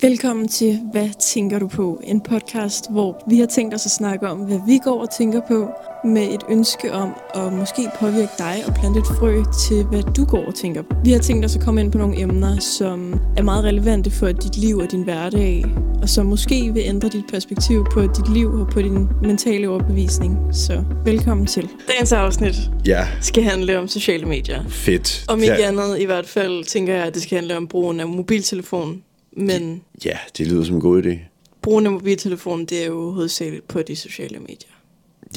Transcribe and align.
Velkommen 0.00 0.48
til 0.48 0.80
Hvad 0.92 1.08
tænker 1.34 1.58
du 1.58 1.68
på? 1.68 2.00
En 2.04 2.20
podcast, 2.20 2.90
hvor 2.90 3.22
vi 3.28 3.38
har 3.38 3.46
tænkt 3.46 3.74
os 3.74 3.86
at 3.86 3.90
snakke 3.90 4.28
om, 4.28 4.38
hvad 4.38 4.60
vi 4.66 4.78
går 4.84 5.00
og 5.00 5.10
tænker 5.18 5.40
på, 5.48 5.68
med 6.04 6.34
et 6.34 6.40
ønske 6.50 6.92
om 6.92 7.14
at 7.34 7.52
måske 7.52 7.82
påvirke 8.00 8.32
dig 8.38 8.56
og 8.66 8.74
plante 8.74 8.98
et 8.98 9.06
frø 9.06 9.42
til, 9.68 9.84
hvad 9.84 10.02
du 10.02 10.24
går 10.24 10.46
og 10.46 10.54
tænker 10.54 10.82
på. 10.82 10.88
Vi 11.04 11.12
har 11.12 11.18
tænkt 11.18 11.44
os 11.44 11.56
at 11.56 11.62
komme 11.62 11.80
ind 11.80 11.92
på 11.92 11.98
nogle 11.98 12.20
emner, 12.20 12.58
som 12.60 13.20
er 13.36 13.42
meget 13.42 13.64
relevante 13.64 14.10
for 14.10 14.32
dit 14.32 14.56
liv 14.56 14.76
og 14.76 14.90
din 14.90 15.02
hverdag, 15.02 15.64
og 16.02 16.08
som 16.08 16.26
måske 16.26 16.72
vil 16.74 16.82
ændre 16.86 17.08
dit 17.08 17.24
perspektiv 17.32 17.86
på 17.92 18.02
dit 18.02 18.32
liv 18.32 18.48
og 18.48 18.68
på 18.72 18.82
din 18.82 19.08
mentale 19.22 19.68
overbevisning. 19.68 20.38
Så 20.52 20.84
velkommen 21.04 21.46
til. 21.46 21.68
Dagens 21.88 22.12
afsnit 22.12 22.54
Ja, 22.86 23.08
skal 23.20 23.42
handle 23.42 23.78
om 23.78 23.88
sociale 23.88 24.26
medier. 24.26 24.64
fedt. 24.68 25.24
Om 25.28 25.38
ikke 25.42 25.54
ja, 25.60 25.68
andet 25.68 26.00
i 26.00 26.04
hvert 26.04 26.26
fald, 26.28 26.64
tænker 26.64 26.94
jeg, 26.94 27.04
at 27.04 27.14
det 27.14 27.22
skal 27.22 27.36
handle 27.36 27.56
om 27.56 27.66
brugen 27.68 28.00
af 28.00 28.06
mobiltelefon. 28.06 29.02
Men 29.38 29.82
ja, 30.04 30.18
det 30.38 30.46
lyder 30.46 30.64
som 30.64 30.74
en 30.74 30.80
god 30.80 31.02
idé. 31.02 31.18
brugen 31.62 31.86
af 31.86 31.92
mobiltelefon, 31.92 32.64
det 32.64 32.82
er 32.82 32.86
jo 32.86 33.10
hovedsageligt 33.10 33.68
på 33.68 33.82
de 33.82 33.96
sociale 33.96 34.38
medier. 34.38 34.70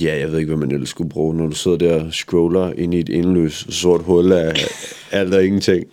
Ja, 0.01 0.19
jeg 0.19 0.31
ved 0.31 0.39
ikke, 0.39 0.49
hvad 0.49 0.67
man 0.67 0.71
ellers 0.71 0.89
skulle 0.89 1.09
bruge, 1.09 1.35
når 1.35 1.47
du 1.47 1.55
sidder 1.55 1.77
der 1.77 2.05
og 2.05 2.13
scroller 2.13 2.73
ind 2.73 2.93
i 2.93 2.99
et 2.99 3.09
indløs 3.09 3.67
sort 3.69 4.01
hul 4.01 4.31
af 4.31 4.53
alt 5.11 5.33
og 5.33 5.45
ingenting. 5.45 5.85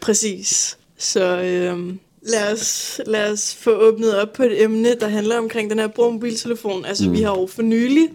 Præcis. 0.00 0.78
Så 0.98 1.40
øhm, 1.42 1.98
lad, 2.22 2.52
os, 2.52 3.00
lad 3.06 3.32
os 3.32 3.54
få 3.54 3.70
åbnet 3.70 4.16
op 4.16 4.32
på 4.32 4.42
et 4.42 4.62
emne, 4.62 4.94
der 5.00 5.08
handler 5.08 5.38
omkring 5.38 5.70
den 5.70 5.78
her 5.78 5.86
brug 5.86 6.12
mobiltelefon. 6.12 6.84
Altså, 6.84 7.08
mm. 7.08 7.12
vi 7.12 7.22
har 7.22 7.30
jo 7.30 7.46
for 7.46 7.62
nylig 7.62 8.08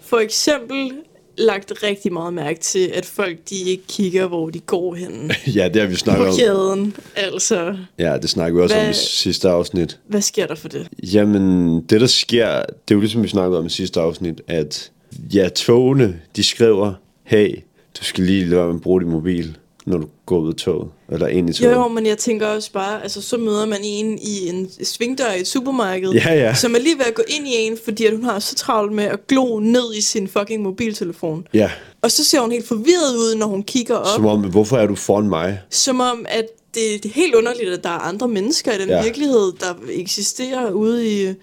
for 0.00 0.18
eksempel 0.18 0.92
lagt 1.40 1.72
rigtig 1.82 2.12
meget 2.12 2.34
mærke 2.34 2.60
til, 2.60 2.90
at 2.94 3.06
folk 3.06 3.36
de 3.50 3.54
ikke 3.66 3.82
kigger, 3.88 4.26
hvor 4.26 4.50
de 4.50 4.58
går 4.60 4.94
hen 4.94 5.32
ja, 5.56 5.68
det 5.68 5.80
har 5.82 5.88
vi 5.88 5.94
på 5.94 5.98
snakket 5.98 6.28
om. 6.28 6.36
kæden. 6.38 6.96
Altså, 7.16 7.76
Ja, 7.98 8.18
det 8.22 8.30
snakker 8.30 8.56
vi 8.58 8.62
også 8.62 8.74
om 8.76 8.80
Hvad- 8.82 8.90
i 8.90 8.94
sidste 8.96 9.48
afsnit. 9.48 9.98
hvad 10.06 10.20
sker 10.20 10.46
der 10.46 10.54
for 10.54 10.68
det? 10.68 10.88
Jamen, 11.02 11.80
det 11.80 12.00
der 12.00 12.06
sker, 12.06 12.46
det 12.56 12.90
er 12.90 12.94
jo 12.94 13.00
ligesom 13.00 13.22
vi 13.22 13.28
snakkede 13.28 13.58
om 13.58 13.66
i 13.66 13.70
sidste 13.70 14.00
afsnit, 14.00 14.40
at 14.48 14.90
ja, 15.34 15.48
togene, 15.48 16.20
de 16.36 16.44
skriver, 16.44 16.92
hey, 17.24 17.56
du 18.00 18.04
skal 18.04 18.24
lige 18.24 18.44
lade 18.44 18.56
være 18.56 18.66
med 18.66 18.74
at 18.74 18.80
bruge 18.82 19.00
din 19.00 19.10
mobil, 19.10 19.56
når 19.90 19.98
du 19.98 20.06
går 20.26 20.38
ud 20.38 20.48
af 20.48 20.54
toget, 20.54 20.88
eller 21.12 21.26
ind 21.26 21.50
i 21.50 21.52
toget. 21.52 21.72
jo, 21.74 21.88
men 21.88 22.06
jeg 22.06 22.18
tænker 22.18 22.46
også 22.46 22.72
bare, 22.72 23.02
altså 23.02 23.22
så 23.22 23.36
møder 23.36 23.66
man 23.66 23.78
en 23.84 24.18
i 24.18 24.48
en 24.48 24.70
svingdør 24.84 25.32
i 25.36 25.40
et 25.40 25.46
supermarked, 25.46 26.10
Ja, 26.10 26.34
ja. 26.34 26.54
som 26.54 26.74
er 26.74 26.78
lige 26.78 26.98
ved 26.98 27.04
at 27.04 27.14
gå 27.14 27.22
ind 27.28 27.48
i 27.48 27.52
en, 27.56 27.78
fordi 27.84 28.06
at 28.06 28.12
hun 28.12 28.24
har 28.24 28.38
så 28.38 28.54
travlt 28.54 28.92
med 28.92 29.04
at 29.04 29.26
glo 29.26 29.58
ned 29.60 29.94
i 29.94 30.00
sin 30.00 30.28
fucking 30.28 30.62
mobiltelefon. 30.62 31.46
Ja, 31.54 31.70
Og 32.02 32.10
så 32.10 32.24
ser 32.24 32.40
hun 32.40 32.52
helt 32.52 32.68
forvirret 32.68 33.16
ud, 33.16 33.34
når 33.34 33.46
hun 33.46 33.62
kigger 33.62 33.96
op, 33.96 34.06
som 34.16 34.26
om, 34.26 34.40
hvorfor 34.50 34.76
er 34.76 34.86
du 34.86 34.94
foran 34.94 35.28
mig? 35.28 35.60
som 35.70 36.00
om, 36.00 36.26
at 36.28 36.46
det, 36.74 37.02
det 37.02 37.08
er 37.08 37.14
helt 37.14 37.34
underligt, 37.34 37.70
at 37.70 37.84
der 37.84 37.90
er 37.90 37.98
andre 37.98 38.28
mennesker 38.28 38.72
i 38.72 38.78
den 38.78 38.88
ja. 38.88 39.02
virkelighed, 39.02 39.52
der 39.60 39.74
eksisterer 39.90 40.70
ude 40.70 41.08
i, 41.22 41.34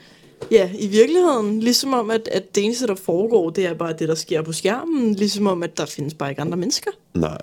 ja, 0.51 0.69
i 0.79 0.87
virkeligheden. 0.87 1.59
Ligesom 1.59 1.93
om, 1.93 2.11
at, 2.11 2.29
at 2.31 2.55
det 2.55 2.63
eneste, 2.65 2.87
der 2.87 2.95
foregår, 2.95 3.49
det 3.49 3.65
er 3.65 3.73
bare 3.73 3.93
det, 3.99 4.07
der 4.07 4.15
sker 4.15 4.41
på 4.41 4.53
skærmen. 4.53 5.13
Ligesom 5.15 5.47
om, 5.47 5.63
at 5.63 5.77
der 5.77 5.85
findes 5.85 6.13
bare 6.13 6.29
ikke 6.29 6.41
andre 6.41 6.57
mennesker. 6.57 6.91
Nej, 7.15 7.37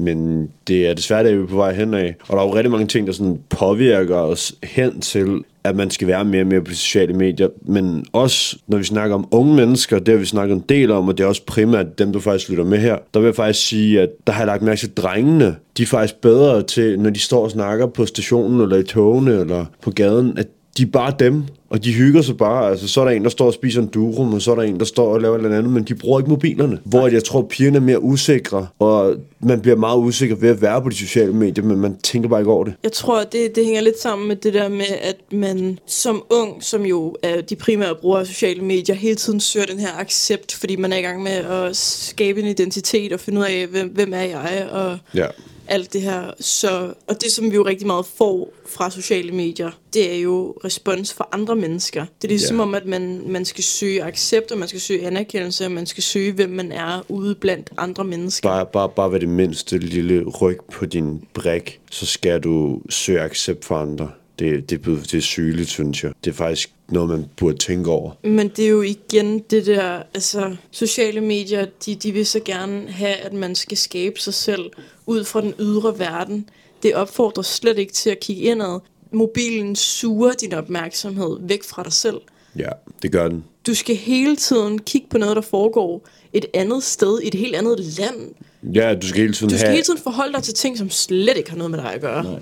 men 0.00 0.48
det 0.68 0.88
er 0.88 0.94
desværre 0.94 1.24
det, 1.24 1.38
vi 1.38 1.42
er 1.42 1.46
på 1.46 1.56
vej 1.56 1.74
hen 1.74 1.94
af. 1.94 2.14
Og 2.28 2.36
der 2.36 2.42
er 2.42 2.46
jo 2.46 2.54
rigtig 2.54 2.70
mange 2.70 2.86
ting, 2.86 3.06
der 3.06 3.12
sådan 3.12 3.38
påvirker 3.50 4.16
os 4.16 4.54
hen 4.62 5.00
til, 5.00 5.44
at 5.64 5.76
man 5.76 5.90
skal 5.90 6.08
være 6.08 6.24
mere 6.24 6.42
og 6.42 6.46
mere 6.46 6.60
på 6.60 6.70
sociale 6.70 7.12
medier. 7.12 7.48
Men 7.62 8.04
også, 8.12 8.58
når 8.66 8.78
vi 8.78 8.84
snakker 8.84 9.14
om 9.14 9.28
unge 9.30 9.54
mennesker, 9.54 9.98
det 9.98 10.08
har 10.08 10.18
vi 10.18 10.24
snakket 10.24 10.54
en 10.54 10.64
del 10.68 10.90
om, 10.90 11.08
og 11.08 11.18
det 11.18 11.24
er 11.24 11.28
også 11.28 11.44
primært 11.46 11.98
dem, 11.98 12.12
du 12.12 12.20
faktisk 12.20 12.50
lytter 12.50 12.64
med 12.64 12.78
her. 12.78 12.96
Der 13.14 13.20
vil 13.20 13.26
jeg 13.26 13.34
faktisk 13.34 13.68
sige, 13.68 14.00
at 14.00 14.08
der 14.26 14.32
har 14.32 14.40
jeg 14.40 14.46
lagt 14.46 14.62
mærke 14.62 14.78
til, 14.78 14.86
at 14.86 14.96
drengene, 14.96 15.56
de 15.76 15.82
er 15.82 15.86
faktisk 15.86 16.20
bedre 16.20 16.62
til, 16.62 17.00
når 17.00 17.10
de 17.10 17.20
står 17.20 17.44
og 17.44 17.50
snakker 17.50 17.86
på 17.86 18.06
stationen, 18.06 18.60
eller 18.60 18.76
i 18.76 18.82
togene, 18.82 19.40
eller 19.40 19.64
på 19.82 19.90
gaden, 19.90 20.38
at 20.38 20.46
de 20.78 20.82
er 20.82 20.86
bare 20.86 21.12
dem, 21.18 21.44
og 21.70 21.84
de 21.84 21.92
hygger 21.92 22.22
sig 22.22 22.36
bare. 22.36 22.70
Altså, 22.70 22.88
så 22.88 23.00
er 23.00 23.04
der 23.04 23.12
en, 23.12 23.24
der 23.24 23.30
står 23.30 23.46
og 23.46 23.54
spiser 23.54 23.82
en 23.82 23.86
durum, 23.88 24.34
og 24.34 24.42
så 24.42 24.50
er 24.50 24.54
der 24.54 24.62
en, 24.62 24.78
der 24.78 24.84
står 24.84 25.14
og 25.14 25.20
laver 25.20 25.34
et 25.34 25.44
eller 25.44 25.58
andet, 25.58 25.72
men 25.72 25.82
de 25.82 25.94
bruger 25.94 26.20
ikke 26.20 26.30
mobilerne. 26.30 26.78
Hvor 26.84 27.08
jeg 27.08 27.24
tror, 27.24 27.42
pigerne 27.42 27.76
er 27.76 27.80
mere 27.80 28.02
usikre, 28.02 28.66
og 28.78 29.14
man 29.40 29.60
bliver 29.60 29.76
meget 29.76 29.98
usikker 29.98 30.36
ved 30.36 30.48
at 30.48 30.62
være 30.62 30.82
på 30.82 30.88
de 30.88 30.94
sociale 30.94 31.32
medier, 31.32 31.64
men 31.64 31.78
man 31.78 31.96
tænker 32.02 32.28
bare 32.28 32.40
ikke 32.40 32.50
over 32.50 32.64
det. 32.64 32.74
Jeg 32.82 32.92
tror, 32.92 33.22
det, 33.22 33.56
det 33.56 33.64
hænger 33.64 33.80
lidt 33.80 34.00
sammen 34.00 34.28
med 34.28 34.36
det 34.36 34.54
der 34.54 34.68
med, 34.68 34.86
at 35.02 35.16
man 35.32 35.78
som 35.86 36.22
ung, 36.30 36.64
som 36.64 36.86
jo 36.86 37.16
er 37.22 37.40
de 37.40 37.56
primære 37.56 37.94
brugere 37.94 38.20
af 38.20 38.26
sociale 38.26 38.62
medier, 38.62 38.94
hele 38.94 39.16
tiden 39.16 39.40
søger 39.40 39.66
den 39.66 39.78
her 39.78 40.00
accept, 40.00 40.54
fordi 40.54 40.76
man 40.76 40.92
er 40.92 40.96
i 40.96 41.02
gang 41.02 41.22
med 41.22 41.32
at 41.32 41.76
skabe 41.76 42.40
en 42.40 42.46
identitet 42.46 43.12
og 43.12 43.20
finde 43.20 43.40
ud 43.40 43.44
af, 43.44 43.66
hvem, 43.70 43.88
hvem 43.88 44.12
er 44.12 44.22
jeg, 44.22 44.68
og 44.72 44.98
Ja. 45.14 45.26
Alt 45.68 45.92
det 45.92 46.02
her. 46.02 46.30
Så, 46.40 46.94
og 47.06 47.20
det, 47.22 47.32
som 47.32 47.50
vi 47.50 47.56
jo 47.56 47.66
rigtig 47.66 47.86
meget 47.86 48.06
får 48.06 48.52
fra 48.66 48.90
sociale 48.90 49.32
medier, 49.32 49.70
det 49.94 50.14
er 50.16 50.20
jo 50.20 50.54
respons 50.64 51.12
fra 51.14 51.28
andre 51.32 51.56
mennesker. 51.56 52.06
Det 52.22 52.28
er 52.28 52.32
ligesom 52.32 52.56
Ja. 52.56 52.62
om, 52.62 52.74
at 52.74 52.86
man, 52.86 53.22
man 53.26 53.44
skal 53.44 53.64
søge 53.64 54.02
accept, 54.04 54.52
og 54.52 54.58
man 54.58 54.68
skal 54.68 54.80
søge 54.80 55.06
anerkendelse, 55.06 55.64
og 55.64 55.72
man 55.72 55.86
skal 55.86 56.02
søge, 56.02 56.32
hvem 56.32 56.50
man 56.50 56.72
er 56.72 57.02
ude 57.08 57.34
blandt 57.34 57.70
andre 57.76 58.04
mennesker. 58.04 58.48
Bare, 58.48 58.66
bare, 58.66 58.88
bare 58.88 59.12
ved 59.12 59.20
det 59.20 59.28
mindste 59.28 59.78
lille 59.78 60.24
ryg 60.24 60.58
på 60.72 60.86
din 60.86 61.22
brik, 61.34 61.80
så 61.90 62.06
skal 62.06 62.40
du 62.40 62.80
søge 62.90 63.20
accept 63.20 63.64
for 63.64 63.76
andre. 63.76 64.10
Det, 64.38 64.70
det, 64.70 64.84
det 64.84 65.14
er 65.14 65.20
sygeligt, 65.20 65.68
synes 65.68 66.04
jeg. 66.04 66.12
Det 66.24 66.30
er 66.30 66.34
faktisk 66.34 66.70
noget, 66.88 67.08
man 67.10 67.26
burde 67.36 67.56
tænke 67.56 67.90
over. 67.90 68.12
Men 68.22 68.48
det 68.48 68.64
er 68.64 68.68
jo 68.68 68.82
igen 68.82 69.38
det 69.38 69.66
der, 69.66 70.02
altså 70.14 70.56
sociale 70.70 71.20
medier, 71.20 71.66
de, 71.86 71.94
de 71.94 72.12
vil 72.12 72.26
så 72.26 72.40
gerne 72.44 72.90
have, 72.90 73.14
at 73.14 73.32
man 73.32 73.54
skal 73.54 73.78
skabe 73.78 74.20
sig 74.20 74.34
selv 74.34 74.70
ud 75.06 75.24
fra 75.24 75.40
den 75.40 75.54
ydre 75.58 75.98
verden. 75.98 76.48
Det 76.82 76.94
opfordrer 76.94 77.42
slet 77.42 77.78
ikke 77.78 77.92
til 77.92 78.10
at 78.10 78.20
kigge 78.20 78.42
indad. 78.42 78.80
Mobilen 79.12 79.76
suger 79.76 80.32
din 80.32 80.52
opmærksomhed 80.52 81.36
væk 81.40 81.64
fra 81.64 81.82
dig 81.82 81.92
selv. 81.92 82.20
Ja, 82.56 82.68
det 83.02 83.12
gør 83.12 83.28
den. 83.28 83.44
Du 83.66 83.74
skal 83.74 83.96
hele 83.96 84.36
tiden 84.36 84.78
kigge 84.78 85.06
på 85.10 85.18
noget, 85.18 85.36
der 85.36 85.42
foregår 85.42 86.08
et 86.32 86.46
andet 86.54 86.82
sted, 86.82 87.20
i 87.20 87.26
et 87.26 87.34
helt 87.34 87.56
andet 87.56 87.80
land. 87.98 88.34
Ja, 88.74 88.94
du 88.94 89.06
skal 89.06 89.20
hele 89.20 89.32
tiden 89.32 89.50
Du 89.50 89.56
skal 89.56 89.66
have... 89.66 89.72
hele 89.72 89.84
tiden 89.84 89.98
forholde 90.02 90.32
dig 90.32 90.42
til 90.42 90.54
ting, 90.54 90.78
som 90.78 90.90
slet 90.90 91.36
ikke 91.36 91.50
har 91.50 91.56
noget 91.56 91.70
med 91.70 91.78
dig 91.78 91.94
at 91.94 92.00
gøre. 92.00 92.22
Nej. 92.22 92.32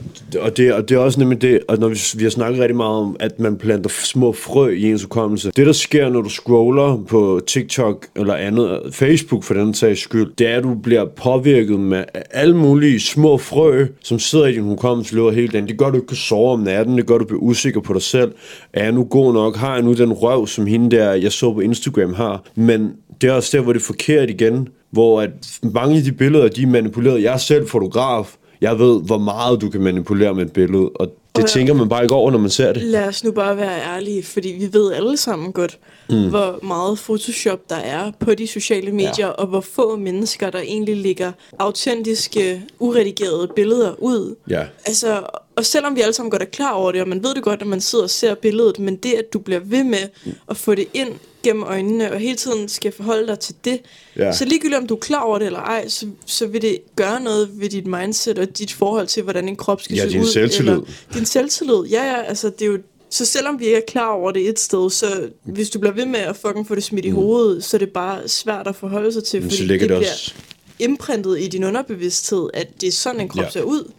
Og 0.40 0.56
det, 0.56 0.72
og 0.72 0.88
det 0.88 0.94
er 0.94 0.98
også 0.98 1.20
nemlig 1.20 1.42
det, 1.42 1.60
og 1.68 1.78
når 1.78 1.88
vi, 1.88 1.98
vi 2.16 2.22
har 2.22 2.30
snakket 2.30 2.60
rigtig 2.60 2.76
meget 2.76 2.94
om, 2.94 3.16
at 3.20 3.40
man 3.40 3.56
planter 3.56 3.90
små 3.90 4.32
frø 4.32 4.68
i 4.68 4.90
ens 4.90 5.02
hukommelse. 5.02 5.50
Det, 5.56 5.66
der 5.66 5.72
sker, 5.72 6.08
når 6.08 6.22
du 6.22 6.28
scroller 6.28 7.04
på 7.08 7.40
TikTok 7.46 8.06
eller 8.16 8.34
andet, 8.34 8.80
Facebook 8.92 9.44
for 9.44 9.54
den 9.54 9.74
sags 9.74 10.00
skyld, 10.00 10.32
det 10.38 10.46
er, 10.46 10.56
at 10.56 10.62
du 10.62 10.74
bliver 10.74 11.04
påvirket 11.04 11.80
med 11.80 12.04
alle 12.30 12.56
mulige 12.56 13.00
små 13.00 13.38
frø, 13.38 13.86
som 14.02 14.18
sidder 14.18 14.46
i 14.46 14.52
din 14.52 14.62
hukommelse 14.62 15.14
løber 15.14 15.30
hele 15.30 15.48
dagen. 15.48 15.68
Det 15.68 15.78
gør, 15.78 15.90
du 15.90 15.96
ikke 15.96 16.06
kan 16.06 16.16
sove 16.16 16.52
om 16.52 16.60
natten, 16.60 16.98
det 16.98 17.06
gør, 17.06 17.18
du 17.18 17.24
bliver 17.24 17.42
usikker 17.42 17.80
på 17.80 17.92
dig 17.92 18.02
selv. 18.02 18.32
Er 18.72 18.82
jeg 18.82 18.92
nu 18.92 19.04
god 19.04 19.32
nok? 19.32 19.56
Har 19.56 19.74
jeg 19.74 19.82
nu 19.82 19.92
den 19.92 20.12
røv, 20.12 20.46
som 20.46 20.66
hende 20.66 20.96
der, 20.96 21.12
jeg 21.12 21.32
så 21.32 21.52
på 21.52 21.60
Instagram 21.60 22.14
har? 22.14 22.42
Men 22.54 22.90
det 23.20 23.28
er 23.30 23.32
også 23.32 23.56
der, 23.56 23.62
hvor 23.62 23.72
det 23.72 23.80
er 23.80 23.84
forkert 23.84 24.30
igen, 24.30 24.68
hvor 24.90 25.20
at 25.20 25.30
mange 25.62 25.96
af 25.96 26.02
de 26.02 26.12
billeder, 26.12 26.48
de 26.48 26.62
er 26.62 26.66
manipuleret. 26.66 27.22
Jeg 27.22 27.32
er 27.34 27.38
selv 27.38 27.68
fotograf. 27.68 28.36
Jeg 28.60 28.78
ved, 28.78 29.02
hvor 29.02 29.18
meget 29.18 29.60
du 29.60 29.70
kan 29.70 29.80
manipulere 29.80 30.34
med 30.34 30.42
et 30.44 30.52
billede, 30.52 30.88
og 30.88 31.12
det 31.36 31.44
Og- 31.44 31.50
tænker 31.50 31.74
man 31.74 31.88
bare 31.88 32.02
ikke 32.02 32.14
over, 32.14 32.30
når 32.30 32.38
man 32.38 32.50
ser 32.50 32.72
det. 32.72 32.82
Lad 32.82 33.04
os 33.08 33.24
nu 33.24 33.30
bare 33.32 33.56
være 33.56 33.80
ærlige, 33.96 34.22
fordi 34.22 34.48
vi 34.48 34.68
ved 34.72 34.92
alle 34.92 35.16
sammen 35.16 35.52
godt, 35.52 35.78
mm. 36.10 36.28
hvor 36.28 36.58
meget 36.66 36.98
Photoshop 36.98 37.60
der 37.70 37.76
er 37.76 38.12
på 38.20 38.34
de 38.34 38.46
sociale 38.46 38.92
medier, 38.92 39.26
ja. 39.26 39.28
og 39.28 39.46
hvor 39.46 39.60
få 39.60 39.96
mennesker, 39.96 40.50
der 40.50 40.58
egentlig 40.58 40.96
lægger 40.96 41.32
autentiske, 41.58 42.62
uredigerede 42.80 43.48
billeder 43.56 43.94
ud. 43.98 44.34
Ja. 44.50 44.62
Altså, 44.86 45.22
og 45.56 45.64
selvom 45.64 45.96
vi 45.96 46.00
alle 46.00 46.12
sammen 46.14 46.30
godt 46.30 46.42
er 46.42 46.46
klar 46.46 46.72
over 46.72 46.92
det, 46.92 47.00
og 47.00 47.08
man 47.08 47.22
ved 47.24 47.34
det 47.34 47.42
godt, 47.42 47.60
når 47.60 47.66
man 47.66 47.80
sidder 47.80 48.04
og 48.04 48.10
ser 48.10 48.34
billedet, 48.34 48.78
men 48.78 48.96
det, 48.96 49.12
at 49.12 49.32
du 49.32 49.38
bliver 49.38 49.60
ved 49.60 49.84
med 49.84 50.08
at 50.50 50.56
få 50.56 50.74
det 50.74 50.86
ind 50.94 51.08
gennem 51.46 51.62
øjnene, 51.62 52.12
og 52.12 52.18
hele 52.18 52.36
tiden 52.36 52.68
skal 52.68 52.92
forholde 52.92 53.26
dig 53.26 53.38
til 53.38 53.54
det, 53.64 53.80
Ja. 54.16 54.32
så 54.32 54.44
ligegyldigt 54.44 54.78
om 54.80 54.86
du 54.86 54.94
er 54.94 54.98
klar 54.98 55.20
over 55.22 55.38
det 55.38 55.46
eller 55.46 55.60
ej, 55.60 55.88
så, 55.88 56.06
så 56.26 56.46
vil 56.46 56.62
det 56.62 56.78
gøre 56.96 57.20
noget 57.20 57.50
ved 57.52 57.68
dit 57.68 57.86
mindset 57.86 58.38
og 58.38 58.58
dit 58.58 58.72
forhold 58.72 59.06
til, 59.06 59.22
hvordan 59.22 59.48
en 59.48 59.56
krop 59.56 59.82
skal 59.82 59.96
Ja, 59.96 60.02
se 60.02 60.08
din 60.08 60.20
ud. 60.20 60.26
selvtillid. 60.26 60.72
Eller 60.72 60.84
din 61.14 61.24
selvtillid, 61.26 61.82
ja 61.90 62.04
ja, 62.04 62.22
altså 62.22 62.50
det 62.50 62.62
er 62.62 62.66
jo... 62.66 62.78
Så 63.10 63.24
selvom 63.26 63.58
vi 63.60 63.64
ikke 63.64 63.76
er 63.76 63.80
klar 63.88 64.08
over 64.08 64.30
det 64.30 64.48
et 64.48 64.58
sted, 64.58 64.90
så 64.90 65.28
hvis 65.44 65.70
du 65.70 65.78
bliver 65.78 65.94
ved 65.94 66.06
med 66.06 66.20
at 66.20 66.36
fucking 66.36 66.68
få 66.68 66.74
det 66.74 66.84
smidt 66.84 67.04
i 67.04 67.10
hovedet, 67.10 67.64
så 67.64 67.76
er 67.76 67.78
det 67.78 67.90
bare 67.90 68.28
svært 68.28 68.66
at 68.66 68.76
forholde 68.76 69.12
sig 69.12 69.24
til, 69.24 69.40
Men 69.40 69.50
fordi 69.50 69.56
så 69.56 69.62
det 69.72 69.80
det 69.80 69.88
bliver 69.88 69.98
også... 70.10 70.34
imprintet 70.78 71.40
i 71.40 71.48
din 71.48 71.64
underbevidsthed, 71.64 72.48
at 72.54 72.80
det 72.80 72.86
er 72.86 72.92
sådan 72.92 73.20
en 73.20 73.28
krop 73.28 73.44
Ja. 73.44 73.50
ser 73.50 73.62
ud. 73.62 73.90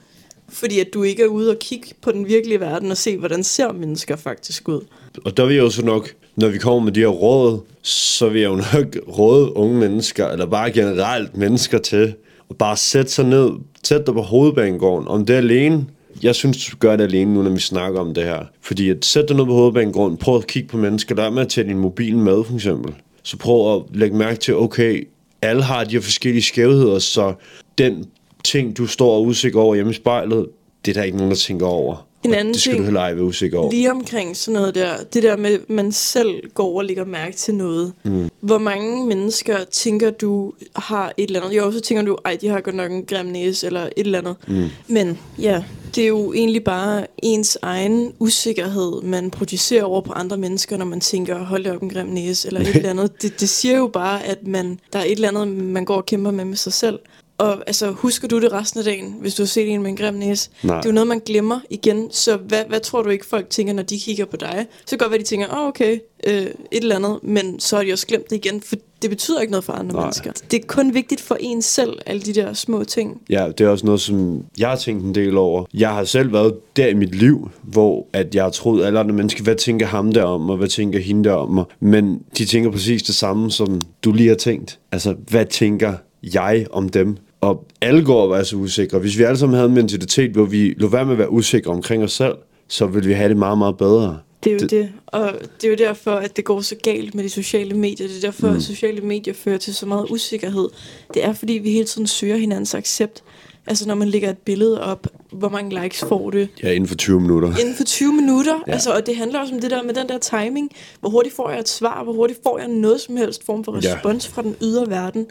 Fordi 0.49 0.79
at 0.79 0.87
du 0.93 1.03
ikke 1.03 1.23
er 1.23 1.27
ude 1.27 1.51
og 1.51 1.59
kigge 1.59 1.87
på 2.01 2.11
den 2.11 2.27
virkelige 2.27 2.59
verden 2.59 2.91
og 2.91 2.97
se, 2.97 3.17
hvordan 3.17 3.43
ser 3.43 3.71
mennesker 3.71 4.15
faktisk 4.15 4.69
ud. 4.69 4.81
Og 5.25 5.37
der 5.37 5.45
vil 5.45 5.55
jeg 5.55 5.63
jo 5.63 5.69
så 5.69 5.85
nok, 5.85 6.13
når 6.35 6.47
vi 6.47 6.57
kommer 6.57 6.79
med 6.79 6.91
de 6.91 6.99
her 6.99 7.07
råd, 7.07 7.59
så 7.81 8.29
vil 8.29 8.41
jeg 8.41 8.49
jo 8.49 8.55
nok 8.55 8.97
råde 9.17 9.57
unge 9.57 9.77
mennesker, 9.77 10.27
eller 10.27 10.45
bare 10.45 10.71
generelt 10.71 11.37
mennesker 11.37 11.77
til, 11.77 12.13
at 12.49 12.57
bare 12.57 12.77
sætte 12.77 13.11
sig 13.11 13.25
ned, 13.25 13.49
sætte 13.83 14.05
dig 14.05 14.13
på 14.13 14.21
hovedbanegården. 14.21 15.07
Om 15.07 15.25
det 15.25 15.33
er 15.33 15.37
alene, 15.37 15.85
jeg 16.23 16.35
synes, 16.35 16.65
du 16.65 16.77
gør 16.77 16.95
det 16.95 17.03
alene 17.03 17.33
nu, 17.33 17.41
når 17.41 17.51
vi 17.51 17.59
snakker 17.59 17.99
om 17.99 18.13
det 18.13 18.23
her. 18.23 18.45
Fordi 18.61 18.89
at 18.89 19.05
sætte 19.05 19.27
dig 19.27 19.35
ned 19.35 19.45
på 19.45 19.53
hovedbanegården, 19.53 20.17
prøv 20.17 20.37
at 20.37 20.47
kigge 20.47 20.69
på 20.69 20.77
mennesker, 20.77 21.15
der 21.15 21.23
er 21.23 21.29
med 21.29 21.41
at 21.41 21.49
tage 21.49 21.67
din 21.67 21.79
mobil 21.79 22.17
med, 22.17 22.43
for 22.43 22.53
eksempel. 22.53 22.93
Så 23.23 23.37
prøv 23.37 23.75
at 23.75 23.81
lægge 23.93 24.17
mærke 24.17 24.39
til, 24.39 24.55
okay, 24.55 25.07
alle 25.41 25.63
har 25.63 25.83
de 25.83 25.91
her 25.91 26.01
forskellige 26.01 26.43
skævheder, 26.43 26.99
så 26.99 27.33
den 27.77 28.05
ting, 28.43 28.77
du 28.77 28.87
står 28.87 29.11
og 29.15 29.21
er 29.23 29.27
usikker 29.27 29.59
over 29.59 29.75
hjemme 29.75 29.91
i 29.91 29.95
spejlet, 29.95 30.47
det 30.85 30.91
er 30.91 30.99
der 30.99 31.03
ikke 31.03 31.17
nogen, 31.17 31.31
der 31.31 31.37
tænker 31.37 31.65
over. 31.65 32.03
En 32.25 32.33
anden 32.33 32.53
det 32.53 32.61
skal 32.61 32.71
ting- 32.71 32.79
du 32.81 32.83
heller 32.85 33.01
ej 33.01 33.13
være 33.13 33.23
usikker 33.23 33.59
over. 33.59 33.71
Lige 33.71 33.91
omkring 33.91 34.37
sådan 34.37 34.59
noget 34.59 34.75
der, 34.75 34.91
det 35.13 35.23
der 35.23 35.37
med, 35.37 35.53
at 35.53 35.69
man 35.69 35.91
selv 35.91 36.41
går 36.53 36.77
og 36.77 36.85
lægger 36.85 37.05
mærke 37.05 37.35
til 37.35 37.55
noget. 37.55 37.93
Mm. 38.03 38.29
Hvor 38.41 38.57
mange 38.57 39.05
mennesker 39.05 39.57
tænker 39.71 40.09
du 40.09 40.53
har 40.75 41.13
et 41.17 41.27
eller 41.27 41.41
andet? 41.41 41.57
Jo, 41.57 41.71
så 41.71 41.79
tænker 41.79 42.03
du, 42.03 42.17
ej, 42.25 42.37
de 42.41 42.47
har 42.47 42.61
godt 42.61 42.75
nok 42.75 42.91
en 42.91 43.05
grim 43.05 43.25
næse, 43.25 43.67
eller 43.67 43.81
et 43.81 43.91
eller 43.97 44.19
andet. 44.19 44.35
Mm. 44.47 44.65
Men 44.87 45.17
ja, 45.39 45.63
det 45.95 46.03
er 46.03 46.07
jo 46.07 46.33
egentlig 46.33 46.63
bare 46.63 47.07
ens 47.23 47.57
egen 47.61 48.13
usikkerhed, 48.19 49.01
man 49.03 49.31
projicerer 49.31 49.83
over 49.83 50.01
på 50.01 50.13
andre 50.13 50.37
mennesker, 50.37 50.77
når 50.77 50.85
man 50.85 50.99
tænker, 50.99 51.37
hold 51.45 51.63
da 51.63 51.75
op 51.75 51.81
en 51.81 51.89
grim 51.89 52.07
næse, 52.07 52.47
eller 52.47 52.61
et 52.61 52.67
eller 52.75 52.89
andet. 52.89 53.21
Det, 53.21 53.39
det 53.39 53.49
siger 53.49 53.77
jo 53.77 53.87
bare, 53.87 54.25
at 54.25 54.47
man, 54.47 54.79
der 54.93 54.99
er 54.99 55.03
et 55.03 55.11
eller 55.11 55.27
andet, 55.27 55.47
man 55.47 55.85
går 55.85 55.95
og 55.95 56.05
kæmper 56.05 56.31
med 56.31 56.45
med 56.45 56.57
sig 56.57 56.73
selv. 56.73 56.99
Og 57.37 57.63
altså, 57.67 57.91
husker 57.91 58.27
du 58.27 58.41
det 58.41 58.51
resten 58.51 58.79
af 58.79 58.83
dagen, 58.83 59.15
hvis 59.21 59.35
du 59.35 59.43
har 59.43 59.47
set 59.47 59.69
en 59.69 59.81
med 59.81 59.89
en 59.89 59.97
grim 59.97 60.13
næse? 60.13 60.49
Nej. 60.63 60.77
Det 60.77 60.85
er 60.85 60.89
jo 60.89 60.93
noget, 60.93 61.07
man 61.07 61.21
glemmer 61.25 61.59
igen. 61.69 62.07
Så 62.11 62.37
hvad, 62.37 62.63
hvad 62.67 62.79
tror 62.79 63.01
du 63.01 63.09
ikke, 63.09 63.25
folk 63.25 63.49
tænker, 63.49 63.73
når 63.73 63.83
de 63.83 63.99
kigger 63.99 64.25
på 64.25 64.37
dig? 64.37 64.65
Så 64.85 64.89
kan 64.89 64.97
godt 64.97 65.11
være, 65.11 65.19
de 65.19 65.25
tænker, 65.25 65.47
åh, 65.47 65.59
oh, 65.59 65.67
okay, 65.67 65.99
øh, 66.27 66.33
et 66.33 66.51
eller 66.71 66.95
andet. 66.95 67.19
Men 67.23 67.59
så 67.59 67.75
har 67.75 67.83
de 67.83 67.93
også 67.93 68.07
glemt 68.07 68.29
det 68.29 68.35
igen, 68.35 68.61
for 68.61 68.75
det 69.01 69.09
betyder 69.09 69.41
ikke 69.41 69.51
noget 69.51 69.63
for 69.63 69.73
andre 69.73 69.93
Nej. 69.93 70.01
mennesker. 70.01 70.31
Det 70.51 70.63
er 70.63 70.67
kun 70.67 70.93
vigtigt 70.93 71.21
for 71.21 71.37
en 71.39 71.61
selv, 71.61 71.99
alle 72.05 72.21
de 72.21 72.33
der 72.33 72.53
små 72.53 72.83
ting. 72.83 73.21
Ja, 73.29 73.47
det 73.57 73.65
er 73.65 73.69
også 73.69 73.85
noget, 73.85 74.01
som 74.01 74.43
jeg 74.59 74.69
har 74.69 74.75
tænkt 74.75 75.03
en 75.03 75.15
del 75.15 75.37
over. 75.37 75.65
Jeg 75.73 75.89
har 75.89 76.03
selv 76.03 76.33
været 76.33 76.53
der 76.75 76.87
i 76.87 76.93
mit 76.93 77.15
liv, 77.15 77.49
hvor 77.63 78.07
at 78.13 78.35
jeg 78.35 78.43
har 78.43 78.49
troet, 78.49 78.85
alle 78.85 78.99
andre 78.99 79.15
mennesker, 79.15 79.43
hvad 79.43 79.55
tænker 79.55 79.85
ham 79.85 80.11
der 80.11 80.23
om, 80.23 80.49
og 80.49 80.57
hvad 80.57 80.67
tænker 80.67 80.99
hende 80.99 81.29
der 81.29 81.33
om 81.33 81.49
mig? 81.49 81.65
Men 81.79 82.21
de 82.37 82.45
tænker 82.45 82.71
præcis 82.71 83.03
det 83.03 83.15
samme, 83.15 83.51
som 83.51 83.81
du 84.03 84.11
lige 84.11 84.29
har 84.29 84.35
tænkt. 84.35 84.79
Altså, 84.91 85.15
hvad 85.29 85.45
tænker 85.45 85.93
jeg 86.33 86.65
om 86.71 86.89
dem? 86.89 87.17
Og 87.49 87.65
alle 87.81 88.03
går 88.05 88.21
og 88.23 88.29
være 88.31 88.45
så 88.45 88.55
usikre. 88.55 88.99
Hvis 88.99 89.17
vi 89.17 89.23
alle 89.23 89.37
sammen 89.37 89.55
havde 89.55 89.67
en 89.69 89.75
mentalitet, 89.75 90.31
hvor 90.31 90.45
vi 90.45 90.73
lå 90.77 90.87
være 90.87 91.05
med 91.05 91.11
at 91.13 91.17
være 91.19 91.31
usikre 91.31 91.71
omkring 91.71 92.03
os 92.03 92.11
selv, 92.11 92.33
så 92.67 92.85
ville 92.85 93.07
vi 93.07 93.13
have 93.13 93.29
det 93.29 93.37
meget, 93.37 93.57
meget 93.57 93.77
bedre. 93.77 94.19
Det 94.43 94.49
er 94.49 94.53
jo 94.53 94.59
Det- 94.59 94.69
det. 94.71 94.89
Og 95.07 95.31
det 95.61 95.67
er 95.67 95.69
jo 95.71 95.75
derfor, 95.77 96.11
at 96.11 96.37
det 96.37 96.45
går 96.45 96.61
så 96.61 96.75
galt 96.83 97.15
med 97.15 97.23
de 97.23 97.29
sociale 97.29 97.73
medier. 97.77 98.07
Det 98.07 98.17
er 98.17 98.21
derfor, 98.21 98.47
mm. 98.49 98.55
at 98.55 98.63
sociale 98.63 99.01
medier 99.01 99.33
fører 99.33 99.57
til 99.57 99.75
så 99.75 99.85
meget 99.85 100.05
usikkerhed. 100.09 100.69
Det 101.13 101.23
er, 101.25 101.33
fordi 101.33 101.53
vi 101.53 101.71
hele 101.71 101.85
tiden 101.85 102.07
søger 102.07 102.37
hinandens 102.37 102.75
accept. 102.75 103.23
Altså, 103.69 103.87
når 103.87 103.95
man 103.95 104.07
lægger 104.07 104.29
et 104.29 104.37
billede 104.37 104.83
op, 104.83 105.07
hvor 105.31 105.49
mange 105.49 105.81
likes 105.83 105.99
får 105.99 106.29
det? 106.29 106.49
Ja, 106.63 106.71
inden 106.71 106.87
for 106.87 106.95
20 106.95 107.21
minutter. 107.21 107.57
Inden 107.59 107.75
for 107.75 107.83
20 107.83 108.13
minutter. 108.13 108.53
Ja. 108.53 108.59
Ja. 108.67 108.71
Altså, 108.73 108.91
og 108.93 109.05
det 109.05 109.15
handler 109.15 109.39
også 109.39 109.53
om 109.55 109.61
det 109.61 109.71
der 109.71 109.83
med 109.83 109.93
den 109.93 110.09
der 110.09 110.17
timing. 110.17 110.71
Hvor 110.99 111.09
hurtigt 111.09 111.35
får 111.35 111.49
jeg 111.49 111.59
et 111.59 111.69
svar? 111.69 112.03
Hvor 112.03 112.13
hurtigt 112.13 112.39
får 112.43 112.59
jeg 112.59 112.67
noget 112.67 113.01
som 113.01 113.17
helst 113.17 113.45
form 113.45 113.63
for 113.63 113.79
Ja. 113.83 113.93
respons 113.95 114.27
fra 114.27 114.41
den 114.41 114.55
ydre 114.61 114.85
verden 114.89 115.25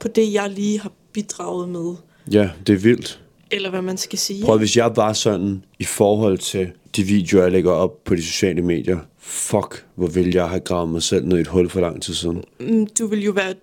på 0.00 0.08
det, 0.08 0.32
jeg 0.32 0.50
lige 0.50 0.80
har 0.80 0.92
bidraget 1.12 1.68
med? 1.68 1.94
Ja, 2.32 2.50
det 2.66 2.72
er 2.72 2.78
vildt. 2.78 3.20
Eller 3.50 3.70
hvad 3.70 3.82
man 3.82 3.96
skal 3.96 4.18
sige. 4.18 4.44
Prøv, 4.44 4.58
hvis 4.58 4.76
jeg 4.76 4.96
var 4.96 5.12
sådan 5.12 5.64
i 5.78 5.84
forhold 5.84 6.38
til 6.38 6.70
de 6.96 7.02
videoer, 7.02 7.42
jeg 7.42 7.52
lægger 7.52 7.72
op 7.72 8.04
på 8.04 8.14
de 8.14 8.22
sociale 8.22 8.62
medier. 8.62 8.98
Fuck, 9.18 9.84
hvor 9.94 10.06
vil 10.06 10.34
jeg 10.34 10.48
have 10.48 10.60
gravet 10.60 10.88
mig 10.88 11.02
selv 11.02 11.26
ned 11.26 11.38
i 11.38 11.40
et 11.40 11.46
hul 11.46 11.68
for 11.68 11.80
lang 11.80 12.02
tid 12.02 12.14
siden. 12.14 12.44
Mm, 12.60 12.86
du 12.98 13.06
vil 13.06 13.24
jo 13.24 13.32
være 13.32 13.54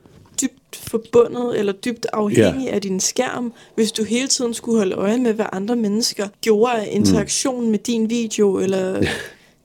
dybt 0.42 0.76
forbundet 0.76 1.60
eller 1.60 1.74
dybt 1.74 2.06
afhængig 2.14 2.66
ja. 2.66 2.76
af 2.76 2.82
din 2.82 3.00
skærm, 3.00 3.54
hvis 3.76 3.92
du 3.92 4.04
hele 4.04 4.28
tiden 4.28 4.54
skulle 4.54 4.78
holde 4.78 4.96
øje 4.96 5.18
med, 5.18 5.34
hvad 5.34 5.46
andre 5.52 5.76
mennesker 5.76 6.28
gjorde 6.42 6.74
af 6.74 6.90
interaktion 6.92 7.66
mm. 7.66 7.72
med 7.72 7.80
din 7.80 8.10
video 8.10 8.60
eller 8.60 9.04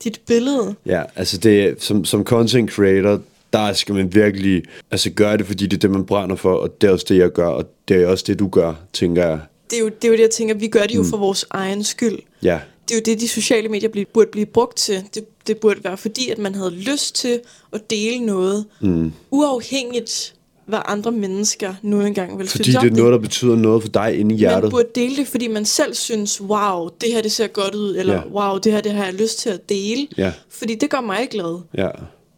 dit 0.03 0.21
billede. 0.27 0.75
Ja, 0.85 1.03
altså 1.15 1.37
det, 1.37 1.83
som, 1.83 2.05
som 2.05 2.23
content 2.23 2.71
creator, 2.71 3.21
der 3.55 3.73
skal 3.73 3.95
man 3.95 4.13
virkelig 4.15 4.63
altså 4.91 5.09
gøre 5.09 5.37
det, 5.37 5.45
fordi 5.45 5.65
det 5.65 5.73
er 5.77 5.79
det, 5.79 5.91
man 5.91 6.05
brænder 6.05 6.35
for, 6.35 6.53
og 6.53 6.81
det 6.81 6.87
er 6.87 6.91
også 6.91 7.05
det, 7.09 7.17
jeg 7.17 7.29
gør, 7.29 7.47
og 7.47 7.65
det 7.87 8.03
er 8.03 8.07
også 8.07 8.23
det, 8.27 8.39
du 8.39 8.47
gør, 8.47 8.73
tænker 8.93 9.27
jeg. 9.27 9.39
Det 9.69 9.77
er 9.77 9.81
jo 9.81 9.89
det, 9.89 10.03
er 10.03 10.07
jo 10.07 10.13
det 10.13 10.21
jeg 10.21 10.29
tænker, 10.29 10.55
vi 10.55 10.67
gør 10.67 10.83
det 10.83 10.95
jo 10.95 11.01
mm. 11.01 11.09
for 11.09 11.17
vores 11.17 11.45
egen 11.49 11.83
skyld. 11.83 12.17
Ja, 12.43 12.59
Det 12.89 12.95
er 12.95 12.99
jo 12.99 13.01
det, 13.05 13.21
de 13.21 13.27
sociale 13.27 13.69
medier 13.69 13.89
blive, 13.89 14.05
burde 14.13 14.29
blive 14.31 14.45
brugt 14.45 14.77
til. 14.77 15.03
Det, 15.15 15.25
det 15.47 15.57
burde 15.57 15.83
være 15.83 15.97
fordi, 15.97 16.29
at 16.29 16.37
man 16.37 16.55
havde 16.55 16.71
lyst 16.71 17.15
til 17.15 17.39
at 17.73 17.89
dele 17.89 18.25
noget, 18.25 18.65
mm. 18.81 19.13
uafhængigt 19.31 20.35
hvad 20.65 20.79
andre 20.85 21.11
mennesker 21.11 21.73
nu 21.81 22.01
engang 22.01 22.39
vil 22.39 22.47
fordi 22.47 22.63
synes 22.63 22.75
om 22.75 22.81
det 22.83 22.91
er 22.91 22.95
noget, 22.97 23.11
der 23.11 23.19
betyder 23.19 23.55
noget 23.55 23.81
for 23.81 23.89
dig 23.89 24.13
inde 24.13 24.21
i 24.21 24.23
Man 24.23 24.37
hjertet. 24.37 24.71
burde 24.71 24.87
dele 24.95 25.15
det, 25.15 25.27
fordi 25.27 25.47
man 25.47 25.65
selv 25.65 25.93
synes, 25.93 26.41
wow, 26.41 26.89
det 27.01 27.13
her 27.13 27.21
det 27.21 27.31
ser 27.31 27.47
godt 27.47 27.75
ud, 27.75 27.95
eller 27.97 28.13
ja. 28.13 28.21
wow, 28.27 28.57
det 28.57 28.71
her 28.71 28.81
det 28.81 28.91
har 28.91 29.05
jeg 29.05 29.13
lyst 29.13 29.39
til 29.39 29.49
at 29.49 29.69
dele. 29.69 30.07
Ja. 30.17 30.31
Fordi 30.49 30.75
det 30.75 30.89
gør 30.89 31.01
mig 31.01 31.27
glad. 31.31 31.61
Ja, 31.77 31.89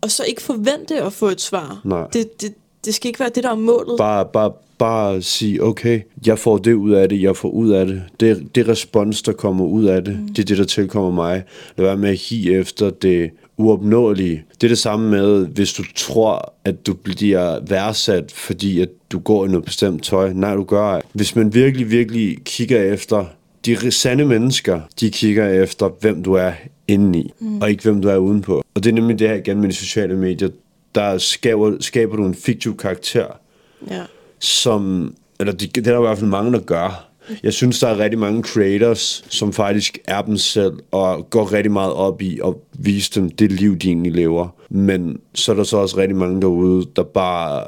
Og 0.08 0.12
så 0.12 0.24
ikke 0.24 0.42
forvente 0.42 1.02
at 1.02 1.14
få 1.14 1.28
et 1.28 1.42
svar. 1.42 1.82
Nej. 1.84 2.08
Det, 2.14 2.42
det, 2.42 2.54
det 2.86 2.96
skal 2.96 3.08
ikke 3.08 3.20
være 3.20 3.30
det, 3.36 3.44
der 3.44 3.52
er 3.52 3.56
målet. 3.56 3.98
bare, 3.98 4.26
bare, 4.34 4.52
bare 4.78 5.22
sige, 5.22 5.64
okay, 5.64 6.02
jeg 6.26 6.40
får 6.40 6.58
det 6.58 6.74
ud 6.74 6.92
af 6.92 7.10
det, 7.10 7.22
jeg 7.22 7.36
får 7.36 7.50
ud 7.50 7.70
af 7.70 7.86
det. 7.86 8.04
Det, 8.20 8.56
det 8.56 8.68
respons, 8.68 9.22
der 9.22 9.32
kommer 9.32 9.66
ud 9.66 9.86
af 9.86 10.04
det, 10.04 10.20
mm. 10.20 10.28
det 10.28 10.40
er 10.40 10.46
det, 10.46 10.58
der 10.58 10.64
tilkommer 10.64 11.12
mig. 11.12 11.44
Lad 11.78 11.86
være 11.86 11.98
med 11.98 12.10
at 12.10 12.18
hi 12.18 12.54
efter 12.54 12.90
det 12.90 13.32
uopnåelige. 13.58 14.44
Det 14.62 14.68
er 14.68 14.72
det 14.72 14.78
samme 14.78 15.10
med, 15.10 15.46
hvis 15.48 15.74
du 15.74 15.84
tror, 15.96 16.54
at 16.66 16.88
du 16.88 16.94
bliver 16.94 17.60
værdsat, 17.68 18.32
fordi 18.32 18.82
at 18.82 18.90
du 19.12 19.20
går 19.20 19.46
i 19.46 19.50
noget 19.50 19.66
bestemt 19.66 20.04
tøj. 20.04 20.34
Nej, 20.34 20.56
du 20.56 20.64
gør 20.64 20.84
ej. 20.84 21.02
Hvis 21.14 21.36
man 21.36 21.54
virkelig, 21.54 21.92
virkelig 21.92 22.38
kigger 22.46 22.94
efter 22.94 23.26
de 23.66 23.92
sande 23.92 24.26
mennesker, 24.26 24.82
de 25.00 25.12
kigger 25.12 25.50
efter, 25.64 25.90
hvem 26.00 26.24
du 26.24 26.34
er 26.34 26.52
indeni, 26.88 27.34
mm. 27.40 27.62
og 27.62 27.70
ikke 27.70 27.84
hvem 27.84 28.02
du 28.02 28.08
er 28.08 28.18
udenpå. 28.18 28.64
Og 28.76 28.84
det 28.84 28.90
er 28.90 28.94
nemlig 28.94 29.20
det 29.20 29.30
her 29.30 29.36
igen 29.36 29.62
med 29.62 29.70
de 29.70 29.74
sociale 29.74 30.18
medier. 30.18 30.50
Der 30.96 31.18
skaber, 31.18 31.78
skaber 31.80 32.16
du 32.16 32.26
en 32.26 32.36
fiktiv 32.36 32.78
karakter, 32.78 33.26
Ja. 33.90 34.04
som, 34.40 35.14
eller 35.40 35.54
det, 35.54 35.76
det 35.76 35.88
er 35.88 35.92
der 35.92 36.00
i 36.00 36.02
hvert 36.02 36.18
fald 36.18 36.30
mange, 36.30 36.52
der 36.52 36.60
gør. 36.60 37.04
Jeg 37.44 37.54
synes, 37.54 37.80
der 37.80 37.88
er 37.88 38.00
rigtig 38.00 38.20
mange 38.20 38.44
creators, 38.44 39.26
som 39.30 39.54
faktisk 39.54 39.98
er 40.08 40.22
dem 40.22 40.38
selv, 40.38 40.74
og 40.92 41.30
går 41.30 41.54
rigtig 41.54 41.72
meget 41.72 41.94
op 41.94 42.22
i 42.22 42.40
at 42.46 42.54
vise 42.74 43.12
dem 43.16 43.30
det 43.30 43.52
liv, 43.52 43.78
de 43.78 43.88
egentlig 43.88 44.12
lever. 44.12 44.48
Men 44.70 45.20
så 45.34 45.52
er 45.52 45.56
der 45.56 45.64
så 45.64 45.78
også 45.78 45.98
rigtig 45.98 46.18
mange 46.18 46.42
derude, 46.42 46.86
der 46.96 47.04
bare 47.04 47.64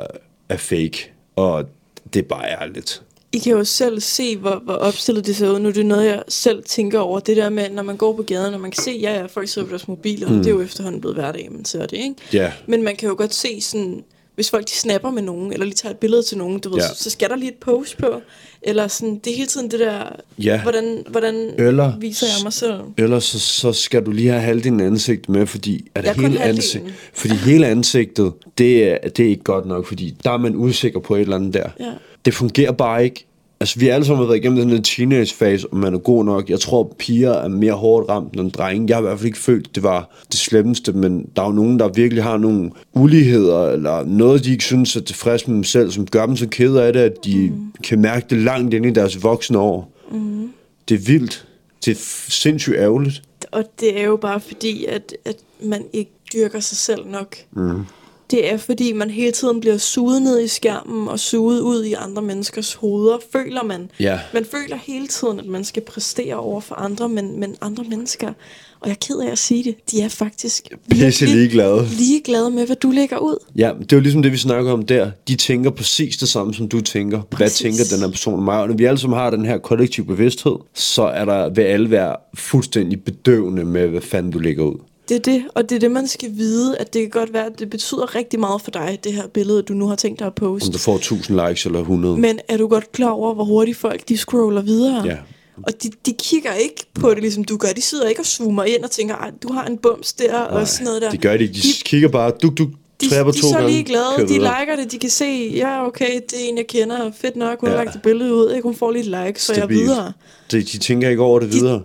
er 0.49 0.57
fake, 0.57 1.11
og 1.35 1.69
det 2.13 2.19
er 2.19 2.27
bare 2.27 2.45
ærligt. 2.61 3.01
I 3.31 3.37
kan 3.39 3.51
jo 3.51 3.63
selv 3.63 3.99
se, 3.99 4.37
hvor, 4.37 4.61
hvor 4.63 4.73
opstillet 4.73 5.25
det 5.25 5.35
ser 5.35 5.49
ud. 5.49 5.59
Nu 5.59 5.69
er 5.69 5.73
det 5.73 5.85
noget, 5.85 6.05
jeg 6.05 6.23
selv 6.27 6.63
tænker 6.63 6.99
over. 6.99 7.19
Det 7.19 7.37
der 7.37 7.49
med, 7.49 7.69
når 7.69 7.83
man 7.83 7.97
går 7.97 8.13
på 8.15 8.23
gaden, 8.23 8.53
og 8.53 8.59
man 8.61 8.71
kan 8.71 8.83
se, 8.83 8.91
ja, 8.91 9.13
ja, 9.19 9.25
folk 9.25 9.47
sidder 9.49 9.65
på 9.65 9.69
deres 9.69 9.87
mobiler. 9.87 10.29
Mm. 10.29 10.37
Det 10.37 10.45
er 10.47 10.51
jo 10.51 10.61
efterhånden 10.61 11.01
blevet 11.01 11.15
hverdag, 11.17 11.47
man 11.51 11.65
ser 11.65 11.85
det, 11.85 11.97
ikke? 11.97 12.15
Ja. 12.33 12.51
Men 12.67 12.83
man 12.83 12.95
kan 12.95 13.09
jo 13.09 13.15
godt 13.17 13.33
se 13.33 13.61
sådan, 13.61 14.03
hvis 14.35 14.49
folk 14.49 14.65
de 14.67 14.71
snapper 14.71 15.11
med 15.11 15.21
nogen, 15.21 15.53
eller 15.53 15.65
lige 15.65 15.75
tager 15.75 15.93
et 15.93 15.99
billede 15.99 16.23
til 16.23 16.37
nogen, 16.37 16.59
du 16.59 16.69
ved, 16.69 16.77
Ja. 16.77 16.87
så, 16.87 17.03
så 17.03 17.09
skal 17.09 17.29
der 17.29 17.35
lige 17.35 17.51
et 17.51 17.57
post 17.57 17.97
på. 17.97 18.21
Eller 18.61 18.87
sådan, 18.87 19.19
det 19.23 19.31
er 19.31 19.35
hele 19.35 19.47
tiden 19.47 19.71
det 19.71 19.79
der, 19.79 20.03
Ja. 20.43 20.61
hvordan, 20.61 21.03
hvordan 21.09 21.35
Eller- 21.57 21.99
viser 21.99 22.27
jeg 22.27 22.43
mig 22.43 22.53
selv? 22.53 22.73
Ellers 22.97 23.23
så, 23.23 23.39
så 23.39 23.73
skal 23.73 24.05
du 24.05 24.11
lige 24.11 24.29
have 24.29 24.41
halvdelen 24.41 24.79
af 24.79 24.85
ansigt 24.85 25.29
med, 25.29 25.45
fordi 25.45 25.87
at 25.95 26.05
Jeg 26.05 26.15
er 26.17 26.21
hele, 26.21 26.41
ansigt, 26.41 26.83
fordi 27.13 27.33
hele 27.35 27.67
ansigtet, 27.67 28.33
det 28.57 28.83
er, 28.83 28.97
det 29.17 29.25
er 29.25 29.29
ikke 29.29 29.43
godt 29.43 29.65
nok, 29.65 29.85
fordi 29.87 30.15
der 30.23 30.31
er 30.31 30.37
man 30.37 30.55
usikker 30.55 30.99
på 30.99 31.15
et 31.15 31.21
eller 31.21 31.35
andet 31.35 31.53
der. 31.53 31.69
Ja. 31.79 31.85
Det 32.25 32.33
fungerer 32.33 32.71
bare 32.71 33.03
ikke. 33.03 33.25
Altså, 33.61 33.79
vi 33.79 33.85
har 33.85 33.93
alle 33.93 34.05
sammen 34.05 34.27
været 34.27 34.37
igennem 34.37 34.59
den 34.59 34.69
her 34.69 34.81
teenage-fase, 34.81 35.67
om 35.71 35.77
man 35.77 35.93
er 35.93 35.97
god 35.97 36.25
nok. 36.25 36.49
Jeg 36.49 36.59
tror, 36.59 36.95
piger 36.99 37.31
er 37.31 37.47
mere 37.47 37.73
hårdt 37.73 38.09
ramt 38.09 38.39
end 38.39 38.51
drenge. 38.51 38.85
Jeg 38.89 38.95
har 38.95 39.01
i 39.01 39.05
hvert 39.05 39.17
fald 39.17 39.25
ikke 39.25 39.37
følt, 39.37 39.75
det 39.75 39.83
var 39.83 40.15
det 40.31 40.39
slemmeste, 40.39 40.93
men 40.93 41.29
der 41.35 41.41
er 41.41 41.45
jo 41.45 41.51
nogen, 41.51 41.79
der 41.79 41.87
virkelig 41.87 42.23
har 42.23 42.37
nogle 42.37 42.71
uligheder, 42.93 43.69
eller 43.69 44.03
noget, 44.03 44.45
de 44.45 44.51
ikke 44.51 44.63
synes 44.63 44.95
er 44.95 45.01
tilfreds 45.01 45.47
med 45.47 45.55
dem 45.55 45.63
selv, 45.63 45.91
som 45.91 46.07
gør 46.07 46.25
dem 46.25 46.37
så 46.37 46.47
kede 46.47 46.83
af 46.83 46.93
det, 46.93 46.99
at 46.99 47.25
de 47.25 47.49
mm. 47.49 47.73
kan 47.83 48.01
mærke 48.01 48.25
det 48.29 48.37
langt 48.37 48.73
ind 48.73 48.85
i 48.85 48.91
deres 48.91 49.23
voksne 49.23 49.57
år. 49.59 49.91
Mm. 50.11 50.49
Det 50.89 50.95
er 50.95 50.99
vildt. 50.99 51.47
Det 51.85 51.91
er 51.91 52.01
sindssygt 52.29 52.75
ærgerligt. 52.75 53.21
Og 53.51 53.63
det 53.79 53.99
er 53.99 54.05
jo 54.05 54.15
bare 54.15 54.39
fordi, 54.39 54.85
at, 54.85 55.15
at 55.25 55.35
man 55.63 55.83
ikke 55.93 56.11
dyrker 56.33 56.59
sig 56.59 56.77
selv 56.77 57.07
nok. 57.07 57.35
Mm. 57.51 57.85
Det 58.31 58.53
er 58.53 58.57
fordi, 58.57 58.93
man 58.93 59.09
hele 59.09 59.31
tiden 59.31 59.59
bliver 59.59 59.77
suget 59.77 60.21
ned 60.21 60.41
i 60.43 60.47
skærmen 60.47 61.07
og 61.07 61.19
suget 61.19 61.61
ud 61.61 61.83
i 61.83 61.93
andre 61.93 62.21
menneskers 62.21 62.73
hoveder, 62.73 63.17
føler 63.31 63.63
man. 63.63 63.91
Ja. 63.99 64.19
Man 64.33 64.45
føler 64.45 64.77
hele 64.87 65.07
tiden, 65.07 65.39
at 65.39 65.45
man 65.45 65.63
skal 65.63 65.83
præstere 65.83 66.35
over 66.35 66.61
for 66.61 66.75
andre, 66.75 67.09
men, 67.09 67.39
men 67.39 67.55
andre 67.61 67.83
mennesker, 67.83 68.33
og 68.79 68.87
jeg 68.87 68.91
er 68.91 69.07
ked 69.07 69.19
af 69.19 69.31
at 69.31 69.37
sige 69.37 69.63
det, 69.63 69.75
de 69.91 70.01
er 70.01 70.09
faktisk 70.09 70.69
Pisse 70.89 71.25
ligeglade. 71.25 71.87
ligeglade 71.97 72.49
med, 72.49 72.65
hvad 72.65 72.75
du 72.75 72.91
lægger 72.91 73.17
ud. 73.17 73.37
Ja, 73.55 73.71
det 73.79 73.91
er 73.91 73.97
jo 73.97 74.01
ligesom 74.01 74.21
det, 74.21 74.31
vi 74.31 74.37
snakker 74.37 74.71
om 74.71 74.85
der. 74.85 75.11
De 75.27 75.35
tænker 75.35 75.69
præcis 75.69 76.17
det 76.17 76.29
samme, 76.29 76.53
som 76.53 76.69
du 76.69 76.81
tænker. 76.81 77.21
Præcis. 77.21 77.61
Hvad 77.61 77.71
tænker 77.71 77.95
den 77.95 78.03
her 78.03 78.11
person 78.11 78.33
om 78.33 78.43
mig? 78.43 78.61
Og 78.61 78.67
når 78.67 78.75
vi 78.75 78.85
alle 78.85 78.97
sammen 78.97 79.19
har 79.19 79.29
den 79.29 79.45
her 79.45 79.57
kollektiv 79.57 80.05
bevidsthed, 80.05 80.55
så 80.73 81.03
er 81.03 81.25
der 81.25 81.49
vil 81.49 81.61
alle 81.61 81.91
være 81.91 82.15
fuldstændig 82.33 83.03
bedøvende 83.03 83.65
med, 83.65 83.87
hvad 83.87 84.01
fanden 84.01 84.31
du 84.31 84.39
lægger 84.39 84.63
ud. 84.63 84.75
Det 85.09 85.15
er 85.15 85.19
det, 85.19 85.43
og 85.55 85.69
det 85.69 85.75
er 85.75 85.79
det, 85.79 85.91
man 85.91 86.07
skal 86.07 86.29
vide, 86.37 86.77
at 86.77 86.93
det 86.93 87.01
kan 87.01 87.09
godt 87.09 87.33
være, 87.33 87.45
at 87.45 87.59
det 87.59 87.69
betyder 87.69 88.15
rigtig 88.15 88.39
meget 88.39 88.61
for 88.61 88.71
dig, 88.71 88.99
det 89.03 89.13
her 89.13 89.27
billede, 89.27 89.61
du 89.61 89.73
nu 89.73 89.87
har 89.87 89.95
tænkt 89.95 90.19
dig 90.19 90.27
at 90.27 90.35
poste. 90.35 90.67
Om 90.67 90.71
du 90.71 90.77
får 90.77 90.95
1000 90.95 91.47
likes 91.47 91.65
eller 91.65 91.79
100. 91.79 92.17
Men 92.17 92.39
er 92.47 92.57
du 92.57 92.67
godt 92.67 92.91
klar 92.91 93.09
over, 93.09 93.33
hvor 93.33 93.43
hurtigt 93.43 93.77
folk 93.77 94.09
de 94.09 94.17
scroller 94.17 94.61
videre? 94.61 95.05
Ja. 95.05 95.17
Og 95.57 95.83
de, 95.83 95.89
de 96.05 96.13
kigger 96.19 96.53
ikke 96.53 96.85
på 96.93 97.09
det, 97.09 97.19
ligesom 97.21 97.43
du 97.43 97.57
gør. 97.57 97.67
De 97.75 97.81
sidder 97.81 98.07
ikke 98.07 98.21
og 98.21 98.25
zoomer 98.25 98.63
ind 98.63 98.83
og 98.83 98.91
tænker, 98.91 99.15
du 99.43 99.53
har 99.53 99.65
en 99.65 99.77
bums 99.77 100.13
der 100.13 100.35
og 100.39 100.67
sådan 100.67 100.85
noget 100.85 101.01
der. 101.01 101.09
Det 101.11 101.21
gør 101.21 101.37
de. 101.37 101.47
De, 101.47 101.53
De- 101.53 101.61
kigger 101.85 102.09
bare, 102.09 102.31
duk, 102.41 102.57
duk, 102.57 102.67
de, 103.01 103.05
de 103.05 103.09
to 103.09 103.25
er 103.25 103.31
så 103.31 103.67
ligeglade, 103.67 104.03
kører 104.17 104.27
de 104.27 104.33
liker 104.33 104.75
det, 104.83 104.91
de 104.91 104.99
kan 104.99 105.09
se, 105.09 105.51
ja 105.55 105.87
okay, 105.87 106.13
det 106.29 106.33
er 106.45 106.49
en 106.49 106.57
jeg 106.57 106.67
kender, 106.67 107.11
fedt 107.21 107.35
nok, 107.35 107.59
hun 107.59 107.69
ja. 107.69 107.75
Har 107.77 107.83
lagt 107.83 107.95
et 107.95 108.01
billede 108.01 108.33
ud, 108.35 108.51
ikke? 108.51 108.63
hun 108.63 108.75
får 108.75 108.91
lige 108.91 108.99
et 109.01 109.25
like, 109.25 109.41
så 109.41 109.53
jeg 109.53 109.59
er 109.59 109.63
Stabilt. 109.63 109.81
videre. 109.81 110.11
De, 110.51 110.61
de 110.61 110.77
tænker 110.77 111.09
ikke 111.09 111.21
over 111.21 111.39
det 111.39 111.53
videre. 111.53 111.75
de 111.75 111.81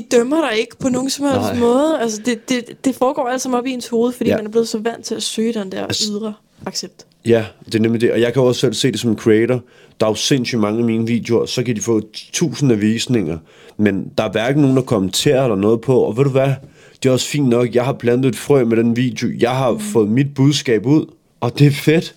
dømmer 0.00 0.48
dig 0.50 0.58
ikke 0.60 0.76
på 0.78 0.88
nogen 0.88 1.10
som 1.10 1.24
helst 1.24 1.40
Nej. 1.40 1.58
måde. 1.58 1.98
Altså, 2.00 2.20
det, 2.26 2.48
det, 2.48 2.84
det 2.84 2.94
foregår 2.94 3.28
alt 3.28 3.40
sammen 3.40 3.58
op 3.58 3.66
i 3.66 3.70
ens 3.70 3.88
hoved, 3.88 4.12
fordi 4.12 4.30
Ja. 4.30 4.36
man 4.36 4.46
er 4.46 4.50
blevet 4.50 4.68
så 4.68 4.78
vant 4.78 5.04
til 5.04 5.14
at 5.14 5.22
søge 5.22 5.52
den 5.54 5.72
der 5.72 5.86
Altså- 5.86 6.12
ydre 6.12 6.34
accept. 6.66 7.06
Ja, 7.26 7.44
det 7.66 7.74
er 7.74 7.78
nemlig 7.78 8.00
det. 8.00 8.12
Og 8.12 8.20
jeg 8.20 8.32
kan 8.32 8.42
også 8.42 8.60
selv 8.60 8.74
se 8.74 8.92
det 8.92 9.00
som 9.00 9.16
creator. 9.18 9.60
Der 10.00 10.06
er 10.06 10.10
jo 10.10 10.14
sindssygt 10.14 10.60
mange 10.60 10.78
af 10.78 10.84
mine 10.84 11.06
videoer, 11.06 11.46
så 11.46 11.62
kan 11.62 11.76
de 11.76 11.80
få 11.80 12.00
tusinder 12.32 12.74
af 12.74 12.80
visninger. 12.80 13.38
Men 13.76 14.12
der 14.18 14.24
er 14.24 14.30
hverken 14.32 14.62
nogen, 14.62 14.76
der 14.76 14.82
kommenterer 14.82 15.42
eller 15.42 15.56
noget 15.56 15.80
på. 15.80 15.98
Og 16.00 16.16
ved 16.16 16.24
du 16.24 16.30
hvad? 16.30 16.50
Det 17.02 17.08
er 17.08 17.12
også 17.12 17.28
fint 17.28 17.48
nok. 17.48 17.74
Jeg 17.74 17.84
har 17.84 17.92
plantet 17.92 18.28
et 18.28 18.36
frø 18.36 18.64
med 18.64 18.76
den 18.76 18.96
video. 18.96 19.28
Jeg 19.38 19.50
har 19.50 19.70
mm. 19.70 19.80
fået 19.80 20.08
mit 20.08 20.34
budskab 20.34 20.86
ud. 20.86 21.06
Og 21.40 21.58
det 21.58 21.66
er 21.66 21.70
fedt. 21.70 22.14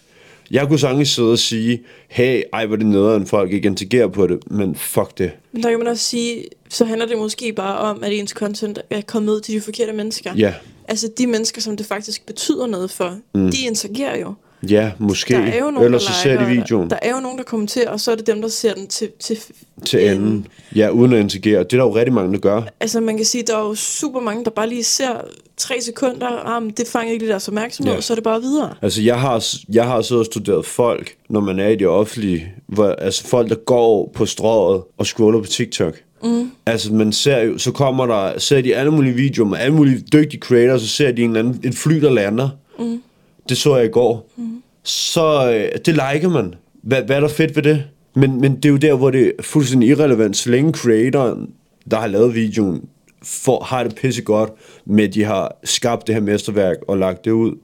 Jeg 0.51 0.67
kunne 0.67 0.79
sagtens 0.79 1.09
sidde 1.09 1.31
og 1.31 1.39
sige, 1.39 1.79
hey, 2.07 2.41
ej, 2.53 2.65
hvor 2.65 2.75
det 2.75 2.85
nederen, 2.85 3.25
folk 3.25 3.51
ikke 3.51 3.65
interagerer 3.67 4.07
på 4.07 4.27
det. 4.27 4.39
Men 4.51 4.75
fuck 4.75 5.17
det. 5.17 5.31
Men 5.57 5.63
der 5.63 5.69
kan 5.69 5.79
man 5.79 5.87
også 5.87 6.03
sige, 6.03 6.45
så 6.69 6.85
handler 6.85 7.05
det 7.05 7.17
måske 7.17 7.53
bare 7.53 7.77
om, 7.77 8.03
at 8.03 8.13
ens 8.13 8.31
content 8.31 8.79
er 8.89 9.01
kommet 9.01 9.33
ud 9.33 9.41
til 9.41 9.53
de 9.55 9.61
forkerte 9.61 9.93
mennesker. 9.93 10.33
Ja, 10.35 10.53
Altså 10.87 11.09
de 11.17 11.27
mennesker, 11.27 11.61
som 11.61 11.77
det 11.77 11.85
faktisk 11.85 12.25
betyder 12.25 12.67
noget 12.67 12.91
for, 12.91 13.17
mm. 13.35 13.51
de 13.51 13.57
interagerer 13.61 14.19
jo. 14.19 14.33
Ja, 14.71 14.91
måske. 14.97 15.33
Der 15.33 15.39
er 15.39 15.59
jo 15.59 15.71
nogen, 15.71 15.85
Ellers 15.85 16.05
der 16.05 16.11
så 16.11 16.19
ser 16.21 16.39
de 16.39 16.45
videoen. 16.45 16.89
Der, 16.89 16.99
er 17.01 17.11
jo 17.11 17.19
nogen, 17.19 17.37
der 17.37 17.43
kommenterer, 17.43 17.89
og 17.89 17.99
så 17.99 18.11
er 18.11 18.15
det 18.15 18.27
dem, 18.27 18.41
der 18.41 18.47
ser 18.47 18.73
den 18.73 18.87
til, 18.87 19.09
til 19.19 19.37
til 19.85 20.11
enden. 20.11 20.47
Ja, 20.75 20.89
uden 20.89 21.13
at 21.13 21.19
interagere. 21.19 21.63
Det 21.63 21.73
er 21.73 21.77
der 21.77 21.83
jo 21.83 21.95
rigtig 21.95 22.13
mange, 22.13 22.33
der 22.33 22.39
gør. 22.39 22.61
Altså 22.79 22.99
man 22.99 23.17
kan 23.17 23.25
sige, 23.25 23.43
der 23.47 23.55
er 23.57 23.61
jo 23.67 23.75
super 23.75 24.19
mange, 24.19 24.45
der 24.45 24.51
bare 24.51 24.69
lige 24.69 24.83
ser 24.83 25.21
tre 25.57 25.81
sekunder, 25.81 26.27
ah, 26.55 26.63
men 26.63 26.71
det 26.77 26.87
fanger 26.87 27.11
ikke 27.13 27.23
lige 27.23 27.31
deres 27.31 27.47
opmærksomhed, 27.47 27.91
Ja. 27.91 27.95
ja. 27.95 28.01
så 28.01 28.13
er 28.13 28.15
det 28.15 28.23
bare 28.23 28.41
videre. 28.41 28.73
Altså, 28.81 29.01
jeg 29.01 29.19
har, 29.19 29.45
jeg 29.73 29.85
har 29.85 30.01
siddet 30.01 30.19
og 30.19 30.25
studeret 30.25 30.65
folk, 30.65 31.15
når 31.29 31.39
man 31.39 31.59
er 31.59 31.67
i 31.67 31.75
det 31.75 31.87
offentlige. 31.87 32.51
Hvor, 32.67 32.87
altså, 32.89 33.27
folk, 33.27 33.49
der 33.49 33.55
går 33.55 34.11
på 34.15 34.25
strået 34.25 34.83
og 34.97 35.05
scroller 35.05 35.39
på 35.41 35.47
TikTok. 35.47 35.93
Mm. 36.23 36.51
Altså, 36.65 36.93
man 36.93 37.11
ser 37.13 37.41
jo, 37.41 37.57
så 37.57 37.71
kommer 37.71 38.05
der, 38.05 38.39
ser 38.39 38.61
de 38.61 38.75
alle 38.75 38.91
mulige 38.91 39.13
videoer 39.13 39.47
med 39.49 39.57
alle 39.57 39.73
mulige 39.75 40.03
dygtige 40.13 40.39
creators, 40.39 40.81
så 40.81 40.87
ser 40.87 41.11
de 41.11 41.21
en 41.21 41.29
eller 41.29 41.39
anden, 41.49 41.61
et 41.69 41.75
fly, 41.75 41.95
der 42.01 42.09
lander. 42.09 42.49
Mm. 42.79 43.01
Det 43.49 43.57
så 43.57 43.75
jeg 43.75 43.85
i 43.85 43.89
går. 43.89 44.29
Mm. 44.35 44.61
Så 44.83 45.51
øh, 45.51 45.79
det 45.85 45.93
liker 45.93 46.29
man. 46.29 46.55
Hvad, 46.81 47.03
hvad 47.03 47.15
er 47.15 47.19
der 47.19 47.27
fedt 47.27 47.55
ved 47.55 47.63
det? 47.63 47.83
Men, 48.13 48.41
men 48.41 48.55
det 48.55 48.65
er 48.65 48.69
jo 48.69 48.77
der, 48.77 48.93
hvor 48.93 49.11
det 49.11 49.27
er 49.27 49.43
fuldstændig 49.43 49.89
irrelevant. 49.89 50.37
Så 50.37 50.49
længe 50.49 50.73
creatoren, 50.73 51.49
der 51.91 51.97
har 51.97 52.07
lavet 52.07 52.35
videoen, 52.35 52.81
får, 53.23 53.63
har 53.63 53.83
det 53.83 53.95
pisse 53.95 54.21
godt 54.21 54.51
med, 54.85 55.03
at 55.03 55.13
de 55.13 55.23
har 55.23 55.57
skabt 55.63 56.07
det 56.07 56.15
her 56.15 56.21
mesterværk 56.21 56.77
og 56.87 56.97
lagt 56.97 57.25
det 57.25 57.31
ud, 57.31 57.55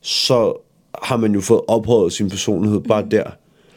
så 0.00 0.62
har 1.02 1.16
man 1.16 1.32
jo 1.32 1.40
fået 1.40 1.60
ophøjet 1.68 2.12
sin 2.12 2.30
personlighed 2.30 2.80
bare 2.80 3.06
der. 3.10 3.24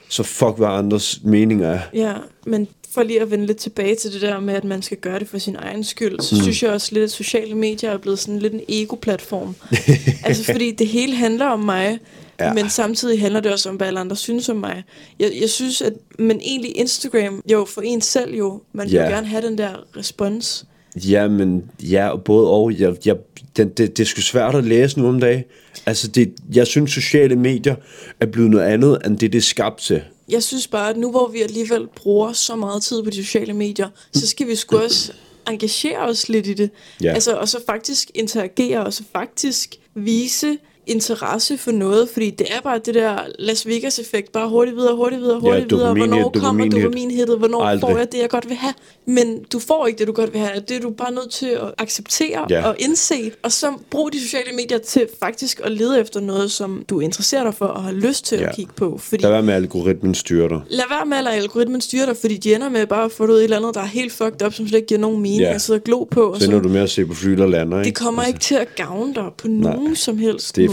Så 0.09 0.23
fuck, 0.23 0.57
hvad 0.57 0.67
andres 0.67 1.19
meninger 1.23 1.69
er. 1.69 1.79
Ja, 1.93 2.13
men 2.45 2.67
for 2.93 3.03
lige 3.03 3.21
at 3.21 3.31
vende 3.31 3.45
lidt 3.45 3.57
tilbage 3.57 3.95
til 3.95 4.13
det 4.13 4.21
der 4.21 4.39
med, 4.39 4.53
at 4.53 4.63
man 4.63 4.81
skal 4.81 4.97
gøre 4.97 5.19
det 5.19 5.27
for 5.29 5.37
sin 5.37 5.55
egen 5.55 5.83
skyld, 5.83 6.19
så 6.19 6.35
mm. 6.35 6.41
synes 6.41 6.63
jeg 6.63 6.71
også 6.71 6.89
lidt, 6.91 7.03
at 7.03 7.11
sociale 7.11 7.55
medier 7.55 7.89
er 7.91 7.97
blevet 7.97 8.19
sådan 8.19 8.39
lidt 8.39 8.53
en 8.53 8.61
ego-platform. 8.69 9.55
altså 10.25 10.43
fordi 10.43 10.71
det 10.71 10.87
hele 10.87 11.15
handler 11.15 11.45
om 11.45 11.59
mig, 11.59 11.99
Ja. 12.39 12.53
men 12.53 12.69
samtidig 12.69 13.21
handler 13.21 13.39
det 13.39 13.51
også 13.51 13.69
om, 13.69 13.75
hvad 13.75 13.87
alle 13.87 13.99
andre 13.99 14.15
synes 14.15 14.49
om 14.49 14.55
mig. 14.55 14.83
Jeg, 15.19 15.31
jeg 15.41 15.49
synes, 15.49 15.81
at 15.81 15.93
men 16.19 16.39
egentlig 16.41 16.77
Instagram, 16.77 17.43
jo 17.51 17.65
for 17.65 17.81
en 17.81 18.01
selv 18.01 18.35
jo, 18.35 18.61
man 18.73 18.91
vil 18.91 18.99
gerne 18.99 19.27
have 19.27 19.47
den 19.47 19.57
der 19.57 19.69
respons. 19.97 20.65
Ja, 20.95 21.27
men 21.27 21.63
ja, 21.83 22.15
både 22.15 22.49
og. 22.49 22.79
Jeg, 22.79 22.95
jeg, 23.05 23.15
det, 23.57 23.77
det, 23.77 23.97
det 23.97 24.03
er 24.03 24.07
sgu 24.07 24.21
svært 24.21 24.55
at 24.55 24.63
læse 24.63 24.99
nu 24.99 25.07
om 25.07 25.19
dagen. 25.19 25.43
Altså, 25.85 26.07
det, 26.07 26.33
jeg 26.53 26.67
synes, 26.67 26.91
sociale 26.91 27.35
medier 27.35 27.75
er 28.19 28.25
blevet 28.25 28.51
noget 28.51 28.65
andet, 28.65 28.97
end 29.05 29.17
det, 29.17 29.31
det 29.31 29.37
er 29.37 29.41
skabt 29.41 29.79
til. 29.79 30.01
Jeg 30.29 30.43
synes 30.43 30.67
bare, 30.67 30.89
at 30.89 30.97
nu 30.97 31.11
hvor 31.11 31.27
vi 31.27 31.41
alligevel 31.41 31.87
bruger 31.95 32.33
så 32.33 32.55
meget 32.55 32.83
tid 32.83 33.03
på 33.03 33.09
de 33.09 33.25
sociale 33.25 33.53
medier, 33.53 33.89
så 34.13 34.27
skal 34.27 34.47
vi 34.47 34.55
sgu 34.55 34.77
også 34.77 35.13
engagere 35.47 35.99
os 35.99 36.29
lidt 36.29 36.47
i 36.47 36.53
det. 36.53 36.69
Ja. 37.03 37.13
Altså, 37.13 37.35
og 37.35 37.49
så 37.49 37.57
faktisk 37.65 38.11
interagere, 38.15 38.85
og 38.85 38.93
så 38.93 39.03
faktisk 39.13 39.75
vise 39.95 40.57
interesse 40.87 41.57
for 41.57 41.71
noget, 41.71 42.09
fordi 42.13 42.29
det 42.29 42.47
er 42.49 42.61
bare 42.61 42.79
det 42.85 42.93
der 42.95 43.17
Las 43.39 43.67
Vegas-effekt, 43.67 44.31
bare 44.31 44.49
hurtigt 44.49 44.77
videre, 44.77 44.95
hurtigt 44.95 45.21
videre, 45.21 45.39
hurtigt 45.39 45.71
videre. 45.71 45.87
dopamin-hit, 45.89 46.07
Hvornår 46.09 46.29
kommer 46.29 46.63
dopamin-hit. 46.65 46.83
dopaminhittet? 46.83 47.37
Hvornår 47.37 47.61
Aldrig. 47.63 47.91
får 47.91 47.97
jeg 47.97 48.11
det, 48.11 48.17
jeg 48.19 48.29
godt 48.29 48.49
vil 48.49 48.57
have? 48.57 48.73
Men 49.07 49.43
du 49.53 49.59
får 49.59 49.87
ikke 49.87 49.99
det, 49.99 50.07
du 50.07 50.11
godt 50.13 50.33
vil 50.33 50.41
have. 50.41 50.59
Det 50.67 50.77
er 50.77 50.81
du 50.81 50.89
bare 50.89 51.11
nødt 51.11 51.29
til 51.31 51.47
at 51.47 51.71
acceptere 51.77 52.45
Ja. 52.49 52.67
og 52.67 52.75
indse. 52.79 53.31
Og 53.43 53.51
så 53.51 53.73
brug 53.89 54.13
de 54.13 54.19
sociale 54.21 54.51
medier 54.55 54.77
til 54.77 55.07
faktisk 55.23 55.61
at 55.63 55.71
lede 55.71 55.99
efter 55.99 56.19
noget, 56.19 56.51
som 56.51 56.85
du 56.89 56.99
interesserer 56.99 57.43
dig 57.43 57.53
for 57.53 57.65
og 57.65 57.83
har 57.83 57.91
lyst 57.91 58.25
til 58.25 58.39
Ja. 58.39 58.49
at 58.49 58.55
kigge 58.55 58.71
på. 58.75 58.97
Fordi 58.97 59.23
Der 59.23 59.29
er 59.29 59.41
med, 59.41 59.53
at 59.53 59.61
algoritmen 59.61 60.15
styrer 60.15 60.47
dig. 60.47 60.61
Lad 60.69 60.83
være 60.89 61.05
med 61.05 61.17
at 61.17 61.27
algoritmen 61.27 61.81
styre 61.81 62.05
dig, 62.05 62.17
fordi 62.17 62.37
de 62.37 62.55
ender 62.55 62.69
med 62.69 62.87
bare 62.87 63.05
at 63.05 63.11
få 63.11 63.23
ud 63.25 63.29
et 63.37 63.43
eller 63.43 63.57
andet, 63.57 63.75
der 63.75 63.81
er 63.81 63.85
helt 63.85 64.11
fucked 64.13 64.45
up, 64.45 64.53
som 64.53 64.67
slet 64.67 64.77
ikke 64.77 64.87
giver 64.87 64.99
nogen 65.01 65.21
mening 65.21 65.41
Ja. 65.41 65.53
at 65.53 65.61
sidde 65.61 65.77
og 65.77 65.83
glo 65.83 66.03
på. 66.03 66.21
Og 66.21 66.39
Så 66.41 66.45
ender 66.47 66.59
du 66.61 66.69
med 66.69 66.81
at 66.81 66.89
se 66.89 67.05
på 67.05 67.13
fly, 67.13 67.31
der 67.31 67.47
lander, 67.47 67.77
ikke? 67.79 67.87
det 67.87 67.95
kommer 67.95 68.23
ikke 68.23 68.39
til 68.39 68.55
at 68.55 68.75
gavne 68.75 69.13
dig 69.15 69.25
på 69.37 69.47
nogen 69.47 69.95
som 69.95 70.17
helst 70.17 70.55
det 70.55 70.65
er 70.65 70.69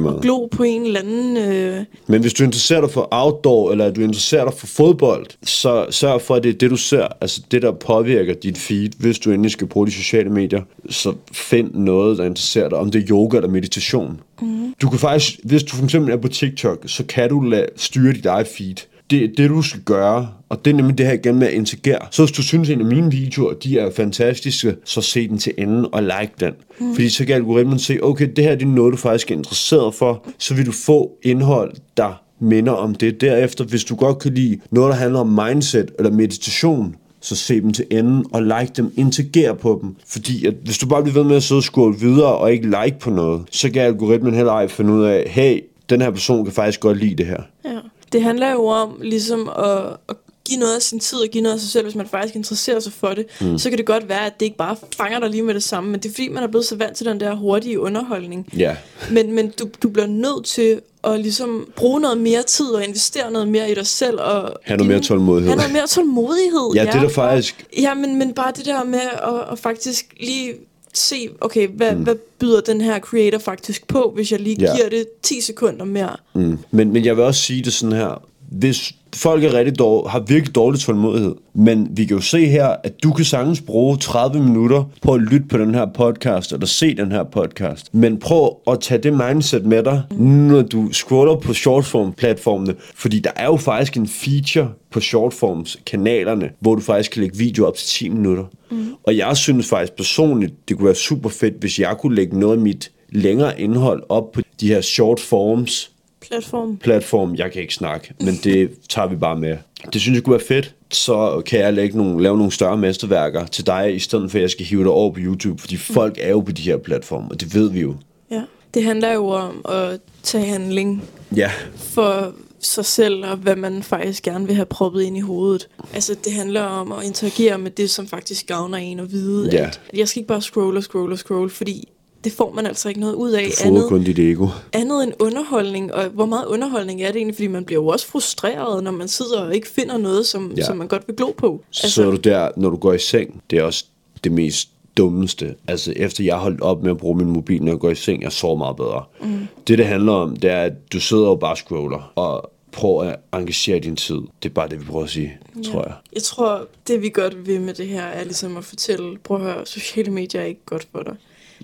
måde. 0.00 0.16
At 0.16 0.22
glo 0.22 0.46
på 0.46 0.62
en 0.62 0.82
eller 0.82 1.00
anden... 1.00 1.36
Øh, 1.36 1.84
Men 2.06 2.20
hvis 2.20 2.34
du 2.34 2.44
interesserer 2.44 2.80
dig 2.80 2.90
for 2.90 3.08
outdoor, 3.10 3.70
eller 3.70 3.90
du 3.90 4.00
interesserer 4.00 4.44
dig 4.44 4.54
for 4.54 4.66
fodbold, 4.66 5.26
så 5.44 5.86
sørg 5.90 6.22
for, 6.22 6.34
at 6.34 6.42
det 6.42 6.48
er 6.48 6.58
det, 6.58 6.70
du 6.70 6.76
ser. 6.76 7.08
Altså 7.20 7.42
det, 7.50 7.62
der 7.62 7.72
påvirker 7.72 8.34
dit 8.34 8.58
feed, 8.58 8.90
hvis 8.98 9.18
du 9.18 9.30
endelig 9.30 9.50
skal 9.50 9.66
bruge 9.66 9.86
de 9.86 9.92
sociale 9.92 10.30
medier. 10.30 10.62
Så 10.90 11.14
find 11.32 11.74
noget, 11.74 12.18
der 12.18 12.24
interesserer 12.24 12.68
dig. 12.68 12.78
Om 12.78 12.90
det 12.90 13.02
er 13.02 13.10
yoga 13.10 13.36
eller 13.36 13.50
meditation. 13.50 14.20
Mm. 14.42 14.74
Du 14.82 14.88
kan 14.88 14.98
faktisk, 14.98 15.40
hvis 15.44 15.62
du 15.62 15.76
for 15.76 15.84
eksempel 15.84 16.12
er 16.12 16.16
på 16.16 16.28
TikTok, 16.28 16.82
så 16.86 17.04
kan 17.04 17.28
du 17.28 17.40
lade 17.40 17.66
styre 17.76 18.12
dit 18.12 18.26
eget 18.26 18.46
feed. 18.46 18.76
Det 19.12 19.38
det, 19.38 19.50
du 19.50 19.62
skal 19.62 19.80
gøre, 19.80 20.28
og 20.48 20.64
det 20.64 20.70
er 20.70 20.74
nemlig 20.74 20.98
det 20.98 21.06
her 21.06 21.12
igen 21.12 21.38
med 21.38 21.46
at 21.46 21.52
interagere. 21.52 21.98
Så 22.10 22.22
hvis 22.22 22.32
du 22.32 22.42
synes, 22.42 22.68
at 22.68 22.74
en 22.74 22.80
af 22.80 22.86
mine 22.86 23.10
videoer, 23.10 23.52
de 23.54 23.78
er 23.78 23.90
fantastiske, 23.90 24.76
så 24.84 25.00
se 25.00 25.28
den 25.28 25.38
til 25.38 25.52
enden 25.58 25.86
og 25.92 26.02
like 26.02 26.32
den. 26.40 26.52
Mm. 26.80 26.94
Fordi 26.94 27.08
så 27.08 27.24
kan 27.24 27.34
algoritmen 27.34 27.78
se, 27.78 27.98
okay, 28.02 28.28
det 28.36 28.44
her 28.44 28.54
det 28.54 28.62
er 28.62 28.70
noget, 28.70 28.92
du 28.92 28.96
faktisk 28.96 29.30
er 29.30 29.34
interesseret 29.34 29.94
for, 29.94 30.26
så 30.38 30.54
vil 30.54 30.66
du 30.66 30.72
få 30.72 31.10
indhold, 31.22 31.72
der 31.96 32.22
minder 32.40 32.72
om 32.72 32.94
det. 32.94 33.20
Derefter, 33.20 33.64
hvis 33.64 33.84
du 33.84 33.96
godt 33.96 34.18
kan 34.18 34.34
lide 34.34 34.58
noget, 34.70 34.90
der 34.92 34.98
handler 34.98 35.20
om 35.20 35.38
mindset 35.46 35.90
eller 35.98 36.10
meditation, 36.10 36.96
så 37.20 37.36
se 37.36 37.60
dem 37.60 37.72
til 37.72 37.84
enden 37.90 38.24
og 38.32 38.42
like 38.42 38.72
dem, 38.76 38.92
interagere 38.96 39.56
på 39.56 39.78
dem. 39.82 39.96
Fordi 40.06 40.46
at 40.46 40.54
hvis 40.64 40.78
du 40.78 40.86
bare 40.86 41.02
bliver 41.02 41.14
ved 41.14 41.24
med 41.24 41.36
at 41.36 41.42
sidde 41.42 41.58
og 41.58 41.62
scrolle 41.62 41.98
videre 41.98 42.36
og 42.36 42.52
ikke 42.52 42.66
like 42.66 42.98
på 43.00 43.10
noget, 43.10 43.42
så 43.50 43.70
kan 43.70 43.82
algoritmen 43.82 44.34
heller 44.34 44.52
ej 44.52 44.68
finde 44.68 44.92
ud 44.92 45.04
af, 45.04 45.24
hey, 45.26 45.60
den 45.90 46.00
her 46.00 46.10
person 46.10 46.44
kan 46.44 46.54
faktisk 46.54 46.80
godt 46.80 46.98
lide 46.98 47.14
det 47.14 47.26
her. 47.26 47.42
ja. 47.64 47.78
Det 48.12 48.22
handler 48.22 48.52
jo 48.52 48.66
om 48.66 48.98
ligesom 49.02 49.48
at, 49.48 49.96
at 50.08 50.16
give 50.48 50.60
noget 50.60 50.76
af 50.76 50.82
sin 50.82 51.00
tid 51.00 51.18
og 51.18 51.28
give 51.28 51.42
noget 51.42 51.54
af 51.54 51.60
sig 51.60 51.70
selv, 51.70 51.84
hvis 51.84 51.94
man 51.94 52.06
faktisk 52.08 52.36
interesserer 52.36 52.80
sig 52.80 52.92
for 52.92 53.08
det. 53.08 53.26
Mm. 53.40 53.58
Så 53.58 53.68
kan 53.68 53.78
det 53.78 53.86
godt 53.86 54.08
være, 54.08 54.26
at 54.26 54.40
det 54.40 54.46
ikke 54.46 54.56
bare 54.56 54.76
fanger 54.96 55.20
dig 55.20 55.30
lige 55.30 55.42
med 55.42 55.54
det 55.54 55.62
samme, 55.62 55.90
men 55.90 56.00
det 56.00 56.08
er 56.08 56.12
fordi, 56.12 56.28
man 56.28 56.42
er 56.42 56.46
blevet 56.46 56.66
så 56.66 56.76
vant 56.76 56.96
til 56.96 57.06
den 57.06 57.20
der 57.20 57.34
hurtige 57.34 57.80
underholdning. 57.80 58.48
Ja, 58.56 58.76
Men, 59.10 59.32
men 59.32 59.50
du, 59.58 59.68
du 59.82 59.88
bliver 59.88 60.06
nødt 60.06 60.44
til 60.44 60.80
at 61.04 61.20
ligesom 61.20 61.68
bruge 61.76 62.00
noget 62.00 62.18
mere 62.18 62.42
tid 62.42 62.66
og 62.66 62.84
investere 62.84 63.30
noget 63.30 63.48
mere 63.48 63.70
i 63.70 63.74
dig 63.74 63.86
selv. 63.86 64.20
Og 64.20 64.52
have 64.64 64.76
noget 64.76 64.90
mere 64.90 65.00
tålmodighed. 65.00 65.48
Have 65.48 65.56
noget 65.56 65.72
mere 65.72 65.86
tålmodighed. 65.86 66.70
Ja, 66.74 66.82
det 66.82 66.94
er 66.94 67.00
der 67.00 67.08
faktisk... 67.08 67.66
Ja, 67.78 67.94
men, 67.94 68.18
men 68.18 68.34
bare 68.34 68.52
det 68.56 68.66
der 68.66 68.84
med 68.84 69.00
at, 69.00 69.52
at 69.52 69.58
faktisk 69.58 70.14
lige 70.20 70.52
se, 70.94 71.28
okay, 71.40 71.68
hvad, 71.68 71.94
mm. 71.94 72.02
hvad 72.02 72.14
byder 72.38 72.60
den 72.60 72.80
her 72.80 72.98
creator 73.00 73.38
faktisk 73.38 73.86
på, 73.88 74.12
hvis 74.14 74.32
jeg 74.32 74.40
lige 74.40 74.56
Ja. 74.60 74.76
giver 74.76 74.88
det 74.88 75.06
10 75.22 75.40
sekunder 75.40 75.84
mere. 75.84 76.16
Mm. 76.34 76.58
Men, 76.70 76.92
men 76.92 77.04
jeg 77.04 77.16
vil 77.16 77.24
også 77.24 77.40
sige 77.40 77.62
det 77.64 77.72
sådan 77.72 77.96
her. 77.96 78.22
Hvis 78.52 78.94
folk 79.14 79.44
er 79.44 79.54
rigtig 79.54 79.78
dårlige, 79.78 80.10
har 80.10 80.20
virkelig 80.20 80.54
dårlig 80.54 80.80
tålmodighed, 80.80 81.34
men 81.54 81.88
vi 81.90 82.04
kan 82.04 82.16
jo 82.16 82.22
se 82.22 82.46
her, 82.46 82.76
at 82.84 83.02
du 83.02 83.12
kan 83.12 83.24
sagtens 83.24 83.60
bruge 83.60 83.96
30 83.96 84.42
minutter 84.42 84.84
på 85.02 85.14
at 85.14 85.20
lytte 85.20 85.46
på 85.48 85.58
den 85.58 85.74
her 85.74 85.86
podcast, 85.94 86.52
eller 86.52 86.66
se 86.66 86.94
den 86.96 87.12
her 87.12 87.24
podcast. 87.24 87.94
Men 87.94 88.18
prøv 88.18 88.56
at 88.66 88.80
tage 88.80 89.02
det 89.02 89.12
mindset 89.12 89.66
med 89.66 89.82
dig, 89.82 90.02
når 90.18 90.62
du 90.62 90.92
scroller 90.92 91.36
på 91.36 91.52
shortform-platformene, 91.52 92.74
fordi 92.94 93.18
der 93.18 93.30
er 93.36 93.46
jo 93.46 93.56
faktisk 93.56 93.96
en 93.96 94.08
feature 94.08 94.68
på 94.90 95.00
shortforms-kanalerne, 95.00 96.50
hvor 96.60 96.74
du 96.74 96.80
faktisk 96.80 97.10
kan 97.10 97.22
lægge 97.22 97.38
video 97.38 97.66
op 97.66 97.74
til 97.74 97.86
10 97.86 98.08
minutter. 98.08 98.44
Mm. 98.70 98.86
Og 99.04 99.16
jeg 99.16 99.36
synes 99.36 99.68
faktisk 99.68 99.96
personligt, 99.96 100.68
det 100.68 100.76
kunne 100.76 100.86
være 100.86 100.94
super 100.94 101.28
fedt, 101.28 101.54
hvis 101.60 101.78
jeg 101.78 101.96
kunne 101.98 102.14
lægge 102.14 102.38
noget 102.38 102.56
af 102.56 102.62
mit 102.62 102.90
længere 103.12 103.60
indhold 103.60 104.02
op 104.08 104.32
på 104.32 104.40
de 104.60 104.68
her 104.68 104.80
short 104.80 105.20
forms 105.20 105.91
Platform. 106.28 106.76
platform. 106.76 107.34
Jeg 107.34 107.52
kan 107.52 107.62
ikke 107.62 107.74
snakke, 107.74 108.14
men 108.20 108.34
det 108.44 108.70
tager 108.88 109.08
vi 109.08 109.16
bare 109.16 109.36
med. 109.38 109.56
Det 109.92 110.00
synes 110.00 110.16
jeg 110.16 110.24
kunne 110.24 110.32
være 110.32 110.46
fedt. 110.46 110.74
Så 110.90 111.42
kan 111.46 111.60
jeg 111.60 111.72
lægge 111.72 111.96
nogle, 111.98 112.22
lave 112.22 112.36
nogle 112.36 112.52
større 112.52 112.76
mesterværker 112.76 113.46
til 113.46 113.66
dig, 113.66 113.94
i 113.94 113.98
stedet 113.98 114.30
for 114.30 114.38
at 114.38 114.42
jeg 114.42 114.50
skal 114.50 114.66
hive 114.66 114.82
dig 114.82 114.90
over 114.90 115.12
på 115.12 115.18
YouTube, 115.20 115.60
fordi 115.60 115.76
folk 115.76 116.18
er 116.20 116.30
jo 116.30 116.40
på 116.40 116.52
de 116.52 116.62
her 116.62 116.76
platforme, 116.76 117.28
og 117.30 117.40
det 117.40 117.54
ved 117.54 117.70
vi 117.70 117.80
jo. 117.80 117.94
Ja. 118.30 118.42
Det 118.74 118.84
handler 118.84 119.12
jo 119.12 119.26
om 119.28 119.64
at 119.68 120.00
tage 120.22 120.44
handling 120.44 121.02
Ja, 121.36 121.50
for 121.76 122.32
sig 122.60 122.84
selv, 122.84 123.24
og 123.26 123.36
hvad 123.36 123.56
man 123.56 123.82
faktisk 123.82 124.22
gerne 124.22 124.46
vil 124.46 124.54
have 124.54 124.66
proppet 124.66 125.02
ind 125.02 125.16
i 125.16 125.20
hovedet. 125.20 125.68
Altså, 125.94 126.16
det 126.24 126.32
handler 126.32 126.62
om 126.62 126.92
at 126.92 127.04
interagere 127.04 127.58
med 127.58 127.70
det, 127.70 127.90
som 127.90 128.06
faktisk 128.06 128.46
gavner 128.46 128.78
en, 128.78 129.00
og 129.00 129.10
vide, 129.12 129.48
Ja. 129.52 129.64
at 129.64 129.80
jeg 129.94 130.08
skal 130.08 130.20
ikke 130.20 130.28
bare 130.28 130.42
scrolle 130.42 130.78
og 130.78 130.82
scrolle 130.84 131.14
og 131.14 131.18
scrolle, 131.18 131.50
fordi 131.50 131.88
det 132.24 132.32
får 132.32 132.52
man 132.52 132.66
altså 132.66 132.88
ikke 132.88 133.00
noget 133.00 133.14
ud 133.14 133.30
af 133.30 133.44
du 133.62 133.68
andet, 133.68 133.88
kun 133.88 134.04
dit 134.04 134.18
ego. 134.18 134.46
andet 134.72 135.02
end 135.04 135.12
underholdning. 135.18 135.94
Og 135.94 136.08
hvor 136.08 136.26
meget 136.26 136.46
underholdning 136.46 137.02
er 137.02 137.06
det 137.06 137.16
egentlig? 137.16 137.34
Fordi 137.36 137.46
man 137.46 137.64
bliver 137.64 137.80
jo 137.82 137.86
også 137.86 138.06
frustreret, 138.06 138.84
når 138.84 138.90
man 138.90 139.08
sidder 139.08 139.40
og 139.40 139.54
ikke 139.54 139.68
finder 139.68 139.98
noget, 139.98 140.26
som, 140.26 140.52
Ja. 140.56 140.64
som 140.64 140.76
man 140.76 140.88
godt 140.88 141.02
vil 141.06 141.16
glo 141.16 141.30
på. 141.36 141.62
Så 141.70 141.80
altså, 141.86 141.94
sidder 141.94 142.10
du 142.10 142.16
der, 142.16 142.48
når 142.56 142.70
du 142.70 142.76
går 142.76 142.92
i 142.92 142.98
seng. 142.98 143.42
Det 143.50 143.58
er 143.58 143.62
også 143.62 143.84
det 144.24 144.32
mest 144.32 144.68
dummeste. 144.96 145.54
Altså 145.68 145.92
efter 145.96 146.24
jeg 146.24 146.36
holdt 146.36 146.60
op 146.60 146.82
med 146.82 146.90
at 146.90 146.98
bruge 146.98 147.16
min 147.18 147.30
mobil, 147.30 147.62
når 147.62 147.72
jeg 147.72 147.78
går 147.78 147.90
i 147.90 147.94
seng, 147.94 148.22
jeg 148.22 148.32
sover 148.32 148.56
meget 148.56 148.76
bedre. 148.76 149.04
Mm. 149.20 149.46
Det, 149.66 149.78
det 149.78 149.86
handler 149.86 150.12
om, 150.12 150.36
det 150.36 150.50
er, 150.50 150.62
at 150.62 150.92
du 150.92 151.00
sidder 151.00 151.26
og 151.26 151.40
bare 151.40 151.56
scroller, 151.56 152.12
og 152.14 152.50
prøver 152.72 153.02
at 153.04 153.16
engagere 153.32 153.78
din 153.78 153.96
tid. 153.96 154.14
Det 154.42 154.48
er 154.48 154.52
bare 154.54 154.68
det, 154.68 154.80
vi 154.80 154.84
prøver 154.84 155.04
at 155.04 155.10
sige, 155.10 155.32
ja. 155.56 155.62
tror 155.70 155.82
jeg. 155.82 155.92
Jeg 156.14 156.22
tror, 156.22 156.66
det 156.88 157.02
vi 157.02 157.08
godt 157.08 157.46
vil 157.46 157.60
med 157.60 157.74
det 157.74 157.86
her, 157.86 158.02
er 158.02 158.24
ligesom 158.24 158.56
at 158.56 158.64
fortælle, 158.64 159.18
prøv 159.24 159.36
at 159.36 159.42
høre, 159.42 159.66
sociale 159.66 160.10
medier 160.10 160.40
er 160.40 160.44
ikke 160.44 160.60
godt 160.66 160.86
for 160.92 161.02
dig. 161.02 161.14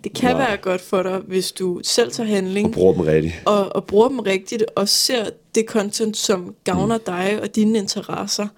Det 0.05 0.13
kan 0.13 0.37
Nej. 0.37 0.49
være 0.49 0.57
godt 0.57 0.81
for 0.81 1.03
dig, 1.03 1.19
hvis 1.27 1.53
du 1.53 1.81
selv 1.83 2.11
tager 2.13 2.29
handling. 2.29 2.67
Og 2.67 2.73
bruger 2.73 2.93
dem 2.93 3.03
rigtigt. 3.03 3.35
Og, 3.45 3.77
og 3.77 3.85
bruger 3.85 4.09
dem 4.09 4.19
rigtigt, 4.19 4.65
og 4.77 4.89
ser 4.89 5.25
det 5.55 5.65
content, 5.67 6.17
som 6.17 6.55
gavner 6.65 6.97
mm. 6.97 7.03
dig 7.07 7.39
og 7.43 7.57
dine 7.57 7.79
interesser 7.79 8.49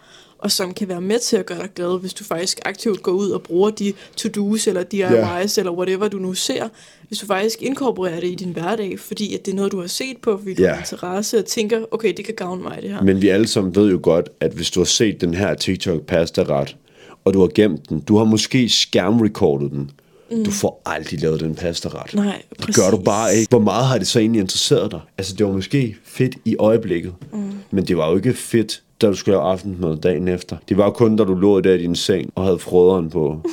og 0.41 0.51
som 0.51 0.75
kan 0.75 0.89
være 0.89 1.01
med 1.01 1.19
til 1.19 1.37
at 1.37 1.47
gøre 1.47 1.59
dig 1.59 1.69
glad, 1.75 2.01
hvis 2.01 2.15
du 2.15 2.25
faktisk 2.25 2.61
aktivt 2.65 3.03
går 3.03 3.13
ud 3.13 3.31
og 3.31 3.43
bruger 3.43 3.71
de 3.71 3.93
to-dos 4.17 4.67
eller 4.67 4.83
DIYs 4.83 5.01
yeah. 5.01 5.49
eller 5.57 5.73
whatever 5.73 6.09
du 6.09 6.19
nu 6.19 6.35
ser, 6.35 6.69
hvis 7.09 7.19
du 7.19 7.27
faktisk 7.27 7.63
inkorporerer 7.63 8.21
det 8.21 8.29
i 8.29 8.35
din 8.35 8.53
hverdag, 8.53 8.99
fordi 8.99 9.35
at 9.35 9.47
det 9.47 9.53
er 9.53 9.57
noget, 9.57 9.73
du 9.73 9.81
har 9.81 9.87
set 9.87 10.17
på, 10.23 10.39
fordi 10.39 10.55
du 10.55 10.63
yeah. 10.63 10.75
har 10.75 10.81
interesse 10.81 11.39
og 11.39 11.45
tænker, 11.45 11.85
okay, 11.91 12.13
det 12.17 12.25
kan 12.25 12.35
gavne 12.35 12.63
mig 12.63 12.79
det 12.83 12.91
her. 12.91 13.03
Men 13.03 13.23
vi 13.23 13.29
alle 13.29 13.47
sammen 13.47 13.75
ved 13.75 13.91
jo 13.91 14.01
godt, 14.03 14.29
at 14.41 14.53
hvis 14.53 14.71
du 14.71 14.81
har 14.81 14.85
set 14.85 15.21
den 15.21 15.35
her 15.35 15.55
TikTok 15.55 16.03
pasta 16.03 16.43
ret, 16.43 16.77
og 17.25 17.35
du 17.35 17.41
har 17.41 17.49
gemt 17.55 17.89
den, 17.89 18.01
du 18.01 18.17
har 18.17 18.25
måske 18.25 18.69
skærmrecordet 18.69 19.71
den, 19.71 19.91
Mm. 20.31 20.45
Du 20.45 20.51
får 20.51 20.83
aldrig 20.87 21.21
lavet 21.21 21.41
den 21.41 21.55
pasta 21.55 21.89
ret. 21.89 22.15
Nej, 22.15 22.43
præcis. 22.59 22.75
Det 22.75 22.85
gør 22.85 22.91
du 22.91 23.03
bare 23.03 23.35
ikke. 23.35 23.51
Hvor 23.51 23.59
meget 23.59 23.87
har 23.87 23.99
det 23.99 24.07
så 24.07 24.19
egentlig 24.19 24.41
interesseret 24.41 24.91
dig? 24.91 25.01
Altså, 25.19 25.35
det 25.35 25.47
var 25.47 25.53
måske 25.53 25.97
fedt 26.05 26.37
i 26.45 26.57
øjeblikket, 26.59 27.15
mm. 27.33 27.53
men 27.71 27.85
det 27.85 27.97
var 27.97 28.11
jo 28.11 28.17
ikke 28.17 28.35
fedt 28.35 28.83
da 29.03 29.07
du 29.07 29.15
skulle 29.15 29.37
lave 29.37 29.45
aftensmad 29.45 29.97
dagen 29.97 30.29
efter. 30.29 30.57
Det 30.69 30.77
var 30.77 30.91
kun, 30.91 31.17
da 31.17 31.25
du 31.25 31.35
lå 31.35 31.61
der 31.61 31.75
i 31.75 31.79
din 31.79 31.97
seng 31.97 32.31
og 32.35 32.45
havde 32.45 32.59
frøderen 32.59 33.11
på. 33.11 33.37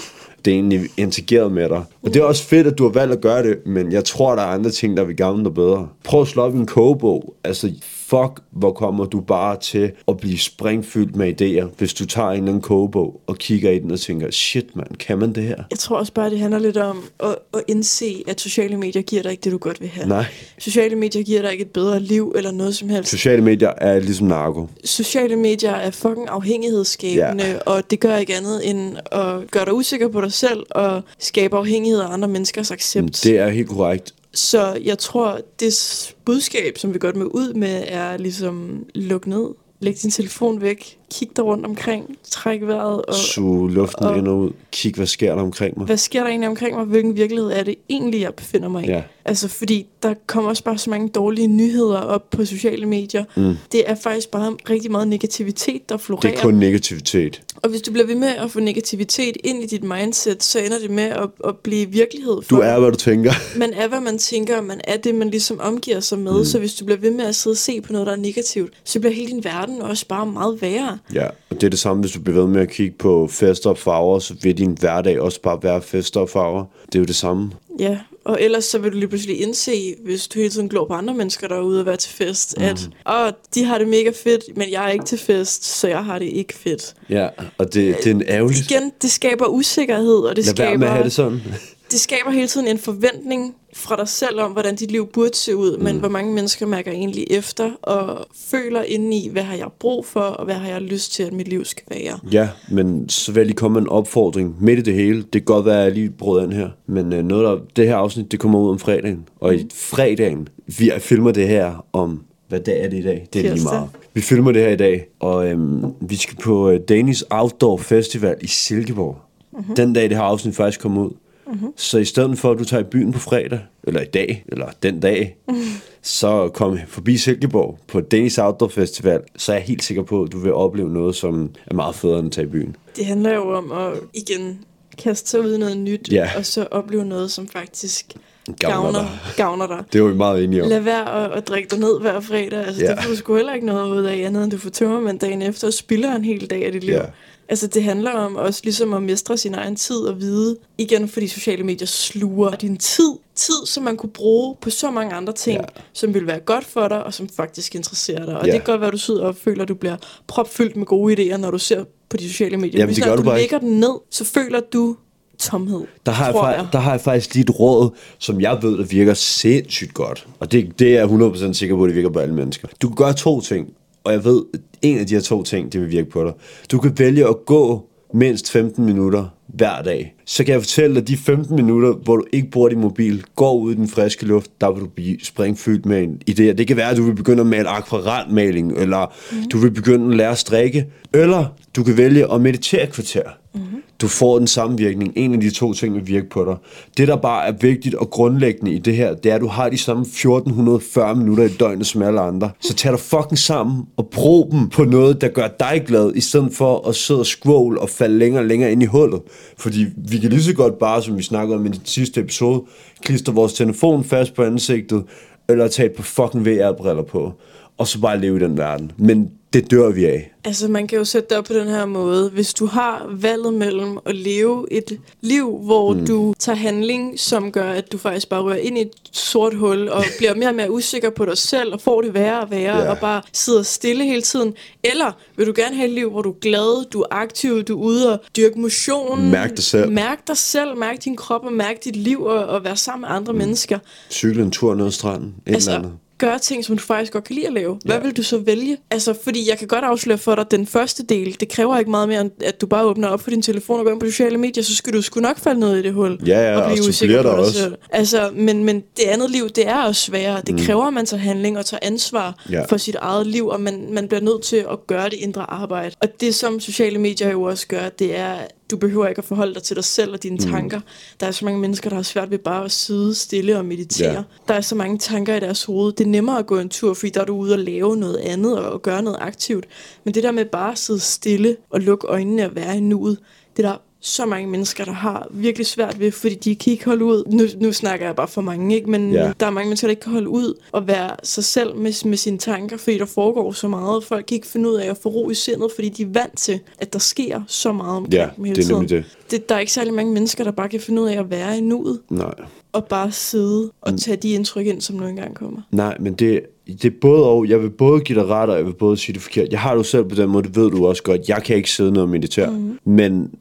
Det 0.45 0.53
er 0.53 0.55
egentlig 0.55 0.89
integreret 0.97 1.51
med 1.51 1.69
dig. 1.69 1.83
Og 2.03 2.13
det 2.13 2.15
er 2.15 2.23
også 2.23 2.43
fedt, 2.43 2.67
at 2.67 2.77
du 2.77 2.83
har 2.83 2.91
valgt 2.91 3.13
at 3.13 3.21
gøre 3.21 3.43
det, 3.43 3.57
men 3.65 3.91
jeg 3.91 4.05
tror, 4.05 4.35
der 4.35 4.41
er 4.41 4.47
andre 4.47 4.69
ting, 4.69 4.97
der 4.97 5.03
vil 5.03 5.15
gavne 5.15 5.43
dig 5.43 5.53
bedre. 5.53 5.87
Prøv 6.03 6.21
at 6.21 6.27
slå 6.27 6.43
op 6.43 6.53
en 6.55 6.65
kogebog. 6.65 7.33
Altså, 7.43 7.71
fuck, 8.09 8.41
hvor 8.51 8.71
kommer 8.71 9.05
du 9.05 9.21
bare 9.21 9.59
til 9.59 9.91
at 10.07 10.17
blive 10.17 10.39
springfyldt 10.39 11.15
med 11.15 11.41
idéer, 11.41 11.65
hvis 11.77 11.93
du 11.93 12.05
tager 12.05 12.29
en 12.29 12.33
eller 12.33 12.47
anden 12.47 12.61
kogebog 12.61 13.21
og 13.27 13.37
kigger 13.37 13.71
i 13.71 13.79
den 13.79 13.91
og 13.91 13.99
tænker, 13.99 14.31
shit 14.31 14.75
mand, 14.75 14.95
kan 14.95 15.17
man 15.17 15.35
det 15.35 15.43
her? 15.43 15.63
Jeg 15.71 15.79
tror 15.79 15.97
også 15.97 16.13
bare, 16.13 16.29
det 16.29 16.39
handler 16.39 16.59
lidt 16.59 16.77
om 16.77 17.03
at, 17.19 17.35
at 17.53 17.61
indse, 17.67 18.23
at 18.27 18.41
sociale 18.41 18.77
medier 18.77 19.01
giver 19.01 19.21
dig 19.23 19.31
ikke 19.31 19.41
det, 19.41 19.51
du 19.51 19.57
godt 19.57 19.81
vil 19.81 19.89
have. 19.89 20.07
Nej. 20.07 20.25
Sociale 20.57 20.95
medier 20.95 21.23
giver 21.23 21.41
dig 21.41 21.51
ikke 21.51 21.61
et 21.61 21.71
bedre 21.71 21.99
liv 21.99 22.33
eller 22.35 22.51
noget 22.51 22.75
som 22.75 22.89
helst. 22.89 23.09
Sociale 23.09 23.41
medier 23.41 23.73
er 23.77 23.99
ligesom 23.99 24.27
narko. 24.27 24.67
Sociale 24.83 25.35
medier 25.35 25.71
er 25.71 25.91
fucking 25.91 26.27
afhængighedsskabende, 26.29 27.45
ja. 27.45 27.57
og 27.57 27.91
det 27.91 27.99
gør 27.99 28.17
ikke 28.17 28.35
andet 28.35 28.69
end 28.69 28.97
at 29.11 29.51
gøre 29.51 29.65
dig 29.65 29.73
usikker 29.73 30.07
på 30.07 30.21
dig 30.21 30.33
selv 30.33 30.63
og 30.69 31.01
skabe 31.19 31.57
afhængighed 31.57 32.01
af 32.01 32.13
andre 32.13 32.27
menneskers 32.27 32.71
accept. 32.71 33.23
Det 33.23 33.37
er 33.37 33.49
helt 33.49 33.69
korrekt. 33.69 34.13
Så 34.37 34.79
jeg 34.83 34.97
tror, 34.97 35.39
det 35.59 36.15
budskab, 36.25 36.77
som 36.77 36.93
vi 36.93 36.99
godt 36.99 37.15
med 37.15 37.25
ud 37.25 37.53
med, 37.53 37.83
er 37.87 38.17
ligesom 38.17 38.85
luk 38.95 39.27
ned. 39.27 39.47
Læg 39.79 40.01
din 40.01 40.11
telefon 40.11 40.61
væk. 40.61 40.97
Kig 41.11 41.29
dig 41.35 41.45
rundt 41.45 41.65
omkring. 41.65 42.17
Træk 42.23 42.61
vejret. 42.61 43.05
Og, 43.05 43.15
Sug 43.15 43.67
luften 43.67 44.05
og, 44.05 44.17
ind 44.17 44.27
og 44.27 44.37
ud. 44.37 44.51
Kig, 44.71 44.93
hvad 44.95 45.05
sker 45.05 45.35
der 45.35 45.41
omkring 45.41 45.77
mig? 45.77 45.85
Hvad 45.85 45.97
sker 45.97 46.19
der 46.19 46.27
egentlig 46.27 46.49
omkring 46.49 46.75
mig? 46.75 46.85
Hvilken 46.85 47.15
virkelighed 47.15 47.51
er 47.51 47.63
det 47.63 47.75
egentlig, 47.89 48.21
jeg 48.21 48.33
befinder 48.33 48.69
mig 48.69 48.83
i? 48.85 48.87
Ja. 48.87 49.03
Altså, 49.25 49.47
fordi 49.47 49.85
der 50.03 50.13
kommer 50.27 50.49
også 50.49 50.63
bare 50.63 50.77
så 50.77 50.89
mange 50.89 51.09
dårlige 51.09 51.47
nyheder 51.47 51.97
op 51.97 52.29
på 52.29 52.45
sociale 52.45 52.85
medier. 52.85 53.23
Mm. 53.35 53.55
Det 53.71 53.89
er 53.89 53.95
faktisk 53.95 54.31
bare 54.31 54.55
rigtig 54.69 54.91
meget 54.91 55.07
negativitet, 55.07 55.89
der 55.89 55.97
florerer. 55.97 56.31
Det 56.31 56.39
er 56.39 56.43
kun 56.43 56.53
negativitet. 56.53 57.41
Og 57.67 57.71
hvis 57.71 57.81
du 57.81 57.91
bliver 57.91 58.07
ved 58.07 58.15
med 58.15 58.27
at 58.27 58.51
få 58.51 58.59
negativitet 58.59 59.37
ind 59.43 59.63
i 59.63 59.65
dit 59.65 59.83
mindset, 59.83 60.43
så 60.43 60.59
ender 60.59 60.79
det 60.79 60.89
med 60.89 61.03
at, 61.03 61.29
at 61.45 61.57
blive 61.57 61.91
virkelighed. 61.91 62.41
For 62.41 62.55
du 62.55 62.61
er, 62.61 62.79
hvad 62.79 62.91
du 62.91 62.97
tænker. 62.97 63.31
Man 63.57 63.73
er, 63.73 63.87
hvad 63.87 64.01
man 64.01 64.17
tænker, 64.17 64.57
og 64.57 64.63
man 64.63 64.81
er 64.83 64.97
det, 64.97 65.15
man 65.15 65.29
ligesom 65.29 65.59
omgiver 65.59 65.99
sig 65.99 66.19
med. 66.19 66.37
Mm. 66.37 66.45
Så 66.45 66.59
hvis 66.59 66.75
du 66.75 66.85
bliver 66.85 66.99
ved 66.99 67.11
med 67.11 67.25
at 67.25 67.35
sidde 67.35 67.53
og 67.53 67.57
se 67.57 67.81
på 67.81 67.93
noget, 67.93 68.07
der 68.07 68.13
er 68.13 68.17
negativt, 68.17 68.73
så 68.83 68.99
bliver 68.99 69.13
hele 69.13 69.31
din 69.31 69.43
verden 69.43 69.81
også 69.81 70.07
bare 70.07 70.25
meget 70.25 70.61
værre. 70.61 70.97
Ja, 71.13 71.27
og 71.49 71.55
det 71.61 71.63
er 71.63 71.69
det 71.69 71.79
samme, 71.79 72.01
hvis 72.01 72.11
du 72.11 72.19
bliver 72.19 72.39
ved 72.39 72.47
med 72.47 72.61
at 72.61 72.69
kigge 72.69 72.95
på 72.97 73.27
fester 73.31 73.69
og 73.69 73.77
farver, 73.77 74.19
så 74.19 74.33
vil 74.41 74.57
din 74.57 74.77
hverdag 74.79 75.21
også 75.21 75.41
bare 75.41 75.59
være 75.63 75.81
fester 75.81 76.19
og 76.19 76.29
farver. 76.29 76.65
Det 76.85 76.95
er 76.95 76.99
jo 76.99 77.05
det 77.05 77.15
samme. 77.15 77.51
Ja, 77.79 77.99
og 78.25 78.41
ellers 78.41 78.65
så 78.65 78.79
vil 78.79 78.91
du 78.91 78.97
lige 78.97 79.09
pludselig 79.09 79.41
indse, 79.41 79.95
hvis 80.05 80.27
du 80.27 80.39
hele 80.39 80.51
tiden 80.51 80.69
glor 80.69 80.87
på 80.87 80.93
andre 80.93 81.13
mennesker, 81.13 81.47
der 81.47 81.55
er 81.55 81.61
ude 81.61 81.79
at 81.79 81.85
være 81.85 81.97
til 81.97 82.11
fest, 82.13 82.55
mm. 82.57 82.63
at 82.63 82.89
åh, 83.09 83.31
de 83.55 83.63
har 83.63 83.77
det 83.77 83.87
mega 83.87 84.11
fedt, 84.23 84.57
men 84.57 84.71
jeg 84.71 84.85
er 84.85 84.89
ikke 84.89 85.05
til 85.05 85.17
fest, 85.17 85.65
så 85.65 85.87
jeg 85.87 86.05
har 86.05 86.19
det 86.19 86.25
ikke 86.25 86.53
fedt. 86.53 86.93
Ja, 87.09 87.27
og 87.57 87.73
det, 87.73 87.97
det 87.97 88.07
er 88.07 88.11
en 88.11 88.23
ærgerlig... 88.27 88.57
Igen, 88.71 88.91
det 89.01 89.11
skaber 89.11 89.45
usikkerhed, 89.45 90.17
og 90.17 90.35
det 90.35 90.45
Lad 90.45 90.55
skaber... 90.55 90.77
med 90.77 90.87
at 90.87 90.93
have 90.93 91.03
det 91.03 91.13
sådan. 91.13 91.41
Det 91.91 91.99
skaber 91.99 92.31
hele 92.31 92.47
tiden 92.47 92.67
en 92.67 92.77
forventning 92.77 93.55
fra 93.73 93.95
dig 93.95 94.07
selv 94.07 94.39
om, 94.39 94.51
hvordan 94.51 94.75
dit 94.75 94.91
liv 94.91 95.07
burde 95.07 95.35
se 95.35 95.55
ud, 95.55 95.77
mm. 95.77 95.83
men 95.83 95.99
hvor 95.99 96.09
mange 96.09 96.33
mennesker 96.33 96.65
mærker 96.65 96.91
egentlig 96.91 97.27
efter 97.29 97.71
og 97.81 98.25
føler 98.49 98.83
indeni, 98.83 99.29
hvad 99.31 99.43
har 99.43 99.55
jeg 99.55 99.67
brug 99.79 100.05
for, 100.05 100.19
og 100.19 100.45
hvad 100.45 100.55
har 100.55 100.69
jeg 100.69 100.81
lyst 100.81 101.13
til, 101.13 101.23
at 101.23 101.33
mit 101.33 101.47
liv 101.47 101.65
skal 101.65 101.83
være. 101.89 102.19
Ja, 102.31 102.49
men 102.69 103.09
så 103.09 103.31
vil 103.31 103.39
jeg 103.39 103.45
lige 103.45 103.55
komme 103.55 103.79
en 103.79 103.89
opfordring 103.89 104.55
midt 104.59 104.79
i 104.79 104.81
det 104.81 104.93
hele. 104.93 105.17
Det 105.17 105.31
kan 105.31 105.41
godt 105.41 105.65
være, 105.65 105.79
at 105.79 105.83
jeg 105.83 105.91
lige 105.91 106.09
brød 106.09 106.43
an 106.43 106.51
her, 106.51 106.69
men 106.87 107.13
uh, 107.13 107.19
noget 107.19 107.45
af 107.45 107.57
det 107.75 107.87
her 107.87 107.95
afsnit, 107.95 108.31
det 108.31 108.39
kommer 108.39 108.59
ud 108.59 108.69
om 108.69 108.79
fredagen, 108.79 109.27
og 109.39 109.53
mm. 109.53 109.59
i 109.59 109.67
fredagen, 109.73 110.47
vi 110.77 110.91
filmer 110.99 111.31
det 111.31 111.47
her 111.47 111.85
om 111.93 112.23
hvad 112.47 112.59
dag 112.59 112.83
er 112.83 112.89
det 112.89 112.97
i 112.97 113.03
dag? 113.03 113.27
Det 113.33 113.45
er 113.45 113.53
lige 113.53 113.63
meget. 113.63 113.89
Vi 114.13 114.21
filmer 114.21 114.51
det 114.51 114.61
her 114.61 114.69
i 114.69 114.75
dag, 114.75 115.07
og 115.19 115.47
øhm, 115.47 115.85
vi 116.01 116.15
skal 116.15 116.37
på 116.37 116.71
uh, 116.71 116.75
Danish 116.89 117.23
Outdoor 117.29 117.77
Festival 117.77 118.35
i 118.41 118.47
Silkeborg. 118.47 119.17
Mm-hmm. 119.53 119.75
Den 119.75 119.93
dag, 119.93 120.03
det 120.03 120.17
her 120.17 120.23
afsnit 120.23 120.55
faktisk 120.55 120.81
kommer 120.81 121.05
ud. 121.05 121.11
Mm-hmm. 121.47 121.73
Så 121.75 121.97
i 121.97 122.05
stedet 122.05 122.39
for, 122.39 122.51
at 122.51 122.59
du 122.59 122.63
tager 122.63 122.81
i 122.81 122.87
byen 122.91 123.11
på 123.11 123.19
fredag, 123.19 123.59
eller 123.83 124.01
i 124.01 124.05
dag, 124.05 124.45
eller 124.47 124.67
den 124.83 124.99
dag, 124.99 125.37
mm-hmm. 125.47 125.63
så 126.01 126.49
kom 126.53 126.79
forbi 126.87 127.17
Silkeborg 127.17 127.79
på 127.87 128.01
Danish 128.01 128.39
Outdoor 128.41 128.67
Festival, 128.67 129.21
så 129.37 129.51
er 129.51 129.55
jeg 129.55 129.65
helt 129.65 129.83
sikker 129.83 130.03
på, 130.03 130.23
at 130.23 130.31
du 130.31 130.39
vil 130.39 130.53
opleve 130.53 130.89
noget, 130.89 131.15
som 131.15 131.49
er 131.67 131.75
meget 131.75 131.95
federe 131.95 132.19
end 132.19 132.25
at 132.25 132.31
tage 132.31 132.47
i 132.47 132.49
byen. 132.49 132.75
Det 132.95 133.05
handler 133.05 133.33
jo 133.33 133.57
om 133.57 133.71
at 133.71 133.93
igen 134.13 134.59
kaste 134.97 135.29
sig 135.29 135.41
ud 135.41 135.55
i 135.55 135.57
noget 135.57 135.77
nyt, 135.77 136.09
ja. 136.11 136.29
og 136.37 136.45
så 136.45 136.67
opleve 136.71 137.05
noget, 137.05 137.31
som 137.31 137.47
faktisk 137.47 138.13
gavner, 138.59 138.91
gavner, 138.91 138.99
dig. 138.99 139.09
gavner 139.37 139.67
dig. 139.75 139.83
Det 139.93 139.99
er 139.99 140.03
jo 140.03 140.13
meget 140.13 140.43
enige 140.43 140.63
om. 140.63 140.69
Lad 140.69 140.79
være 140.79 141.25
at, 141.25 141.31
at 141.31 141.47
drikke 141.47 141.69
dig 141.69 141.79
ned 141.79 142.01
hver 142.01 142.19
fredag. 142.19 142.65
Altså, 142.65 142.83
ja. 142.83 142.91
Det 142.91 143.03
får 143.03 143.09
du 143.09 143.15
sgu 143.15 143.35
heller 143.35 143.53
ikke 143.53 143.65
noget 143.65 143.91
ud 143.91 144.03
af 144.03 144.25
andet, 144.25 144.43
end 144.43 144.51
du 144.51 144.57
får 144.57 144.69
tømmermænd 144.69 145.19
dagen 145.19 145.41
efter 145.41 145.67
og 145.67 145.73
spilder 145.73 146.15
en 146.15 146.25
hel 146.25 146.49
dag 146.49 146.65
af 146.65 146.71
dit 146.71 146.83
liv. 146.83 146.93
Ja. 146.93 147.01
Altså 147.49 147.67
det 147.67 147.83
handler 147.83 148.11
om 148.11 148.35
også 148.35 148.61
ligesom 148.63 148.93
at 148.93 149.03
mestre 149.03 149.37
sin 149.37 149.53
egen 149.53 149.75
tid 149.75 149.95
og 149.95 150.19
vide, 150.19 150.57
igen 150.77 151.07
fordi 151.07 151.27
sociale 151.27 151.63
medier 151.63 151.87
sluger 151.87 152.51
din 152.51 152.77
tid. 152.77 153.11
Tid, 153.35 153.65
som 153.65 153.83
man 153.83 153.97
kunne 153.97 154.09
bruge 154.09 154.55
på 154.61 154.69
så 154.69 154.91
mange 154.91 155.13
andre 155.13 155.33
ting, 155.33 155.59
ja. 155.61 155.81
som 155.93 156.13
vil 156.13 156.27
være 156.27 156.39
godt 156.39 156.65
for 156.65 156.87
dig, 156.87 157.03
og 157.03 157.13
som 157.13 157.29
faktisk 157.29 157.75
interesserer 157.75 158.25
dig. 158.25 158.37
Og 158.37 158.45
ja. 158.45 158.51
det 158.51 158.63
kan 158.63 158.71
godt 158.71 158.81
være, 158.81 158.87
at 158.87 158.93
du 158.93 158.97
sidder 158.97 159.25
og 159.25 159.35
føler, 159.35 159.61
at 159.61 159.67
du 159.67 159.75
bliver 159.75 159.97
propfyldt 160.27 160.75
med 160.75 160.85
gode 160.85 161.13
idéer, 161.13 161.37
når 161.37 161.51
du 161.51 161.57
ser 161.57 161.83
på 162.09 162.17
de 162.17 162.29
sociale 162.29 162.57
medier. 162.57 162.79
Jamen, 162.79 162.95
Hvis 162.95 163.05
du, 163.05 163.15
du 163.15 163.35
lægger 163.35 163.59
den 163.59 163.79
ned, 163.79 163.99
så 164.11 164.25
føler 164.25 164.59
du 164.59 164.95
tomhed, 165.39 165.81
der 166.05 166.11
har, 166.11 166.25
jeg, 166.25 166.57
jeg. 166.57 166.67
der 166.73 166.79
har 166.79 166.91
jeg 166.91 167.01
faktisk 167.01 167.33
lige 167.33 167.43
et 167.43 167.59
råd, 167.59 167.89
som 168.19 168.41
jeg 168.41 168.59
ved, 168.61 168.77
der 168.77 168.83
virker 168.83 169.13
sindssygt 169.13 169.93
godt. 169.93 170.27
Og 170.39 170.51
det, 170.51 170.79
det 170.79 170.97
er 170.97 170.99
jeg 170.99 171.05
100% 171.05 171.53
sikker 171.53 171.75
på, 171.75 171.83
at 171.83 171.87
det 171.87 171.95
virker 171.95 172.09
på 172.09 172.19
alle 172.19 172.35
mennesker. 172.35 172.67
Du 172.81 172.87
kan 172.87 172.95
gøre 172.95 173.13
to 173.13 173.41
ting, 173.41 173.73
og 174.07 174.13
jeg 174.13 174.25
ved, 174.25 174.43
en 174.81 174.97
af 174.97 175.07
de 175.07 175.13
her 175.13 175.21
to 175.21 175.43
ting, 175.43 175.73
det 175.73 175.81
vil 175.81 175.91
virke 175.91 176.09
på 176.09 176.23
dig. 176.23 176.33
Du 176.71 176.79
kan 176.79 176.93
vælge 176.97 177.27
at 177.27 177.35
gå 177.45 177.85
mindst 178.13 178.51
15 178.51 178.85
minutter 178.85 179.25
hver 179.47 179.81
dag. 179.81 180.15
Så 180.25 180.43
kan 180.43 180.53
jeg 180.53 180.61
fortælle 180.61 180.95
dig, 180.95 181.01
at 181.01 181.07
de 181.07 181.17
15 181.17 181.55
minutter, 181.55 181.93
hvor 181.93 182.15
du 182.15 182.25
ikke 182.33 182.51
bruger 182.51 182.69
din 182.69 182.79
mobil, 182.79 183.23
går 183.35 183.53
ud 183.53 183.73
i 183.73 183.75
den 183.75 183.87
friske 183.87 184.25
luft, 184.25 184.51
der 184.61 184.71
vil 184.71 184.81
du 184.81 184.87
blive 184.87 185.17
springfyldt 185.23 185.85
med 185.85 186.03
en 186.03 186.21
idé. 186.29 186.41
Det 186.41 186.67
kan 186.67 186.77
være, 186.77 186.89
at 186.89 186.97
du 186.97 187.03
vil 187.03 187.15
begynde 187.15 187.41
at 187.41 187.47
male 187.47 187.69
akvarelmaling, 187.69 188.77
eller 188.77 189.13
mm. 189.31 189.49
du 189.49 189.57
vil 189.57 189.71
begynde 189.71 190.11
at 190.11 190.17
lære 190.17 190.31
at 190.31 190.37
strikke, 190.37 190.85
eller 191.13 191.45
du 191.75 191.83
kan 191.83 191.97
vælge 191.97 192.33
at 192.33 192.41
meditere 192.41 192.83
et 192.83 192.91
kvarter. 192.91 193.29
Mm-hmm. 193.57 193.81
Du 194.01 194.07
får 194.07 194.37
den 194.37 194.47
samme 194.47 194.77
virkning. 194.77 195.13
En 195.15 195.33
af 195.33 195.39
de 195.39 195.49
to 195.49 195.73
ting 195.73 195.95
vil 195.95 196.07
virke 196.07 196.29
på 196.29 196.45
dig. 196.45 196.55
Det, 196.97 197.07
der 197.07 197.15
bare 197.15 197.47
er 197.47 197.51
vigtigt 197.51 197.95
og 197.95 198.09
grundlæggende 198.09 198.71
i 198.71 198.79
det 198.79 198.95
her, 198.95 199.13
det 199.13 199.31
er, 199.31 199.35
at 199.35 199.41
du 199.41 199.47
har 199.47 199.69
de 199.69 199.77
samme 199.77 200.01
1440 200.01 201.15
minutter 201.15 201.43
i 201.43 201.47
døgnet 201.47 201.87
som 201.87 202.01
alle 202.01 202.19
andre. 202.19 202.49
Så 202.59 202.73
tag 202.73 202.91
dig 202.91 202.99
fucking 202.99 203.37
sammen 203.37 203.83
og 203.97 204.07
brug 204.11 204.51
dem 204.51 204.69
på 204.69 204.83
noget, 204.83 205.21
der 205.21 205.27
gør 205.27 205.47
dig 205.59 205.83
glad, 205.87 206.11
i 206.15 206.21
stedet 206.21 206.53
for 206.53 206.87
at 206.87 206.95
sidde 206.95 207.19
og 207.19 207.25
skvål 207.25 207.77
og 207.77 207.89
falde 207.89 208.17
længere 208.17 208.41
og 208.41 208.47
længere 208.47 208.71
ind 208.71 208.83
i 208.83 208.85
hullet. 208.85 209.21
Fordi 209.57 209.85
vi 210.09 210.17
kan 210.17 210.29
lige 210.29 210.43
så 210.43 210.53
godt 210.53 210.79
bare, 210.79 211.01
som 211.01 211.17
vi 211.17 211.23
snakkede 211.23 211.57
om 211.57 211.65
i 211.65 211.69
den 211.69 211.81
sidste 211.85 212.21
episode, 212.21 212.63
klister 213.01 213.31
vores 213.31 213.53
telefon 213.53 214.03
fast 214.03 214.33
på 214.33 214.43
ansigtet, 214.43 215.03
eller 215.49 215.67
tage 215.67 215.89
et 215.89 215.95
par 215.95 216.03
fucking 216.03 216.45
VR-briller 216.45 217.03
på, 217.03 217.33
og 217.77 217.87
så 217.87 217.99
bare 217.99 218.21
leve 218.21 218.37
i 218.37 218.39
den 218.39 218.57
verden. 218.57 218.91
Men 218.97 219.29
det 219.53 219.71
dør 219.71 219.89
vi 219.89 220.05
af. 220.05 220.31
Altså, 220.43 220.67
man 220.67 220.87
kan 220.87 220.97
jo 220.97 221.05
sætte 221.05 221.29
det 221.29 221.37
op 221.37 221.43
på 221.45 221.53
den 221.53 221.67
her 221.67 221.85
måde. 221.85 222.29
Hvis 222.29 222.53
du 222.53 222.65
har 222.65 223.05
valget 223.11 223.53
mellem 223.53 223.97
at 224.05 224.15
leve 224.15 224.65
et 224.71 224.99
liv, 225.21 225.59
hvor 225.63 225.93
mm. 225.93 226.05
du 226.05 226.33
tager 226.39 226.55
handling, 226.55 227.19
som 227.19 227.51
gør, 227.51 227.69
at 227.71 227.91
du 227.91 227.97
faktisk 227.97 228.29
bare 228.29 228.41
rører 228.41 228.55
ind 228.57 228.77
i 228.77 228.81
et 228.81 228.91
sort 229.11 229.53
hul, 229.55 229.89
og 229.89 230.03
bliver 230.17 230.35
mere 230.35 230.49
og 230.49 230.55
mere 230.55 230.71
usikker 230.71 231.09
på 231.09 231.25
dig 231.25 231.37
selv, 231.37 231.73
og 231.73 231.81
får 231.81 232.01
det 232.01 232.13
værre 232.13 232.41
og 232.41 232.51
værre, 232.51 232.77
Ja. 232.77 232.89
og 232.89 232.97
bare 232.97 233.21
sidder 233.33 233.63
stille 233.63 234.03
hele 234.03 234.21
tiden. 234.21 234.53
Eller 234.83 235.11
vil 235.37 235.47
du 235.47 235.53
gerne 235.55 235.75
have 235.75 235.87
et 235.87 235.93
liv, 235.93 236.09
hvor 236.09 236.21
du 236.21 236.29
er 236.29 236.39
glad, 236.41 236.89
du 236.89 237.01
er 237.01 237.07
aktiv, 237.11 237.63
du 237.63 237.79
er 237.81 237.83
ude 237.85 238.13
og 238.13 238.19
dyrke 238.37 238.59
motion. 238.59 239.31
Mærk 239.31 239.49
dig 239.49 239.63
selv. 239.63 239.91
Mærk 239.91 240.27
dig 240.27 240.37
selv, 240.37 240.77
mærk 240.77 241.03
din 241.03 241.15
krop, 241.15 241.45
og 241.45 241.53
mærk 241.53 241.83
dit 241.83 241.95
liv, 241.95 242.21
og, 242.23 242.45
og 242.45 242.63
være 242.63 242.77
sammen 242.77 243.01
med 243.01 243.15
andre 243.15 243.33
mm. 243.33 243.39
mennesker. 243.39 243.79
Cykle 244.09 244.43
en 244.43 244.51
tur 244.51 244.75
ned 244.75 244.85
ad 244.85 244.91
stranden, 244.91 245.35
et 245.47 245.53
Altså, 245.53 245.71
eller 245.71 245.79
andet. 245.79 245.93
Gøre 246.17 246.39
ting, 246.39 246.65
som 246.65 246.77
du 246.77 246.83
faktisk 246.83 247.13
godt 247.13 247.23
kan 247.23 247.35
lide 247.35 247.47
at 247.47 247.53
lave. 247.53 247.79
Hvad 247.85 247.95
Ja. 247.95 248.01
vil 248.01 248.17
du 248.17 248.23
så 248.23 248.37
vælge? 248.37 248.77
Altså, 248.91 249.13
fordi 249.23 249.49
jeg 249.49 249.57
kan 249.57 249.67
godt 249.67 249.85
afsløre 249.85 250.17
for 250.17 250.35
dig, 250.35 250.51
den 250.51 250.67
første 250.67 251.03
del, 251.03 251.37
det 251.39 251.49
kræver 251.49 251.77
ikke 251.77 251.91
meget 251.91 252.09
mere, 252.09 252.21
end 252.21 252.31
at 252.45 252.61
du 252.61 252.67
bare 252.67 252.85
åbner 252.85 253.07
op 253.07 253.21
for 253.21 253.29
din 253.29 253.41
telefon 253.41 253.79
og 253.79 253.85
går 253.85 253.91
ind 253.91 253.99
på 253.99 254.05
sociale 254.05 254.37
medier, 254.37 254.63
så 254.63 254.75
skal 254.75 254.93
du 254.93 255.01
sgu 255.01 255.19
nok 255.19 255.39
falde 255.39 255.59
ned 255.59 255.77
i 255.77 255.81
det 255.81 255.93
hul. 255.93 256.19
Ja, 256.27 256.39
ja, 256.51 256.59
og 256.61 256.71
usikker 256.71 256.91
supplerer 256.91 257.21
på 257.21 257.27
dig 257.29 257.37
dig 257.37 257.45
også. 257.45 257.59
selv. 257.59 257.75
Altså, 257.91 258.29
men, 258.33 258.63
men 258.63 258.83
det 258.97 259.03
andet 259.03 259.31
liv, 259.31 259.49
det 259.49 259.67
er 259.67 259.83
også 259.83 260.01
sværere. 260.01 260.41
Det 260.47 260.55
mm. 260.55 260.61
kræver, 260.65 260.83
at 260.85 260.93
man 260.93 261.05
tager 261.05 261.21
handling 261.21 261.57
og 261.57 261.65
tager 261.65 261.79
ansvar 261.81 262.45
Ja. 262.51 262.63
for 262.69 262.77
sit 262.77 262.95
eget 262.95 263.27
liv, 263.27 263.47
og 263.47 263.61
man, 263.61 263.87
man 263.93 264.07
bliver 264.07 264.21
nødt 264.21 264.43
til 264.43 264.57
at 264.71 264.87
gøre 264.87 265.05
det 265.09 265.13
indre 265.19 265.49
arbejde. 265.49 265.95
Og 266.01 266.07
det, 266.21 266.35
som 266.35 266.59
sociale 266.59 266.97
medier 266.99 267.31
jo 267.31 267.41
også 267.43 267.67
gør, 267.67 267.89
det 267.89 268.17
er, 268.17 268.35
du 268.71 268.77
behøver 268.77 269.07
ikke 269.07 269.19
at 269.19 269.25
forholde 269.25 269.53
dig 269.53 269.63
til 269.63 269.75
dig 269.75 269.83
selv 269.83 270.13
og 270.13 270.23
dine 270.23 270.35
mm. 270.35 270.51
tanker. 270.51 270.79
Der 271.19 271.27
er 271.27 271.31
så 271.31 271.45
mange 271.45 271.59
mennesker, 271.59 271.89
der 271.89 271.95
har 271.95 272.03
svært 272.03 272.31
ved 272.31 272.37
bare 272.37 272.65
at 272.65 272.71
sidde 272.71 273.15
stille 273.15 273.57
og 273.57 273.65
meditere. 273.65 274.13
Ja. 274.13 274.23
Der 274.47 274.53
er 274.53 274.61
så 274.61 274.75
mange 274.75 274.97
tanker 274.97 275.35
i 275.35 275.39
deres 275.39 275.63
hoved. 275.63 275.93
Det 275.93 276.05
er 276.05 276.09
nemmere 276.09 276.39
at 276.39 276.47
gå 276.47 276.59
en 276.59 276.69
tur, 276.69 276.93
fordi 276.93 277.09
der 277.09 277.21
er 277.21 277.25
du 277.25 277.35
ude 277.35 277.53
og 277.53 277.59
lave 277.59 277.97
noget 277.97 278.17
andet 278.17 278.59
og 278.59 278.81
gøre 278.81 279.01
noget 279.01 279.17
aktivt. 279.21 279.65
Men 280.03 280.13
det 280.13 280.23
der 280.23 280.31
med 280.31 280.45
bare 280.45 280.71
at 280.71 280.77
sidde 280.77 280.99
stille 280.99 281.57
og 281.69 281.81
lukke 281.81 282.07
øjnene 282.07 282.45
og 282.45 282.55
være 282.55 282.77
i 282.77 282.79
nuet, 282.79 283.19
det 283.57 283.65
er 283.65 283.69
der 283.69 283.77
så 284.07 284.25
mange 284.25 284.47
mennesker, 284.47 284.85
der 284.85 284.91
har 284.91 285.27
virkelig 285.31 285.65
svært 285.67 285.99
ved, 285.99 286.11
fordi 286.11 286.35
de 286.35 286.55
kan 286.55 286.71
ikke 286.73 286.85
holde 286.85 287.05
ud. 287.05 287.23
Nu, 287.27 287.43
nu 287.67 287.73
snakker 287.73 288.05
jeg 288.05 288.15
bare 288.15 288.27
for 288.27 288.41
mange, 288.41 288.75
ikke? 288.75 288.89
men 288.89 289.13
ja. 289.13 289.31
der 289.39 289.45
er 289.45 289.49
mange 289.49 289.67
mennesker, 289.67 289.87
der 289.87 289.89
ikke 289.89 290.01
kan 290.01 290.11
holde 290.11 290.29
ud 290.29 290.53
og 290.71 290.87
være 290.87 291.09
sig 291.23 291.43
selv 291.43 291.75
med, 291.75 292.05
med 292.09 292.17
sine 292.17 292.37
tanker, 292.37 292.77
fordi 292.77 292.97
der 292.97 293.05
foregår 293.05 293.51
så 293.51 293.67
meget. 293.67 294.03
Folk 294.03 294.25
kan 294.25 294.35
ikke 294.35 294.47
finde 294.47 294.69
ud 294.69 294.75
af 294.75 294.89
at 294.89 294.97
få 295.03 295.09
ro 295.09 295.29
i 295.29 295.33
sindet, 295.33 295.71
fordi 295.75 295.89
de 295.89 296.03
er 296.03 296.07
vant 296.13 296.37
til, 296.37 296.59
at 296.79 296.93
der 296.93 296.99
sker 296.99 297.41
så 297.47 297.71
meget 297.71 297.97
omkring 297.97 298.35
dem 298.35 298.43
hele 298.43 298.55
det 298.55 298.63
er 298.63 298.67
tiden. 298.67 298.89
det. 298.89 299.05
det. 299.31 299.49
Der 299.49 299.55
er 299.55 299.59
ikke 299.59 299.71
særlig 299.71 299.93
mange 299.93 300.13
mennesker, 300.13 300.43
der 300.43 300.51
bare 300.51 300.69
kan 300.69 300.79
finde 300.79 301.01
ud 301.01 301.07
af 301.07 301.19
at 301.19 301.29
være 301.29 301.57
i 301.57 301.61
nuet 301.61 301.99
Nej. 302.09 302.33
og 302.73 302.85
bare 302.85 303.11
sidde 303.11 303.71
og 303.81 303.91
Mm. 303.91 303.97
tage 303.97 304.17
de 304.17 304.29
indtryk 304.31 304.65
ind, 304.65 304.81
som 304.81 304.95
nu 304.95 305.05
engang 305.07 305.35
kommer. 305.35 305.61
Nej, 305.71 305.97
men 305.99 306.13
det, 306.13 306.41
det 306.67 306.85
er 306.85 306.95
både 307.01 307.23
og. 307.23 307.49
Jeg 307.49 307.61
vil 307.61 307.69
både 307.69 308.01
give 308.01 308.19
dig 308.19 308.27
ret, 308.27 308.49
og 308.49 308.57
jeg 308.57 308.65
vil 308.65 308.73
både 308.73 308.97
sige 308.97 309.13
det 309.13 309.21
forkert. 309.21 309.47
Jeg 309.51 309.59
har 309.59 309.71
det 309.71 309.77
jo 309.77 309.83
selv 309.83 310.03
på 310.03 310.15
den 310.15 310.29
måde, 310.29 310.43
det 310.47 310.55
ved 310.55 310.69
du 310.71 310.87
også 310.87 311.03
godt. 311.03 311.21
Jeg 311.29 311.43
kan 311.43 311.55
ikke 311.55 311.71
sidde 311.71 311.91
ned 311.91 312.01
og 312.01 312.09
meditere. 312.09 312.49
Mm. 312.49 312.79
Men 312.85 313.31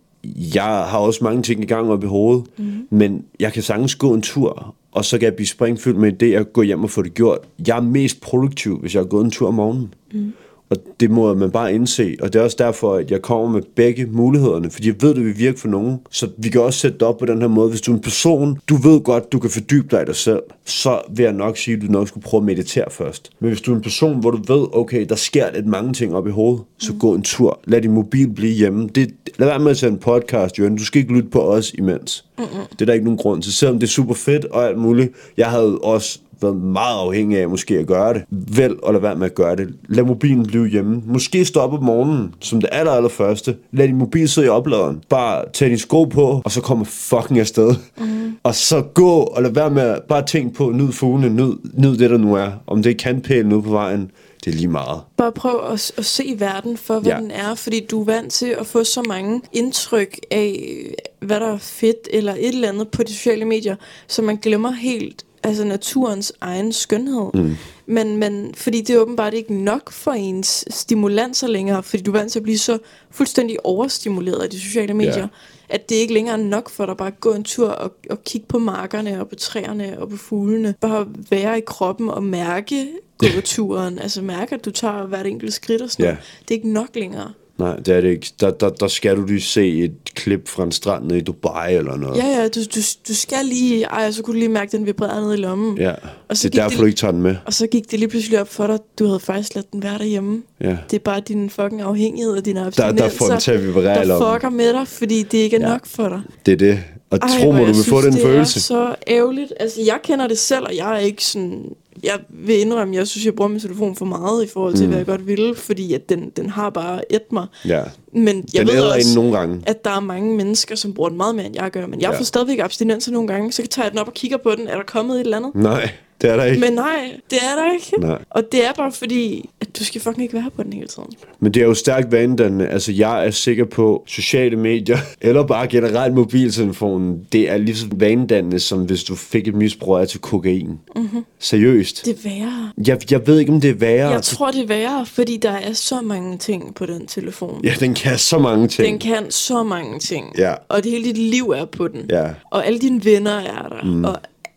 jeg 0.54 0.64
har 0.64 0.98
også 0.98 1.24
mange 1.24 1.42
ting 1.42 1.62
i 1.62 1.66
gang 1.66 1.90
op 1.90 2.04
i 2.04 2.06
hovedet. 2.06 2.44
Mm. 2.56 2.86
Men 2.90 3.24
jeg 3.40 3.52
kan 3.52 3.62
sagtens 3.62 3.94
gå 3.94 4.14
en 4.14 4.22
tur, 4.22 4.74
og 4.92 5.04
så 5.04 5.18
kan 5.18 5.24
jeg 5.24 5.34
blive 5.34 5.46
springfyldt 5.46 5.98
med 5.98 6.22
idéer, 6.22 6.42
gå 6.42 6.62
hjem 6.62 6.84
og 6.84 6.90
få 6.90 7.02
det 7.02 7.14
gjort. 7.14 7.38
Jeg 7.66 7.76
er 7.76 7.80
mest 7.80 8.20
produktiv, 8.20 8.78
hvis 8.78 8.94
jeg 8.94 9.00
har 9.00 9.06
gået 9.06 9.24
en 9.24 9.30
tur 9.30 9.48
om 9.48 9.54
morgenen. 9.54 9.94
Mm. 10.12 10.32
Og 10.70 10.76
det 11.00 11.10
må 11.10 11.34
man 11.34 11.50
bare 11.50 11.74
indse. 11.74 12.16
Og 12.22 12.32
det 12.32 12.38
er 12.38 12.42
også 12.42 12.56
derfor, 12.58 12.94
at 12.94 13.10
jeg 13.10 13.22
kommer 13.22 13.48
med 13.48 13.62
begge 13.74 14.06
mulighederne. 14.06 14.70
Fordi 14.70 14.88
jeg 14.88 14.94
ved, 15.00 15.14
det 15.14 15.24
vil 15.24 15.38
virke 15.38 15.60
for 15.60 15.68
nogen. 15.68 15.98
Så 16.10 16.28
vi 16.38 16.48
kan 16.48 16.60
også 16.60 16.78
sætte 16.78 16.98
det 16.98 17.08
op 17.08 17.18
på 17.18 17.26
den 17.26 17.40
her 17.40 17.48
måde. 17.48 17.68
Hvis 17.70 17.80
du 17.80 17.92
er 17.92 17.96
en 17.96 18.02
person, 18.02 18.58
du 18.68 18.76
ved 18.76 19.00
godt, 19.00 19.32
du 19.32 19.38
kan 19.38 19.50
fordybe 19.50 19.88
dig 19.90 20.02
i 20.02 20.04
dig 20.04 20.16
selv, 20.16 20.42
så 20.64 21.00
vil 21.10 21.22
jeg 21.22 21.32
nok 21.32 21.56
sige, 21.56 21.76
at 21.76 21.82
du 21.82 21.86
nok 21.86 22.08
skulle 22.08 22.24
prøve 22.24 22.40
at 22.40 22.44
meditere 22.44 22.90
først. 22.90 23.30
Men 23.40 23.48
hvis 23.48 23.60
du 23.60 23.72
er 23.72 23.76
en 23.76 23.82
person, 23.82 24.20
hvor 24.20 24.30
du 24.30 24.54
ved, 24.54 24.66
okay, 24.72 25.06
der 25.08 25.14
sker 25.14 25.52
lidt 25.54 25.66
mange 25.66 25.92
ting 25.92 26.14
op 26.14 26.26
i 26.26 26.30
hovedet, 26.30 26.62
så 26.78 26.92
gå 27.00 27.14
en 27.14 27.22
tur. 27.22 27.60
Lad 27.64 27.82
din 27.82 27.92
mobil 27.92 28.28
blive 28.28 28.52
hjemme. 28.52 28.88
Det, 28.94 29.10
lad 29.38 29.46
være 29.48 29.58
med 29.58 29.70
at 29.70 29.76
sende 29.76 29.92
en 29.92 29.98
podcast, 29.98 30.58
Jørgen. 30.58 30.76
Du 30.76 30.84
skal 30.84 31.00
ikke 31.00 31.14
lytte 31.14 31.28
på 31.28 31.40
os 31.40 31.72
imens. 31.72 32.24
Mm-mm. 32.38 32.48
Det 32.72 32.80
er 32.80 32.86
der 32.86 32.92
ikke 32.92 33.04
nogen 33.04 33.18
grund 33.18 33.42
til. 33.42 33.52
Selvom 33.52 33.78
det 33.78 33.86
er 33.86 33.90
super 33.90 34.14
fedt 34.14 34.44
og 34.44 34.68
alt 34.68 34.78
muligt. 34.78 35.12
Jeg 35.36 35.46
havde 35.46 35.78
også 35.78 36.18
været 36.42 36.56
meget 36.56 36.98
afhængig 37.00 37.38
af 37.38 37.48
måske 37.48 37.78
at 37.78 37.86
gøre 37.86 38.14
det. 38.14 38.22
Vel 38.30 38.76
og 38.82 38.92
lad 38.92 39.00
være 39.00 39.16
med 39.16 39.26
at 39.26 39.34
gøre 39.34 39.56
det. 39.56 39.74
Lad 39.88 40.04
mobilen 40.04 40.46
blive 40.46 40.68
hjemme. 40.68 41.02
Måske 41.06 41.44
stoppe 41.44 41.76
om 41.76 41.82
morgenen, 41.82 42.34
som 42.40 42.60
det 42.60 42.68
aller, 42.72 42.92
aller 42.92 43.08
første. 43.08 43.56
Lad 43.72 43.88
din 43.88 43.96
mobil 43.96 44.28
sidde 44.28 44.46
i 44.46 44.50
opladeren. 44.50 45.00
Bare 45.08 45.44
tag 45.52 45.68
dine 45.68 45.78
sko 45.78 46.04
på, 46.04 46.42
og 46.44 46.52
så 46.52 46.60
komme 46.60 46.84
fucking 46.86 47.40
afsted. 47.40 47.74
Mm. 47.98 48.36
Og 48.42 48.54
så 48.54 48.82
gå, 48.82 49.10
og 49.10 49.42
lad 49.42 49.50
være 49.50 49.70
med 49.70 49.82
at 49.82 50.02
bare 50.02 50.22
tænke 50.26 50.54
på, 50.54 50.70
nyd 50.70 50.92
fuglene, 50.92 51.34
nyd, 51.34 51.52
nyd 51.74 51.96
det, 51.96 52.10
der 52.10 52.18
nu 52.18 52.34
er. 52.34 52.50
Om 52.66 52.82
det 52.82 52.90
er 52.90 52.96
kantpælen 52.96 53.52
ude 53.52 53.62
på 53.62 53.70
vejen, 53.70 54.10
det 54.44 54.52
er 54.52 54.56
lige 54.56 54.68
meget. 54.68 55.00
Bare 55.16 55.32
prøv 55.32 55.60
at, 55.72 55.92
at 55.96 56.04
se 56.04 56.36
verden 56.38 56.76
for, 56.76 57.00
hvad 57.00 57.12
ja. 57.12 57.18
den 57.18 57.30
er, 57.30 57.54
fordi 57.54 57.86
du 57.90 58.00
er 58.00 58.04
vant 58.04 58.32
til 58.32 58.56
at 58.58 58.66
få 58.66 58.84
så 58.84 59.02
mange 59.08 59.42
indtryk 59.52 60.18
af, 60.30 60.76
hvad 61.20 61.40
der 61.40 61.52
er 61.52 61.58
fedt 61.58 62.08
eller 62.10 62.32
et 62.32 62.48
eller 62.48 62.68
andet 62.68 62.88
på 62.88 63.02
de 63.02 63.12
sociale 63.12 63.44
medier, 63.44 63.76
så 64.06 64.22
man 64.22 64.36
glemmer 64.36 64.70
helt 64.70 65.25
altså 65.46 65.64
naturens 65.64 66.32
egen 66.40 66.72
skønhed. 66.72 67.30
Mm. 67.34 67.56
Men, 67.86 68.16
men 68.16 68.54
fordi 68.54 68.80
det 68.80 68.96
er 68.96 69.00
åbenbart 69.00 69.34
ikke 69.34 69.54
nok 69.54 69.92
for 69.92 70.10
ens 70.10 70.64
stimulanser 70.70 71.46
længere, 71.48 71.82
fordi 71.82 72.02
du 72.02 72.10
er 72.12 72.18
vant 72.18 72.32
til 72.32 72.38
at 72.38 72.42
blive 72.42 72.58
så 72.58 72.78
fuldstændig 73.10 73.56
overstimuleret 73.66 74.42
af 74.42 74.50
de 74.50 74.60
sociale 74.60 74.94
medier, 74.94 75.16
Ja. 75.18 75.26
at 75.68 75.88
det 75.88 75.94
ikke 75.94 76.14
længere 76.14 76.38
er 76.38 76.42
nok 76.42 76.70
for 76.70 76.86
dig 76.86 76.96
bare 76.96 77.08
at 77.08 77.20
gå 77.20 77.32
en 77.32 77.44
tur 77.44 77.68
og, 77.68 77.94
og 78.10 78.24
kigge 78.24 78.46
på 78.46 78.58
markerne 78.58 79.20
og 79.20 79.28
på 79.28 79.34
træerne 79.34 79.96
og 80.00 80.08
på 80.10 80.16
fuglene. 80.16 80.74
Bare 80.80 81.06
være 81.30 81.58
i 81.58 81.62
kroppen 81.66 82.08
og 82.10 82.22
mærke 82.22 82.88
gåturen. 83.18 83.98
altså 83.98 84.22
mærke, 84.22 84.54
at 84.54 84.64
du 84.64 84.70
tager 84.70 85.06
hvert 85.06 85.26
enkelt 85.26 85.52
skridt 85.54 85.82
og 85.82 85.90
sådan 85.90 86.04
Ja. 86.04 86.10
noget. 86.10 86.24
Det 86.48 86.50
er 86.54 86.58
ikke 86.58 86.72
nok 86.72 86.88
længere. 86.94 87.32
Nej, 87.58 87.76
det 87.76 87.88
er 87.96 88.00
det 88.00 88.08
ikke. 88.10 88.32
Der, 88.40 88.50
der, 88.50 88.68
der 88.68 88.88
skal 88.88 89.16
du 89.16 89.24
lige 89.26 89.40
se 89.40 89.78
et 89.78 89.92
klip 90.14 90.48
fra 90.48 90.64
en 90.64 90.72
strand 90.72 91.04
nede 91.04 91.18
i 91.18 91.22
Dubai 91.22 91.74
eller 91.74 91.96
noget. 91.96 92.16
Ja, 92.16 92.26
ja, 92.26 92.48
du, 92.48 92.60
du, 92.74 92.80
du 93.08 93.14
skal 93.14 93.44
lige... 93.44 93.84
Ej, 93.84 94.10
så 94.10 94.22
kunne 94.22 94.34
du 94.34 94.38
lige 94.38 94.48
mærke, 94.48 94.76
den 94.76 94.86
vibrerede 94.86 95.22
ned 95.26 95.34
i 95.34 95.36
lommen. 95.36 95.78
ja. 95.78 95.92
Og 96.28 96.36
så 96.36 96.48
det 96.48 96.58
er 96.58 96.62
derfor, 96.62 96.70
det- 96.70 96.80
du 96.80 96.84
ikke 96.86 96.96
tager 96.96 97.12
den 97.12 97.22
med. 97.22 97.36
Og 97.46 97.54
så 97.54 97.66
gik 97.66 97.90
det 97.90 97.98
lige 97.98 98.08
pludselig 98.08 98.40
op 98.40 98.48
for 98.48 98.66
dig, 98.66 98.78
du 98.98 99.06
havde 99.06 99.20
faktisk 99.20 99.54
ladet 99.54 99.72
den 99.72 99.82
være 99.82 99.98
derhjemme. 99.98 100.42
Ja. 100.60 100.76
Det 100.90 100.96
er 100.96 101.00
bare 101.04 101.20
din 101.20 101.50
fucking 101.50 101.80
afhængighed 101.80 102.32
og 102.32 102.44
Der, 102.44 102.66
abstinenser, 102.66 103.04
der 103.04 103.08
får 103.10 103.26
den 103.26 103.40
til 103.40 103.50
at 103.50 103.66
vibrere 103.66 103.84
der 103.98 104.04
lommen. 104.04 104.34
fucker 104.34 104.50
med 104.50 104.72
dig, 104.72 104.88
fordi 104.88 105.22
det 105.22 105.38
ikke 105.38 105.56
er 105.56 105.60
Ja. 105.60 105.68
nok 105.68 105.86
for 105.86 106.08
dig. 106.08 106.20
Det 106.46 106.52
er 106.52 106.56
det. 106.56 106.80
Og 107.10 107.18
Ej, 107.22 107.28
tro 107.40 107.52
mig, 107.52 107.60
du 107.60 107.64
vil 107.66 107.74
få 107.74 107.82
synes, 107.82 108.04
den 108.04 108.12
det 108.12 108.22
følelse. 108.22 108.58
er 108.58 108.60
så 108.60 108.94
ærgerligt. 109.08 109.52
Altså, 109.60 109.80
jeg 109.86 109.98
kender 110.04 110.26
det 110.26 110.38
selv, 110.38 110.64
og 110.64 110.76
jeg 110.76 110.94
er 110.94 110.98
ikke 110.98 111.24
sådan... 111.24 111.64
Jeg 112.02 112.18
vil 112.28 112.60
indrømme, 112.60 112.94
jeg 112.96 113.06
synes, 113.06 113.24
jeg 113.26 113.34
bruger 113.34 113.48
min 113.48 113.60
telefon 113.60 113.96
for 113.96 114.04
meget 114.04 114.44
i 114.44 114.48
forhold 114.52 114.74
til, 114.74 114.82
mm. 114.84 114.88
hvad 114.88 114.98
jeg 114.98 115.06
godt 115.06 115.26
vil, 115.26 115.54
fordi 115.56 115.92
at 115.94 116.08
den, 116.08 116.30
den 116.36 116.50
har 116.50 116.70
bare 116.70 117.12
et 117.12 117.32
mig. 117.32 117.46
Ja. 117.68 117.82
Men 118.12 118.44
jeg 118.54 118.66
Den 118.66 118.76
ved 118.76 118.82
også, 118.82 119.14
nogle 119.14 119.38
gange. 119.38 119.62
at 119.66 119.84
der 119.84 119.90
er 119.90 120.00
mange 120.00 120.36
mennesker, 120.36 120.74
som 120.74 120.94
bruger 120.94 121.08
den 121.08 121.16
meget 121.16 121.34
mere, 121.34 121.46
end 121.46 121.54
jeg 121.54 121.70
gør. 121.70 121.86
Men 121.86 122.00
jeg 122.00 122.10
Ja. 122.12 122.18
får 122.18 122.24
stadigvæk 122.24 122.58
abstinenser 122.58 123.12
nogle 123.12 123.28
gange, 123.28 123.52
så 123.52 123.66
tager 123.66 123.86
jeg 123.86 123.90
den 123.92 123.98
op 123.98 124.08
og 124.08 124.14
kigger 124.14 124.36
på 124.36 124.50
den. 124.58 124.68
Er 124.68 124.76
der 124.76 124.84
kommet 124.84 125.14
et 125.16 125.20
eller 125.20 125.36
andet? 125.36 125.54
Nej, 125.54 125.90
det 126.22 126.30
er 126.30 126.36
der 126.36 126.44
ikke. 126.44 126.60
Men 126.60 126.72
nej, 126.72 127.10
det 127.30 127.38
er 127.38 127.62
der 127.62 127.72
ikke. 127.72 128.06
Nej. 128.08 128.18
Og 128.30 128.42
det 128.52 128.66
er 128.66 128.72
bare 128.72 128.92
fordi, 128.92 129.50
du 129.78 129.84
skal 129.84 130.00
fucking 130.00 130.22
ikke 130.22 130.34
være 130.34 130.50
på 130.56 130.62
den 130.62 130.72
hele 130.72 130.86
tiden. 130.86 131.08
Men 131.40 131.54
det 131.54 131.62
er 131.62 131.66
jo 131.66 131.74
stærkt 131.74 132.12
vanedannende. 132.12 132.68
Altså, 132.68 132.92
jeg 132.92 133.26
er 133.26 133.30
sikker 133.30 133.64
på 133.64 134.04
sociale 134.06 134.56
medier, 134.56 134.98
eller 135.20 135.46
bare 135.46 135.66
generelt 135.66 136.14
mobiltelefonen, 136.14 137.26
det 137.32 137.50
er 137.50 137.56
lige 137.56 137.76
så 137.76 137.86
vanedannende, 137.92 138.60
som 138.60 138.84
hvis 138.84 139.04
du 139.04 139.14
fik 139.14 139.48
et 139.48 139.54
misbrug 139.54 139.96
af 139.96 140.08
til 140.08 140.20
kokain. 140.20 140.78
Mm-hmm. 140.96 141.24
Seriøst. 141.38 142.04
Det 142.04 142.18
er 142.24 142.28
værre. 142.28 142.70
Jeg, 142.86 143.12
jeg 143.12 143.26
ved 143.26 143.38
ikke, 143.38 143.52
om 143.52 143.60
det 143.60 143.70
er 143.70 143.74
værre. 143.74 144.10
Jeg 144.10 144.22
tror, 144.22 144.50
det 144.50 144.62
er 144.62 144.66
værre, 144.66 145.06
fordi 145.06 145.36
der 145.36 145.50
er 145.50 145.72
så 145.72 146.00
mange 146.00 146.38
ting 146.38 146.74
på 146.74 146.86
den 146.86 147.06
telefon. 147.06 147.60
Ja, 147.64 147.74
den 147.80 147.94
kan 147.94 148.18
så 148.18 148.38
mange 148.38 148.68
ting. 148.68 148.88
Den 148.88 148.98
kan 148.98 149.30
så 149.30 149.62
mange 149.62 149.98
ting. 149.98 150.38
Ja. 150.38 150.54
Og 150.68 150.84
det 150.84 150.92
hele 150.92 151.04
dit 151.04 151.18
liv 151.18 151.50
er 151.50 151.64
på 151.64 151.88
den. 151.88 152.02
Ja. 152.10 152.28
Og 152.50 152.66
alle 152.66 152.78
dine 152.78 153.04
venner 153.04 153.38
er 153.38 153.68
der. 153.68 153.84
Mm. 153.84 154.04
Og 154.04 154.16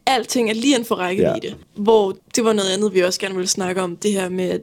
alting 0.09 0.49
er 0.49 0.53
lige 0.53 0.73
inden 0.73 0.85
for 0.85 0.95
rækkevidde. 0.95 1.47
Ja. 1.47 1.53
Hvor 1.75 2.17
det 2.35 2.43
var 2.43 2.53
noget 2.53 2.69
andet, 2.69 2.93
vi 2.93 2.99
også 2.99 3.19
gerne 3.19 3.35
ville 3.35 3.49
snakke 3.49 3.81
om. 3.81 3.95
Det 3.95 4.11
her 4.11 4.29
med 4.29 4.49
at 4.49 4.61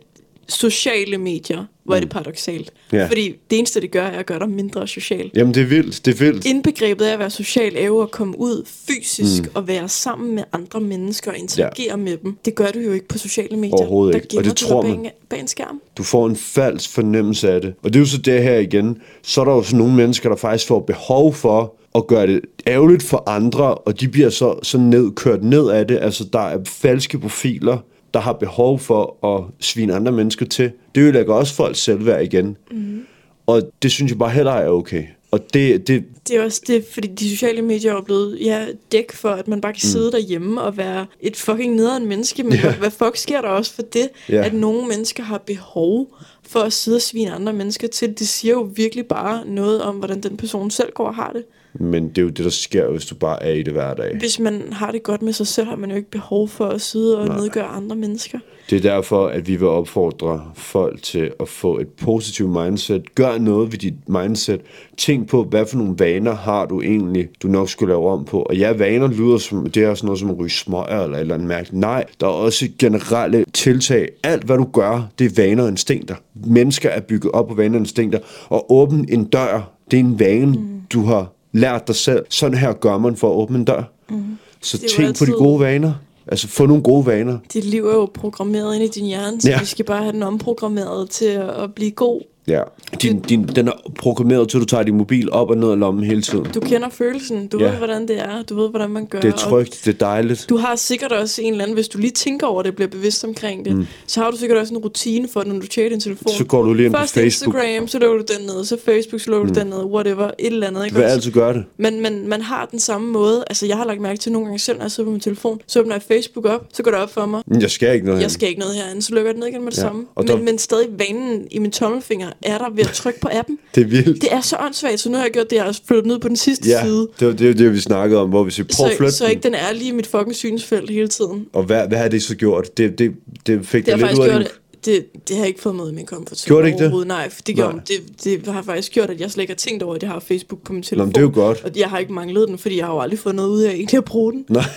sociale 0.49 1.19
medier. 1.19 1.65
Hvor 1.85 1.97
er 1.97 2.01
det 2.01 2.09
paradoxalt. 2.09 2.73
Mm. 2.93 2.99
Ja. 2.99 3.07
Fordi 3.07 3.35
det 3.51 3.59
eneste, 3.59 3.81
det 3.81 3.91
gør, 3.91 4.07
er 4.07 4.19
at 4.19 4.27
gøre 4.27 4.39
dig 4.39 4.49
mindre 4.49 4.89
social. 4.89 5.31
Jamen, 5.35 5.55
det 5.55 5.63
er 5.63 5.67
vildt. 5.67 6.05
Det 6.07 6.15
er 6.15 6.19
vildt. 6.25 6.47
Indbegrebet 6.47 7.05
af 7.05 7.13
at 7.13 7.19
være 7.19 7.31
social 7.31 7.77
er 7.77 7.87
jo 7.87 8.01
at 8.01 8.11
komme 8.11 8.41
ud 8.41 8.69
fysisk 8.89 9.43
mm. 9.43 9.51
og 9.55 9.69
være 9.69 9.89
sammen 9.89 10.35
med 10.35 10.45
andre 10.53 10.81
mennesker 10.81 11.31
og 11.31 11.39
interagere 11.39 11.87
ja. 11.91 11.97
med 11.97 12.17
dem. 12.17 12.37
Det 12.45 12.55
gør 12.55 12.67
du 12.67 12.79
jo 12.79 12.93
ikke 12.93 13.09
på 13.09 13.19
sociale 13.19 13.57
medier. 13.57 13.77
Overhovedet 13.77 14.13
Der 14.13 14.21
ikke. 14.21 14.27
Og 14.27 14.31
gemmer 14.31 14.55
det 14.55 14.57
tror 14.57 14.83
bag 14.83 14.91
man. 14.91 15.01
en, 15.01 15.11
bag 15.29 15.41
en 15.41 15.49
skærm. 15.49 15.81
Du 15.99 16.03
får 16.03 16.27
en 16.27 16.37
falsk 16.37 16.91
fornemmelse 16.91 17.51
af 17.51 17.61
det. 17.61 17.75
Og 17.83 17.93
det 17.93 17.97
er 17.99 18.01
jo 18.01 18.07
så 18.07 18.19
det 18.19 18.43
her 18.43 18.59
igen. 18.59 18.99
Så 19.23 19.41
er 19.41 19.45
der 19.45 19.53
jo 19.53 19.63
sådan 19.63 19.79
nogle 19.79 19.95
mennesker, 19.95 20.29
der 20.29 20.37
faktisk 20.37 20.67
får 20.67 20.81
behov 20.81 21.35
for 21.35 21.75
at 21.95 22.07
gøre 22.07 22.27
det 22.27 22.41
ærgerligt 22.67 23.03
for 23.03 23.29
andre, 23.29 23.75
og 23.75 24.01
de 24.01 24.09
bliver 24.09 24.31
så, 24.31 24.59
så 24.63 24.79
ned, 24.79 25.11
kørt 25.15 25.45
ned 25.45 25.69
af 25.69 25.87
det. 25.87 25.99
Altså, 26.01 26.25
der 26.33 26.39
er 26.39 26.59
falske 26.67 27.19
profiler, 27.19 27.79
der 28.17 28.23
har 28.23 28.33
behov 28.33 28.79
for 28.79 29.27
at 29.37 29.45
svine 29.61 29.95
andre 29.95 30.13
mennesker 30.13 30.47
til. 30.47 30.71
Det 30.95 31.01
ødelægger 31.01 31.35
også 31.35 31.55
folks 31.55 31.79
selvværd 31.79 32.23
igen. 32.23 32.57
Mm. 32.71 33.07
Og 33.47 33.63
det 33.83 33.91
synes 33.93 34.11
jeg 34.11 34.19
bare 34.19 34.31
heller 34.31 34.53
er 34.53 34.69
okay. 34.69 35.05
Og 35.31 35.55
det, 35.55 35.89
det, 35.89 36.05
Det 36.29 36.37
er 36.37 36.45
også 36.45 36.63
det, 36.67 36.85
fordi 36.93 37.09
de 37.09 37.31
sociale 37.31 37.63
medier 37.63 37.95
er 37.95 38.03
blevet 38.03 38.39
ja, 38.41 38.67
dæk 38.93 39.13
for, 39.13 39.29
at 39.29 39.49
man 39.49 39.61
bare 39.61 39.73
kan 39.73 39.81
sidde 39.81 40.13
derhjemme 40.13 40.61
og 40.63 40.77
være 40.77 41.07
et 41.21 41.37
fucking 41.37 41.75
nederen 41.75 42.07
menneske. 42.07 42.43
Men 42.43 42.53
ja. 42.53 42.75
hvad 42.75 42.91
fuck 42.91 43.17
sker 43.17 43.41
der 43.41 43.49
også 43.49 43.73
for 43.75 43.83
det, 43.83 44.09
Ja. 44.29 44.45
at 44.45 44.55
nogle 44.55 44.89
mennesker 44.89 45.23
har 45.23 45.39
behov 45.39 46.17
for 46.49 46.61
at 46.61 46.73
sidde 46.73 46.97
og 46.97 47.03
svine 47.03 47.33
andre 47.33 47.53
mennesker 47.53 47.89
til? 47.89 48.19
Det 48.19 48.29
siger 48.29 48.55
jo 48.55 48.71
virkelig 48.75 49.07
bare 49.07 49.47
noget 49.47 49.83
om, 49.83 49.95
hvordan 49.97 50.21
den 50.23 50.37
person 50.37 50.71
selv 50.71 50.93
går 50.93 51.07
og 51.07 51.15
har 51.15 51.31
det. 51.33 51.45
Men 51.81 52.09
det 52.09 52.19
er 52.19 52.23
jo 52.23 52.29
det, 52.29 52.45
der 52.45 52.51
sker, 52.51 52.91
hvis 52.91 53.07
du 53.07 53.15
bare 53.15 53.43
er 53.43 53.53
i 53.53 53.63
det 53.63 53.73
hver 53.73 53.95
dag. 53.95 54.17
Hvis 54.19 54.39
man 54.41 54.63
har 54.73 54.91
det 54.91 55.03
godt 55.03 55.23
med 55.23 55.33
sig 55.33 55.47
selv, 55.47 55.67
har 55.69 55.77
man 55.77 55.91
jo 55.91 55.97
ikke 55.97 56.11
behov 56.11 56.49
for 56.49 56.67
at 56.67 56.81
sidde 56.81 57.19
og 57.19 57.27
Nej. 57.27 57.37
nedgøre 57.37 57.65
andre 57.65 57.97
mennesker. 57.97 58.39
Det 58.71 58.77
er 58.77 58.81
derfor, 58.81 59.27
at 59.27 59.49
vi 59.49 59.57
vil 59.57 59.69
opfordre 59.69 60.45
folk 60.55 61.03
til 61.03 61.31
at 61.41 61.49
få 61.49 61.79
et 61.79 61.89
positivt 61.89 62.51
mindset. 62.51 63.15
Gør 63.15 63.39
noget 63.39 63.73
ved 63.73 63.79
dit 63.79 64.09
mindset. 64.09 64.61
Tænk 64.97 65.29
på, 65.29 65.43
hvad 65.43 65.67
for 65.67 65.77
nogle 65.77 65.95
vaner 65.99 66.35
har 66.35 66.67
du 66.67 66.83
egentlig, 66.83 67.29
du 67.43 67.49
nok 67.49 67.69
skulle 67.69 67.93
lave 67.93 68.09
om 68.09 68.25
på. 68.25 68.43
Og 68.43 68.57
ja, 68.57 68.73
vaner 68.73 69.09
lyder 69.09 69.39
som, 69.39 69.71
det 69.71 69.83
er 69.83 69.95
sådan 69.95 70.07
noget 70.07 70.21
som 70.21 70.31
at 70.31 70.39
ryge 70.39 70.51
smøger 70.51 71.05
eller 71.05 71.17
et 71.17 71.21
eller 71.21 71.35
andet 71.35 71.49
mærke. 71.49 71.81
Nej, 71.81 72.05
der 72.21 72.27
er 72.27 72.31
også 72.31 72.69
generelle 72.79 73.45
tiltag. 73.53 74.09
Alt, 74.23 74.45
hvad 74.45 74.57
du 74.57 74.65
gør, 74.73 75.09
det 75.19 75.25
er 75.25 75.43
vaner 75.43 75.63
og 75.63 75.69
instinkter. 75.69 76.15
Mennesker 76.47 76.89
er 76.89 77.01
bygget 77.01 77.33
op 77.33 77.49
på 77.49 77.55
vaner 77.55 77.75
og 77.75 77.81
instinkter. 77.81 78.19
Og 78.49 78.73
åbne 78.73 79.07
en 79.09 79.25
dør, 79.25 79.73
det 79.91 79.97
er 79.97 80.01
en 80.01 80.21
vane, 80.21 80.47
mm. 80.47 80.81
du 80.93 81.05
har 81.05 81.36
lært 81.57 81.87
dig 81.87 81.97
selv. 81.97 82.25
Sådan 82.31 82.59
her 82.59 82.73
gør 82.73 82.99
man 82.99 83.17
for 83.17 83.31
at 83.31 83.35
åbne 83.37 83.59
en 83.59 83.65
dør. 83.65 83.83
Mm. 84.11 84.39
Så 84.63 84.79
tænk 84.79 84.91
på 84.97 85.03
de 85.03 85.07
altid- 85.07 85.33
gode 85.33 85.61
vaner. 85.61 85.93
Altså, 86.29 86.49
få 86.49 86.67
nogle 86.67 86.83
gode 86.83 87.07
vaner. 87.07 87.39
Dit 87.53 87.65
liv 87.65 87.87
er 87.87 87.95
jo 87.95 88.11
programmeret 88.15 88.75
ind 88.75 88.85
i 88.85 88.89
din 88.89 89.07
hjerne, 89.07 89.41
så 89.41 89.51
Ja. 89.51 89.59
vi 89.61 89.65
skal 89.65 89.85
bare 89.85 90.03
have 90.03 90.13
den 90.13 90.23
omprogrammeret 90.23 91.11
til 91.11 91.25
at 91.25 91.75
blive 91.75 91.91
god. 91.91 92.21
Ja. 92.49 92.63
Din, 93.03 93.21
din, 93.21 93.45
den 93.45 93.69
er 93.69 93.73
programmeret 93.99 94.49
til, 94.49 94.57
at 94.57 94.61
du 94.61 94.67
tager 94.67 94.83
din 94.83 94.97
mobil 94.97 95.33
op 95.33 95.51
og 95.51 95.57
ned 95.57 95.71
af 95.71 95.79
lommen 95.79 96.05
hele 96.05 96.23
tiden. 96.23 96.45
Du 96.55 96.61
kender 96.61 96.89
følelsen, 96.89 97.47
du 97.49 97.59
Ja. 97.59 97.65
ved, 97.71 97.73
hvordan 97.77 98.09
det 98.09 98.19
er, 98.19 98.43
du 98.43 98.57
ved, 98.61 98.71
hvordan 98.71 98.91
man 98.91 99.07
gør. 99.07 99.21
Det 99.21 99.29
er 99.29 99.37
trygt, 99.37 99.81
det 99.85 99.95
er 99.95 99.99
dejligt. 99.99 100.47
Du 100.49 100.57
har 100.57 100.77
sikkert 100.77 101.13
også 101.13 101.43
en 101.43 101.53
eller 101.53 101.65
anden, 101.65 101.75
hvis 101.75 101.89
du 101.89 101.99
lige 101.99 102.11
tænker 102.11 102.47
over 102.47 102.63
det, 102.63 102.75
bliver 102.75 102.89
bevidst 102.89 103.25
omkring 103.25 103.65
det, 103.65 103.77
mm. 103.77 103.87
så 104.07 104.21
har 104.21 104.31
du 104.31 104.37
sikkert 104.37 104.59
også 104.59 104.75
en 104.75 104.79
rutine 104.81 105.29
for, 105.33 105.45
når 105.45 105.59
du 105.59 105.67
tjekker 105.67 105.91
din 105.91 106.01
telefon. 106.01 106.29
Så 106.33 106.45
går 106.45 106.63
du 106.63 106.73
lige 106.75 106.87
ind 106.87 106.95
på 106.95 106.99
Først 107.01 107.15
Facebook. 107.15 107.55
Instagram, 107.55 107.89
så 107.89 107.99
lukker 107.99 108.17
du 108.27 108.33
den 108.39 108.47
ned, 108.47 108.65
så 108.65 108.77
Facebook, 108.85 109.21
så 109.21 109.31
lukker 109.31 109.49
mm. 109.49 109.55
du 109.55 109.61
den 109.61 109.67
ned, 109.69 109.85
whatever, 109.85 110.25
et 110.27 110.33
eller 110.53 110.67
andet. 110.67 110.81
Du 110.81 110.85
Ikke 110.85 110.97
vil 110.97 111.05
også? 111.05 111.15
altid 111.15 111.33
gøre 111.33 111.53
det. 111.55 111.65
Men, 111.79 112.01
men 112.03 112.29
man 112.29 112.43
har 112.43 112.67
den 112.71 112.79
samme 112.79 113.09
måde. 113.13 113.45
Altså, 113.47 113.67
jeg 113.67 113.77
har 113.77 113.85
lagt 113.85 114.01
mærke 114.01 114.19
til 114.19 114.33
nogle 114.33 114.47
gange 114.47 114.59
selv, 114.59 114.77
når 114.79 114.85
jeg 114.85 114.91
sidder 114.91 115.07
på 115.09 115.13
min 115.13 115.21
telefon, 115.21 115.61
så 115.67 115.81
åbner 115.81 115.95
jeg 115.95 116.03
Facebook 116.03 116.45
op, 116.47 116.67
så 116.73 116.83
går 116.83 116.91
det 116.91 117.01
op 117.01 117.13
for 117.13 117.27
mig. 117.27 117.43
Jeg 117.61 117.71
skal 117.71 117.95
ikke 117.95 118.07
noget 118.07 118.19
Jeg 118.19 118.25
hen. 118.25 118.31
skal 118.31 118.49
ikke 118.49 118.61
noget 118.61 118.75
herinde, 118.75 119.03
så 119.03 119.15
lukker 119.15 119.29
jeg 119.29 119.35
den 119.35 119.41
ned 119.41 119.49
igen 119.49 119.65
med 119.65 119.73
det 119.73 119.79
Ja, 119.79 119.83
ja. 119.83 119.89
samme. 119.89 120.05
og 120.15 120.25
Men, 120.25 120.37
der- 120.37 120.43
men 120.43 120.59
stadig 120.59 120.89
vanen 120.99 121.47
i 121.51 121.59
min 121.59 121.71
tommelfinger 121.71 122.29
er 122.43 122.59
der 122.59 122.71
ved 122.71 122.85
at 122.85 122.91
trykke 122.91 123.21
på 123.21 123.29
appen. 123.33 123.59
Det 123.75 123.81
er 123.81 123.85
vildt. 123.87 124.23
Det 124.23 124.33
er 124.33 124.41
så 124.41 124.57
åndssvagt, 124.61 125.01
så 125.01 125.09
nu 125.11 125.17
har 125.17 125.25
jeg 125.25 125.33
gjort 125.33 125.51
det, 125.51 125.57
jeg 125.57 125.65
har 125.65 125.79
flyttet 125.87 126.07
ned 126.07 126.19
på 126.19 126.29
den 126.29 126.37
sidste 126.37 126.69
Ja, 126.69 126.83
side. 126.85 127.09
det 127.21 127.27
var 127.29 127.35
det, 127.35 127.59
det, 127.59 127.73
vi 127.73 127.81
snakkede 127.81 128.21
om, 128.21 128.29
hvor 128.29 128.45
vi 128.45 128.51
siger, 128.51 128.67
prøv 128.77 128.87
at 128.87 128.93
Så, 128.93 128.97
flytte 128.97 129.13
så 129.13 129.25
den. 129.25 129.31
ikke 129.31 129.43
den 129.43 129.55
er 129.55 129.73
lige 129.73 129.89
i 129.89 129.93
mit 129.93 130.07
fucking 130.07 130.35
synsfelt 130.37 130.91
hele 130.91 131.09
tiden. 131.09 131.47
Og 131.53 131.63
hvad, 131.63 131.89
hvad 131.89 131.99
har 131.99 132.09
det 132.09 132.23
så 132.23 132.35
gjort? 132.37 132.77
Det, 132.77 132.99
det, 132.99 133.13
det 133.47 133.67
fik 133.67 133.87
Det 133.87 134.01
har 134.01 134.07
lidt 134.09 134.19
ud 134.19 134.25
af 134.25 134.31
gjort, 134.31 134.41
din... 134.85 134.95
det, 134.95 135.29
det 135.29 135.37
har 135.37 135.45
ikke 135.45 135.61
fået 135.61 135.75
ud 135.81 135.89
af 135.89 135.95
min 135.95 136.07
comfort 136.07 136.39
zone 136.39 136.49
Gjorde 136.49 136.67
det 136.67 136.73
ikke 136.85 136.99
det? 136.99 137.07
Nej, 137.07 137.31
for 137.31 137.43
det, 137.43 137.55
gjorde, 137.55 137.73
Nej. 137.75 137.85
det, 138.25 138.25
det 138.47 138.53
har 138.55 138.63
faktisk 138.63 138.93
gjort, 138.93 139.11
at 139.11 139.21
jeg 139.21 139.31
slet 139.31 139.43
ikke 139.43 139.51
har 139.53 139.57
tænkt 139.57 139.83
over, 139.83 139.95
at 139.95 140.03
jeg 140.03 140.11
har 140.11 140.21
Facebook 140.21 140.63
på 140.65 140.73
min 140.73 140.81
Nå, 140.81 140.83
telefon. 140.85 141.07
men 141.07 141.15
det 141.15 141.19
er 141.21 141.23
jo 141.23 141.31
godt. 141.35 141.65
Og 141.65 141.71
jeg 141.77 141.89
har 141.89 141.99
ikke 141.99 142.13
manglet 142.13 142.49
den, 142.49 142.59
fordi 142.59 142.77
jeg 142.77 142.87
har 142.87 142.93
jo 142.95 143.01
aldrig 143.01 143.19
fået 143.19 143.35
noget 143.35 143.49
ud 143.49 143.63
af 143.63 143.71
egentlig 143.73 143.99
at 143.99 144.05
bruge 144.05 144.33
den. 144.33 144.45
Nej. 144.49 144.65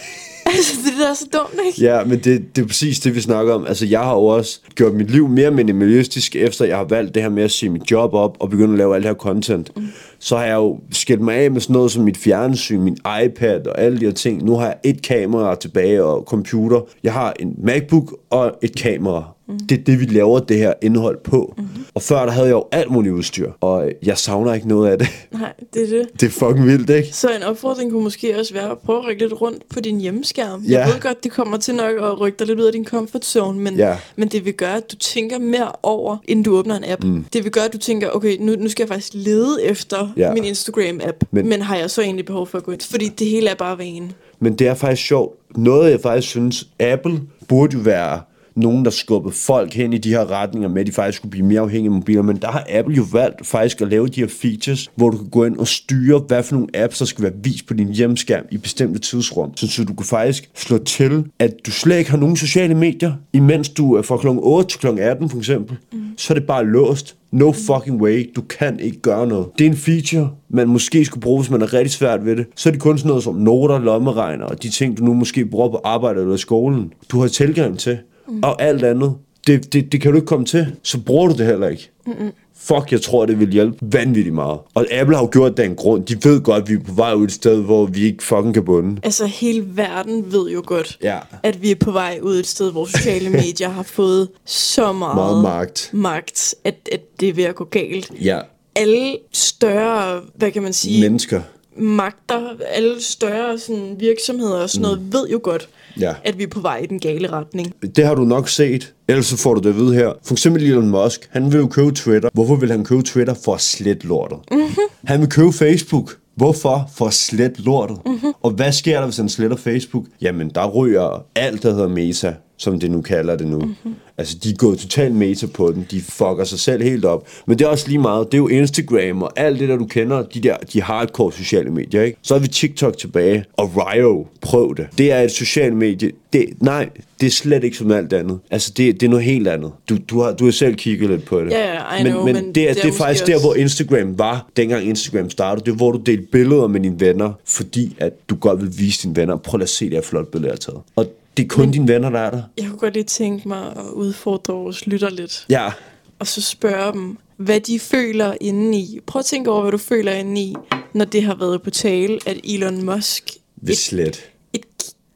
altså, 0.56 0.74
det 0.86 1.10
er 1.10 1.14
så 1.14 1.26
dumt, 1.34 1.62
ikke? 1.68 1.82
Ja, 1.82 2.04
men 2.04 2.20
det, 2.20 2.56
det 2.56 2.62
er 2.62 2.68
præcis 2.68 3.00
det, 3.00 3.16
vi 3.16 3.22
snakker 3.22 3.54
om. 3.54 3.66
Altså, 3.68 3.86
jeg 3.86 4.00
har 4.00 4.14
jo 4.14 4.26
også 4.26 4.60
gjort 4.76 4.94
mit 4.94 5.12
liv 5.12 5.28
mere 5.28 5.52
minimalistisk, 5.52 6.36
efter 6.36 6.66
jeg 6.66 6.78
har 6.78 6.84
valgt 6.84 7.16
det 7.16 7.24
her 7.24 7.30
med 7.30 7.44
at 7.44 7.52
sige 7.52 7.70
mit 7.70 7.92
job 7.92 8.14
op 8.14 8.38
og 8.40 8.50
begynde 8.50 8.74
at 8.74 8.78
lave 8.78 8.96
alt 8.96 9.04
det 9.04 9.10
her 9.10 9.16
content. 9.16 9.78
Mm. 9.78 9.88
Så 10.20 10.38
har 10.38 10.46
jeg 10.46 10.56
jo 10.56 10.80
skilt 10.92 11.22
mig 11.22 11.36
af 11.36 11.52
med 11.52 11.62
sådan 11.62 11.74
noget 11.74 11.92
som 11.92 12.04
mit 12.04 12.18
fjernsyn, 12.18 12.82
min 12.82 12.98
iPad 13.24 13.68
og 13.68 13.82
alle 13.82 14.00
de 14.00 14.06
her 14.06 14.14
ting. 14.14 14.44
Nu 14.44 14.56
har 14.56 14.66
jeg 14.66 14.76
et 14.84 15.02
kamera 15.02 15.56
tilbage 15.56 16.04
og 16.04 16.24
computer. 16.28 16.82
Jeg 17.04 17.14
har 17.14 17.34
en 17.40 17.56
MacBook 17.64 18.14
og 18.30 18.54
et 18.62 18.76
kamera. 18.76 19.24
Mm. 19.50 19.60
Det 19.60 19.80
er 19.80 19.84
det, 19.84 20.00
vi 20.00 20.06
laver 20.06 20.40
det 20.40 20.58
her 20.58 20.74
indhold 20.82 21.18
på. 21.24 21.54
Mm. 21.58 21.64
Og 21.94 22.02
før 22.02 22.26
der 22.26 22.32
havde 22.32 22.48
jeg 22.48 22.54
jo 22.54 22.66
alt 22.72 22.92
muligt 22.92 23.14
udstyr, 23.14 23.52
og 23.62 23.92
jeg 24.04 24.18
savner 24.18 24.54
ikke 24.54 24.68
noget 24.68 24.92
af 24.92 24.98
det. 24.98 25.08
Nej, 25.32 25.54
det 25.74 25.82
er 25.84 25.98
det. 25.98 26.22
Det 26.22 26.28
er 26.28 26.32
fucking 26.32 26.66
vildt, 26.66 26.90
ikke? 26.90 27.10
Så 27.16 27.30
en 27.38 27.44
opfordring 27.44 27.92
kunne 27.92 28.04
måske 28.04 28.40
også 28.40 28.54
være 28.54 28.72
at 28.72 28.78
prøve 28.78 29.00
at 29.00 29.06
rykke 29.08 29.22
lidt 29.22 29.42
rundt 29.42 29.64
på 29.74 29.80
din 29.80 30.00
hjemmeskærm. 30.02 30.62
Ja. 30.62 30.80
Jeg 30.80 30.94
ved 30.94 31.02
godt, 31.02 31.24
det 31.24 31.32
kommer 31.32 31.58
til 31.58 31.76
nok 31.76 31.96
at 32.02 32.20
rykke 32.20 32.36
dig 32.40 32.48
lidt 32.48 32.60
ud 32.60 32.66
af 32.66 32.72
din 32.74 32.86
comfort 32.86 33.26
zone, 33.26 33.60
men, 33.60 33.76
Ja. 33.76 33.98
men 34.16 34.28
det 34.28 34.46
vil 34.46 34.54
gøre, 34.54 34.76
at 34.78 34.92
du 34.92 34.96
tænker 34.96 35.40
mere 35.40 35.72
over, 35.84 36.18
inden 36.28 36.44
du 36.44 36.58
åbner 36.58 36.78
en 36.78 36.84
app. 36.88 37.04
Mm. 37.04 37.26
Det 37.34 37.44
vil 37.44 37.52
gøre, 37.52 37.66
at 37.66 37.74
du 37.74 37.78
tænker, 37.78 38.10
okay, 38.10 38.38
nu, 38.40 38.56
nu 38.60 38.70
skal 38.70 38.84
jeg 38.84 38.88
faktisk 38.90 39.12
lede 39.14 39.64
efter 39.64 40.14
Ja. 40.18 40.34
min 40.34 40.44
Instagram-app, 40.44 41.18
Men- 41.32 41.48
men, 41.50 41.62
har 41.62 41.76
jeg 41.76 41.90
så 41.92 42.02
egentlig 42.02 42.26
behov 42.26 42.48
for 42.48 42.58
at 42.58 42.64
gå 42.64 42.72
ind? 42.72 42.82
Fordi 42.92 43.08
det 43.08 43.28
hele 43.28 43.50
er 43.50 43.56
bare 43.56 43.78
vane. 43.78 44.10
Men 44.40 44.54
det 44.54 44.68
er 44.68 44.74
faktisk 44.74 45.08
sjovt. 45.08 45.36
Noget, 45.58 45.92
jeg 45.92 46.00
faktisk 46.02 46.28
synes, 46.28 46.68
Apple 46.80 47.22
burde 47.48 47.78
jo 47.78 47.82
være 47.84 48.22
nogen, 48.56 48.86
der 48.86 48.92
skubber 48.92 49.32
folk 49.32 49.74
hen 49.74 49.94
i 49.94 49.98
de 49.98 50.10
her 50.10 50.32
retninger 50.32 50.70
med, 50.70 50.82
at 50.82 50.88
de 50.88 50.92
faktisk 50.92 51.18
skulle 51.18 51.32
blive 51.32 51.46
mere 51.46 51.62
afhængige 51.62 51.90
af 51.90 51.96
mobiler. 51.96 52.22
Men 52.22 52.38
der 52.38 52.48
har 52.48 52.66
Apple 52.74 52.96
jo 52.96 53.06
valgt 53.12 53.48
faktisk 53.48 53.82
at 53.82 53.88
lave 53.88 54.08
de 54.08 54.20
her 54.20 54.28
features, 54.28 54.92
hvor 54.96 55.10
du 55.10 55.18
kan 55.18 55.30
gå 55.30 55.46
ind 55.46 55.58
og 55.58 55.68
styre, 55.68 56.20
hvad 56.28 56.44
for 56.44 56.56
nogle 56.56 56.68
apps, 56.74 56.98
der 56.98 57.06
skal 57.06 57.24
være 57.24 57.34
vist 57.44 57.68
på 57.68 57.74
din 57.74 57.88
hjemskærm 57.88 58.44
i 58.52 58.58
bestemte 58.58 59.00
tidsrum. 59.00 59.58
Så, 59.58 59.68
så 59.68 59.84
du 59.84 59.94
kan 59.94 60.06
faktisk 60.06 60.50
slå 60.56 60.78
til, 60.78 61.26
at 61.40 61.54
du 61.66 61.72
slet 61.72 61.98
ikke 61.98 62.12
har 62.12 62.18
nogen 62.18 62.38
sociale 62.38 62.76
medier, 62.76 63.14
imens 63.34 63.70
du 63.70 63.94
er 63.94 64.02
fra 64.02 64.18
kl. 64.18 64.28
8 64.28 64.70
til 64.70 64.80
kl. 64.80 64.88
18 65.00 65.30
for 65.30 65.38
eksempel. 65.38 65.78
Mm. 65.94 66.00
Så 66.18 66.34
er 66.34 66.38
det 66.38 66.48
bare 66.48 66.66
låst. 66.66 67.16
No 67.32 67.52
fucking 67.52 68.02
way. 68.02 68.32
Du 68.36 68.42
kan 68.42 68.80
ikke 68.80 69.00
gøre 69.00 69.28
noget. 69.28 69.48
Det 69.58 69.66
er 69.66 69.70
en 69.70 69.78
feature, 69.78 70.30
man 70.50 70.68
måske 70.68 71.06
skulle 71.06 71.22
bruge, 71.22 71.42
hvis 71.42 71.52
man 71.52 71.62
er 71.62 71.74
rigtig 71.74 71.92
svært 71.92 72.26
ved 72.26 72.36
det. 72.36 72.46
Så 72.56 72.70
er 72.70 72.72
det 72.72 72.82
kun 72.82 72.98
sådan 72.98 73.08
noget 73.08 73.24
som 73.24 73.36
noter, 73.36 73.80
lommeregner 73.80 74.46
og 74.46 74.64
de 74.64 74.70
ting, 74.70 74.98
du 74.98 75.04
nu 75.04 75.14
måske 75.14 75.46
bruger 75.46 75.70
på 75.70 75.82
arbejde 75.84 76.22
eller 76.22 76.36
i 76.36 76.38
skolen. 76.38 76.94
Du 77.12 77.20
har 77.20 77.28
tilgang 77.28 77.80
til. 77.80 77.98
Mm. 78.30 78.40
Og 78.44 78.62
alt 78.62 78.84
andet. 78.84 79.16
Det, 79.48 79.74
det, 79.74 79.92
det 79.92 80.02
kan 80.02 80.12
du 80.12 80.18
ikke 80.18 80.26
komme 80.28 80.46
til. 80.46 80.76
Så 80.84 81.00
bruger 81.00 81.28
du 81.28 81.34
det 81.38 81.46
heller 81.46 81.68
ikke. 81.68 81.90
Mm-mm. 82.08 82.32
Fuck, 82.62 82.92
jeg 82.92 83.02
tror, 83.02 83.26
det 83.26 83.40
vil 83.40 83.52
hjælpe 83.52 83.78
vanvittigt 83.82 84.36
meget. 84.36 84.60
Og 84.74 84.86
Apple 84.92 85.16
har 85.16 85.24
jo 85.24 85.30
gjort 85.32 85.58
det 85.58 85.64
af 85.64 85.68
en 85.68 85.76
grund. 85.76 86.06
De 86.06 86.30
ved 86.30 86.42
godt, 86.42 86.64
at 86.64 86.70
vi 86.70 86.74
er 86.74 86.80
på 86.88 86.94
vej 86.94 87.14
ud 87.14 87.24
et 87.26 87.32
sted, 87.32 87.62
hvor 87.62 87.86
vi 87.86 88.02
ikke 88.04 88.24
fucking 88.24 88.54
kan 88.54 88.66
bunde. 88.66 89.00
Altså, 89.04 89.26
hele 89.26 89.66
verden 89.78 90.32
ved 90.32 90.50
jo 90.50 90.64
godt, 90.66 90.98
Ja. 91.04 91.18
at 91.44 91.62
vi 91.62 91.72
er 91.72 91.76
på 91.76 91.92
vej 91.92 92.20
ud 92.22 92.40
et 92.40 92.48
sted, 92.48 92.72
hvor 92.72 92.86
sociale 92.86 93.30
medier 93.42 93.70
har 93.70 93.84
fået 93.84 94.30
så 94.46 94.94
meget, 94.94 95.16
Meget 95.16 95.44
magt. 95.44 95.90
magt 95.94 96.56
at, 96.64 96.76
at 96.92 97.02
det 97.20 97.30
er 97.30 97.34
ved 97.34 97.44
at 97.44 97.56
gå 97.56 97.64
galt. 97.64 98.12
Ja. 98.22 98.40
alle 98.76 99.18
større, 99.34 100.22
hvad 100.36 100.52
kan 100.52 100.64
man 100.64 100.74
sige, 100.74 101.02
Mennesker. 101.02 101.42
Magter, 101.80 102.50
alle 102.72 103.02
større 103.02 103.60
sådan, 103.60 103.96
virksomheder 104.00 104.62
og 104.62 104.70
sådan 104.70 104.82
noget, 104.82 105.02
ved 105.14 105.28
jo 105.30 105.40
godt, 105.44 105.70
Ja. 106.00 106.14
at 106.24 106.38
vi 106.38 106.44
er 106.44 106.48
på 106.48 106.60
vej 106.60 106.78
i 106.78 106.86
den 106.86 107.00
gale 107.00 107.32
retning. 107.32 107.74
Det 107.96 108.06
har 108.06 108.16
du 108.16 108.22
nok 108.24 108.50
set, 108.50 108.94
ellers 109.08 109.26
så 109.26 109.38
får 109.38 109.54
du 109.54 109.62
det 109.68 109.76
vide 109.78 109.94
her. 109.94 110.12
For 110.24 110.34
eksempel 110.34 110.64
Elon 110.64 110.90
Musk, 110.90 111.30
han 111.32 111.52
vil 111.52 111.60
jo 111.60 111.68
købe 111.68 111.92
Twitter. 111.92 112.30
Hvorfor 112.34 112.56
vil 112.56 112.72
han 112.72 112.86
købe 112.86 113.02
Twitter? 113.04 113.34
For 113.46 113.54
at 113.54 113.62
slette 113.62 114.08
lortet. 114.08 114.38
Mm-hmm. 114.52 114.68
Han 115.04 115.20
vil 115.20 115.30
købe 115.30 115.54
Facebook. 115.54 116.18
Hvorfor? 116.36 116.90
For 116.96 117.06
at 117.06 117.14
slette 117.14 117.62
lortet. 117.62 117.98
Mm-hmm. 118.06 118.34
Og 118.42 118.52
hvad 118.52 118.72
sker 118.72 118.98
der, 119.00 119.06
hvis 119.06 119.18
han 119.18 119.30
sletter 119.30 119.58
Facebook? 119.58 120.06
Jamen, 120.22 120.50
der 120.56 120.68
ryger 120.68 121.26
alt, 121.36 121.64
der 121.64 121.72
hedder 121.72 121.88
Meta, 121.88 122.34
som 122.60 122.80
det 122.80 122.92
nu 122.92 123.02
kalder 123.02 123.36
det 123.36 123.48
nu. 123.48 123.60
Mm-hmm. 123.60 123.94
Altså, 124.18 124.38
de 124.44 124.50
er 124.50 124.54
gået 124.56 124.80
totalt 124.80 125.16
meta 125.16 125.48
på 125.48 125.72
den. 125.72 125.88
De 125.92 126.02
fucker 126.02 126.44
sig 126.44 126.60
selv 126.60 126.84
helt 126.84 127.06
op. 127.06 127.28
Men 127.48 127.60
det 127.60 127.66
er 127.66 127.70
også 127.70 127.88
lige 127.88 127.98
meget. 128.00 128.26
Det 128.32 128.34
er 128.34 128.38
jo 128.38 128.48
Instagram 128.48 129.22
og 129.22 129.32
alt 129.36 129.60
det, 129.60 129.70
der 129.70 129.76
du 129.78 129.86
kender. 129.86 130.22
De 130.24 130.40
der, 130.42 130.58
de 130.74 130.82
hardcore 130.82 131.32
sociale 131.34 131.70
medier, 131.70 132.02
ikke? 132.02 132.18
Så 132.22 132.34
har 132.34 132.42
vi 132.42 132.48
TikTok 132.48 132.98
tilbage. 132.98 133.46
Og 133.58 133.72
Rio, 133.76 134.28
prøv 134.42 134.76
det. 134.78 134.88
Det 134.98 135.12
er 135.12 135.22
et 135.22 135.32
socialt 135.32 135.76
medie. 135.76 136.12
Det, 136.34 136.46
nej, 136.62 136.90
det 137.22 137.28
er 137.28 137.32
slet 137.32 137.64
ikke 137.64 137.78
som 137.78 137.92
alt 137.92 138.14
andet. 138.14 138.40
Altså, 138.52 138.74
det, 138.78 139.00
det 139.02 139.06
er 139.06 139.10
noget 139.10 139.26
helt 139.26 139.48
andet. 139.48 139.72
Du, 139.90 139.98
du, 140.10 140.20
har, 140.22 140.32
du 140.34 140.46
har 140.46 140.52
selv 140.52 140.76
kigget 140.76 141.10
lidt 141.10 141.26
på 141.26 141.42
det. 141.42 141.52
Ja, 141.52 141.74
ja, 141.74 142.00
I 142.00 142.04
men, 142.04 142.12
know, 142.12 142.26
men, 142.26 142.36
men 142.36 142.56
det 142.56 142.70
er, 142.70 142.74
det 142.74 142.80
er 142.80 142.82
det 142.86 142.94
er 142.94 142.98
faktisk 142.98 143.28
der, 143.28 143.36
også- 143.36 143.48
hvor 143.48 143.56
Instagram 143.56 144.18
var, 144.20 144.50
dengang 144.58 144.84
Instagram 144.86 145.30
startede. 145.30 145.66
Det 145.66 145.72
er, 145.72 145.76
hvor 145.76 145.92
du 145.92 145.98
delte 146.06 146.28
billeder 146.32 146.68
med 146.68 146.80
dine 146.80 147.00
venner, 147.00 147.32
fordi 147.46 147.96
at 148.00 148.14
du 148.30 148.36
godt 148.36 148.62
vil 148.62 148.70
vise 148.78 149.04
dine 149.04 149.16
venner. 149.16 149.38
Prøv 149.38 149.62
at 149.62 149.70
se 149.70 149.86
det 149.86 149.94
her 149.94 150.02
flotte 150.02 150.32
billede, 150.32 150.48
jeg 150.48 150.54
har 150.54 150.72
taget. 150.74 150.82
Og 150.96 151.06
det 151.40 151.46
er 151.46 151.50
kun 151.56 151.66
men, 151.66 151.72
dine 151.72 151.88
venner, 151.88 152.10
der 152.10 152.20
er 152.20 152.32
der. 152.32 152.44
Jeg 152.58 152.66
kunne 152.68 152.78
godt 152.78 152.94
lige 152.94 153.04
tænke 153.04 153.48
mig 153.48 153.72
at 153.76 153.92
udfordre 153.94 154.54
vores 154.54 154.88
lytter 154.88 155.10
lidt, 155.10 155.46
Ja, 155.50 155.72
og 156.20 156.28
så 156.28 156.42
spørge 156.42 156.94
dem, 156.94 157.18
hvad 157.38 157.60
de 157.60 157.80
føler 157.80 158.36
indeni. 158.42 159.00
Prøv 159.06 159.20
at 159.20 159.26
tænke 159.26 159.52
over, 159.52 159.62
hvad 159.62 159.72
du 159.72 159.78
føler 159.78 160.12
indeni, 160.12 160.56
når 160.94 161.06
det 161.06 161.24
har 161.24 161.36
været 161.36 161.62
på 161.62 161.70
tale, 161.70 162.20
at 162.26 162.40
Elon 162.44 162.86
Musk, 162.86 163.32
vi 163.62 163.76
slet. 163.76 164.30
et 164.54 164.66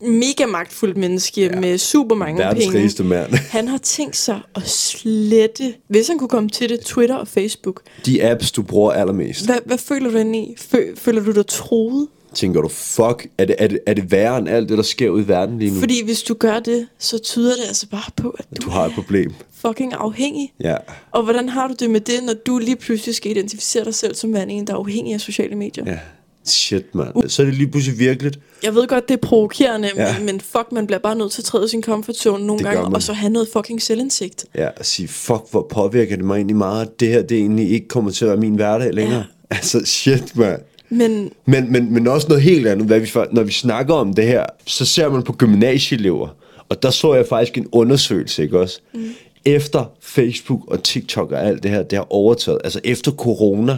mega 0.02 0.46
magtfuldt 0.46 0.98
menneske 0.98 1.42
ja. 1.42 1.60
med 1.60 1.78
super 1.78 2.16
mange 2.16 2.40
Verdens 2.40 2.66
penge, 2.66 2.80
rigeste 2.80 3.04
mand. 3.04 3.34
han 3.58 3.68
har 3.68 3.78
tænkt 3.78 4.16
sig 4.16 4.42
at 4.56 4.70
slette, 4.70 5.74
hvis 5.88 6.08
han 6.08 6.18
kunne 6.18 6.30
komme 6.30 6.50
til 6.50 6.70
det, 6.70 6.80
Twitter 6.80 7.16
og 7.16 7.28
Facebook. 7.28 7.82
De 8.06 8.30
apps, 8.32 8.52
du 8.52 8.62
bruger 8.62 8.92
allermest. 8.92 9.46
Hvad, 9.46 9.58
hvad 9.66 9.78
føler 9.78 10.12
du 10.12 10.18
indeni? 10.18 10.56
Fø, 10.58 10.96
føler 10.96 11.24
du 11.24 11.32
dig 11.32 11.48
troet? 11.48 12.08
Tænker 12.34 12.62
du, 12.62 12.68
fuck, 12.68 13.28
er 13.38 13.46
det, 13.46 13.56
er, 13.60 13.68
det, 13.68 13.80
er 13.88 13.94
det 13.94 14.12
værre 14.12 14.38
end 14.38 14.50
alt 14.50 14.70
det, 14.70 14.78
der 14.78 14.84
sker 14.84 15.10
ude 15.10 15.24
i 15.24 15.28
verden 15.28 15.60
lige 15.60 15.72
nu? 15.74 15.80
Fordi 15.80 16.06
hvis 16.06 16.24
du 16.24 16.34
gør 16.34 16.60
det, 16.60 16.88
så 17.00 17.18
tyder 17.18 17.56
det 17.56 17.64
altså 17.68 17.88
bare 17.88 18.12
på, 18.16 18.30
at 18.40 18.46
du, 18.58 18.66
Du 18.66 18.70
har 18.70 18.86
et 18.86 18.92
problem. 18.94 19.34
fucking 19.68 19.94
afhængig. 19.94 20.54
Ja. 20.64 20.76
Og 21.12 21.24
hvordan 21.24 21.50
har 21.50 21.68
du 21.68 21.74
det 21.80 21.90
med 21.90 22.00
det, 22.02 22.24
når 22.24 22.34
du 22.34 22.58
lige 22.58 22.76
pludselig 22.76 23.16
skal 23.16 23.32
identificere 23.32 23.86
dig 23.86 23.96
selv 23.96 24.16
som 24.16 24.34
værende 24.34 24.54
en, 24.54 24.68
der 24.68 24.74
er 24.74 24.78
afhængig 24.78 25.14
af 25.14 25.22
sociale 25.22 25.56
medier? 25.56 25.84
Ja. 25.88 25.98
Shit, 26.46 26.96
mand. 26.96 27.30
Så 27.30 27.42
er 27.42 27.46
det 27.46 27.56
lige 27.56 27.68
pludselig 27.68 28.00
virkeligt. 28.00 28.40
Jeg 28.64 28.76
ved 28.76 28.88
godt, 28.88 29.08
det 29.08 29.14
er 29.14 29.18
provokerende, 29.28 29.92
Ja. 29.96 30.16
men, 30.18 30.26
men 30.26 30.42
fuck, 30.42 30.72
man 30.72 30.88
bliver 30.88 31.00
bare 31.00 31.16
nødt 31.16 31.32
til 31.32 31.42
at 31.42 31.46
træde 31.46 31.70
sin 31.70 31.84
comfort 31.84 32.16
zone 32.16 32.46
nogle 32.46 32.64
Det 32.64 32.72
gange, 32.74 32.96
og 32.96 33.04
så 33.04 33.14
have 33.14 33.30
noget 33.30 33.48
fucking 33.54 33.82
selvindsigt. 33.82 34.46
Ja, 34.56 34.70
at 34.78 34.86
sige, 34.86 35.08
fuck, 35.08 35.42
hvor 35.52 35.68
påvirker 35.70 36.16
det 36.16 36.26
mig 36.26 36.36
egentlig 36.36 36.56
meget, 36.56 37.00
det 37.00 37.08
her, 37.08 37.22
det 37.22 37.38
egentlig 37.38 37.72
ikke 37.72 37.88
kommer 37.88 38.12
til 38.12 38.26
at 38.26 38.30
være 38.30 38.40
min 38.40 38.56
hverdag 38.56 38.94
længere. 38.94 39.18
Ja. 39.52 39.56
Altså, 39.56 39.82
shit, 39.86 40.36
mand. 40.38 40.62
Men 40.98 41.32
Men, 41.46 41.72
men, 41.72 41.94
men 41.94 42.08
også 42.08 42.28
noget 42.28 42.44
helt 42.44 42.68
andet, 42.68 42.88
hvad 42.88 43.00
vi, 43.00 43.10
når 43.32 43.44
vi 43.44 43.52
snakker 43.52 43.94
om 43.94 44.14
det 44.14 44.26
her, 44.26 44.46
så 44.66 44.86
ser 44.86 45.10
man 45.10 45.24
på 45.24 45.34
gymnasieelever, 45.34 46.28
og 46.70 46.84
der 46.84 46.90
så 46.90 47.14
jeg 47.14 47.26
faktisk 47.26 47.58
en 47.58 47.68
undersøgelse, 47.72 48.44
ikke 48.44 48.60
også? 48.60 48.80
Mm. 48.94 49.02
Efter 49.46 49.92
Facebook 50.02 50.60
og 50.68 50.84
TikTok 50.84 51.32
og 51.32 51.46
alt 51.46 51.64
det 51.64 51.72
her, 51.72 51.84
det 51.84 51.98
har 51.98 52.08
overtaget, 52.10 52.60
altså 52.64 52.80
efter 52.84 53.12
corona. 53.12 53.78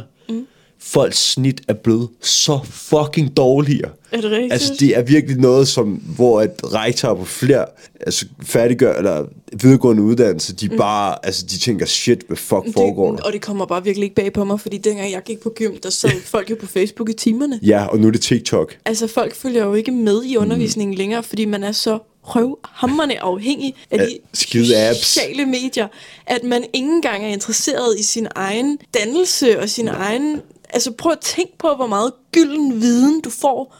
Folks 0.79 1.31
snit 1.31 1.61
er 1.67 1.73
blevet 1.73 2.09
så 2.21 2.59
fucking 2.63 3.37
dårligere. 3.37 3.91
er 4.11 4.21
det 4.21 4.31
rigtigt? 4.31 4.53
Altså, 4.53 4.73
det 4.79 4.97
er 4.97 5.01
virkelig 5.01 5.37
noget, 5.37 5.67
som, 5.67 5.87
hvor 5.91 6.41
et 6.41 6.55
rektor 6.63 7.15
på 7.15 7.25
flere 7.25 7.65
altså, 7.99 8.25
færdiggør, 8.43 8.93
eller 8.93 9.25
videregående 9.53 10.03
uddannelse, 10.03 10.55
de 10.55 10.69
bare, 10.69 11.25
altså, 11.25 11.45
de 11.45 11.57
tænker, 11.57 11.85
shit, 11.85 12.23
hvad 12.27 12.37
fuck 12.37 12.73
foregår 12.73 13.09
der? 13.09 13.15
det, 13.15 13.25
og 13.25 13.33
det 13.33 13.41
kommer 13.41 13.65
bare 13.65 13.83
virkelig 13.83 14.03
ikke 14.03 14.15
bag 14.15 14.33
på 14.33 14.43
mig, 14.43 14.59
fordi 14.59 14.77
dengang 14.77 15.11
jeg 15.11 15.21
gik 15.25 15.39
på 15.39 15.53
gym, 15.55 15.75
der 15.83 15.89
sad 15.89 16.11
folk 16.33 16.49
jo 16.49 16.55
på 16.59 16.67
Facebook 16.67 17.09
i 17.09 17.13
timerne. 17.13 17.59
Ja, 17.61 17.85
og 17.85 17.99
nu 17.99 18.07
er 18.07 18.11
det 18.11 18.21
TikTok. 18.21 18.77
Altså, 18.85 19.07
folk 19.07 19.35
følger 19.35 19.65
jo 19.65 19.73
ikke 19.73 19.91
med 19.91 20.23
i 20.23 20.37
undervisningen 20.37 20.93
mm. 20.93 20.97
længere, 20.97 21.23
fordi 21.23 21.45
man 21.45 21.63
er 21.63 21.71
så 21.71 21.99
røvhammerne 22.25 23.23
afhængig 23.23 23.75
af 23.91 23.99
de 23.99 24.17
skide 24.33 24.89
apps. 24.89 24.99
sociale 24.99 25.45
medier, 25.45 25.87
at 26.25 26.43
man 26.43 26.63
ikke 26.73 26.87
engang 26.87 27.23
er 27.23 27.27
interesseret 27.27 27.99
i 27.99 28.03
sin 28.03 28.27
egen 28.35 28.77
dannelse 28.93 29.59
og 29.59 29.69
sin 29.69 29.87
egen... 29.87 30.41
Altså, 30.75 30.91
prøv 30.91 31.11
at 31.11 31.19
tænke 31.19 31.57
på, 31.57 31.75
hvor 31.75 31.87
meget 31.87 32.13
gylden 32.31 32.81
viden 32.81 33.21
du 33.21 33.29
får 33.29 33.75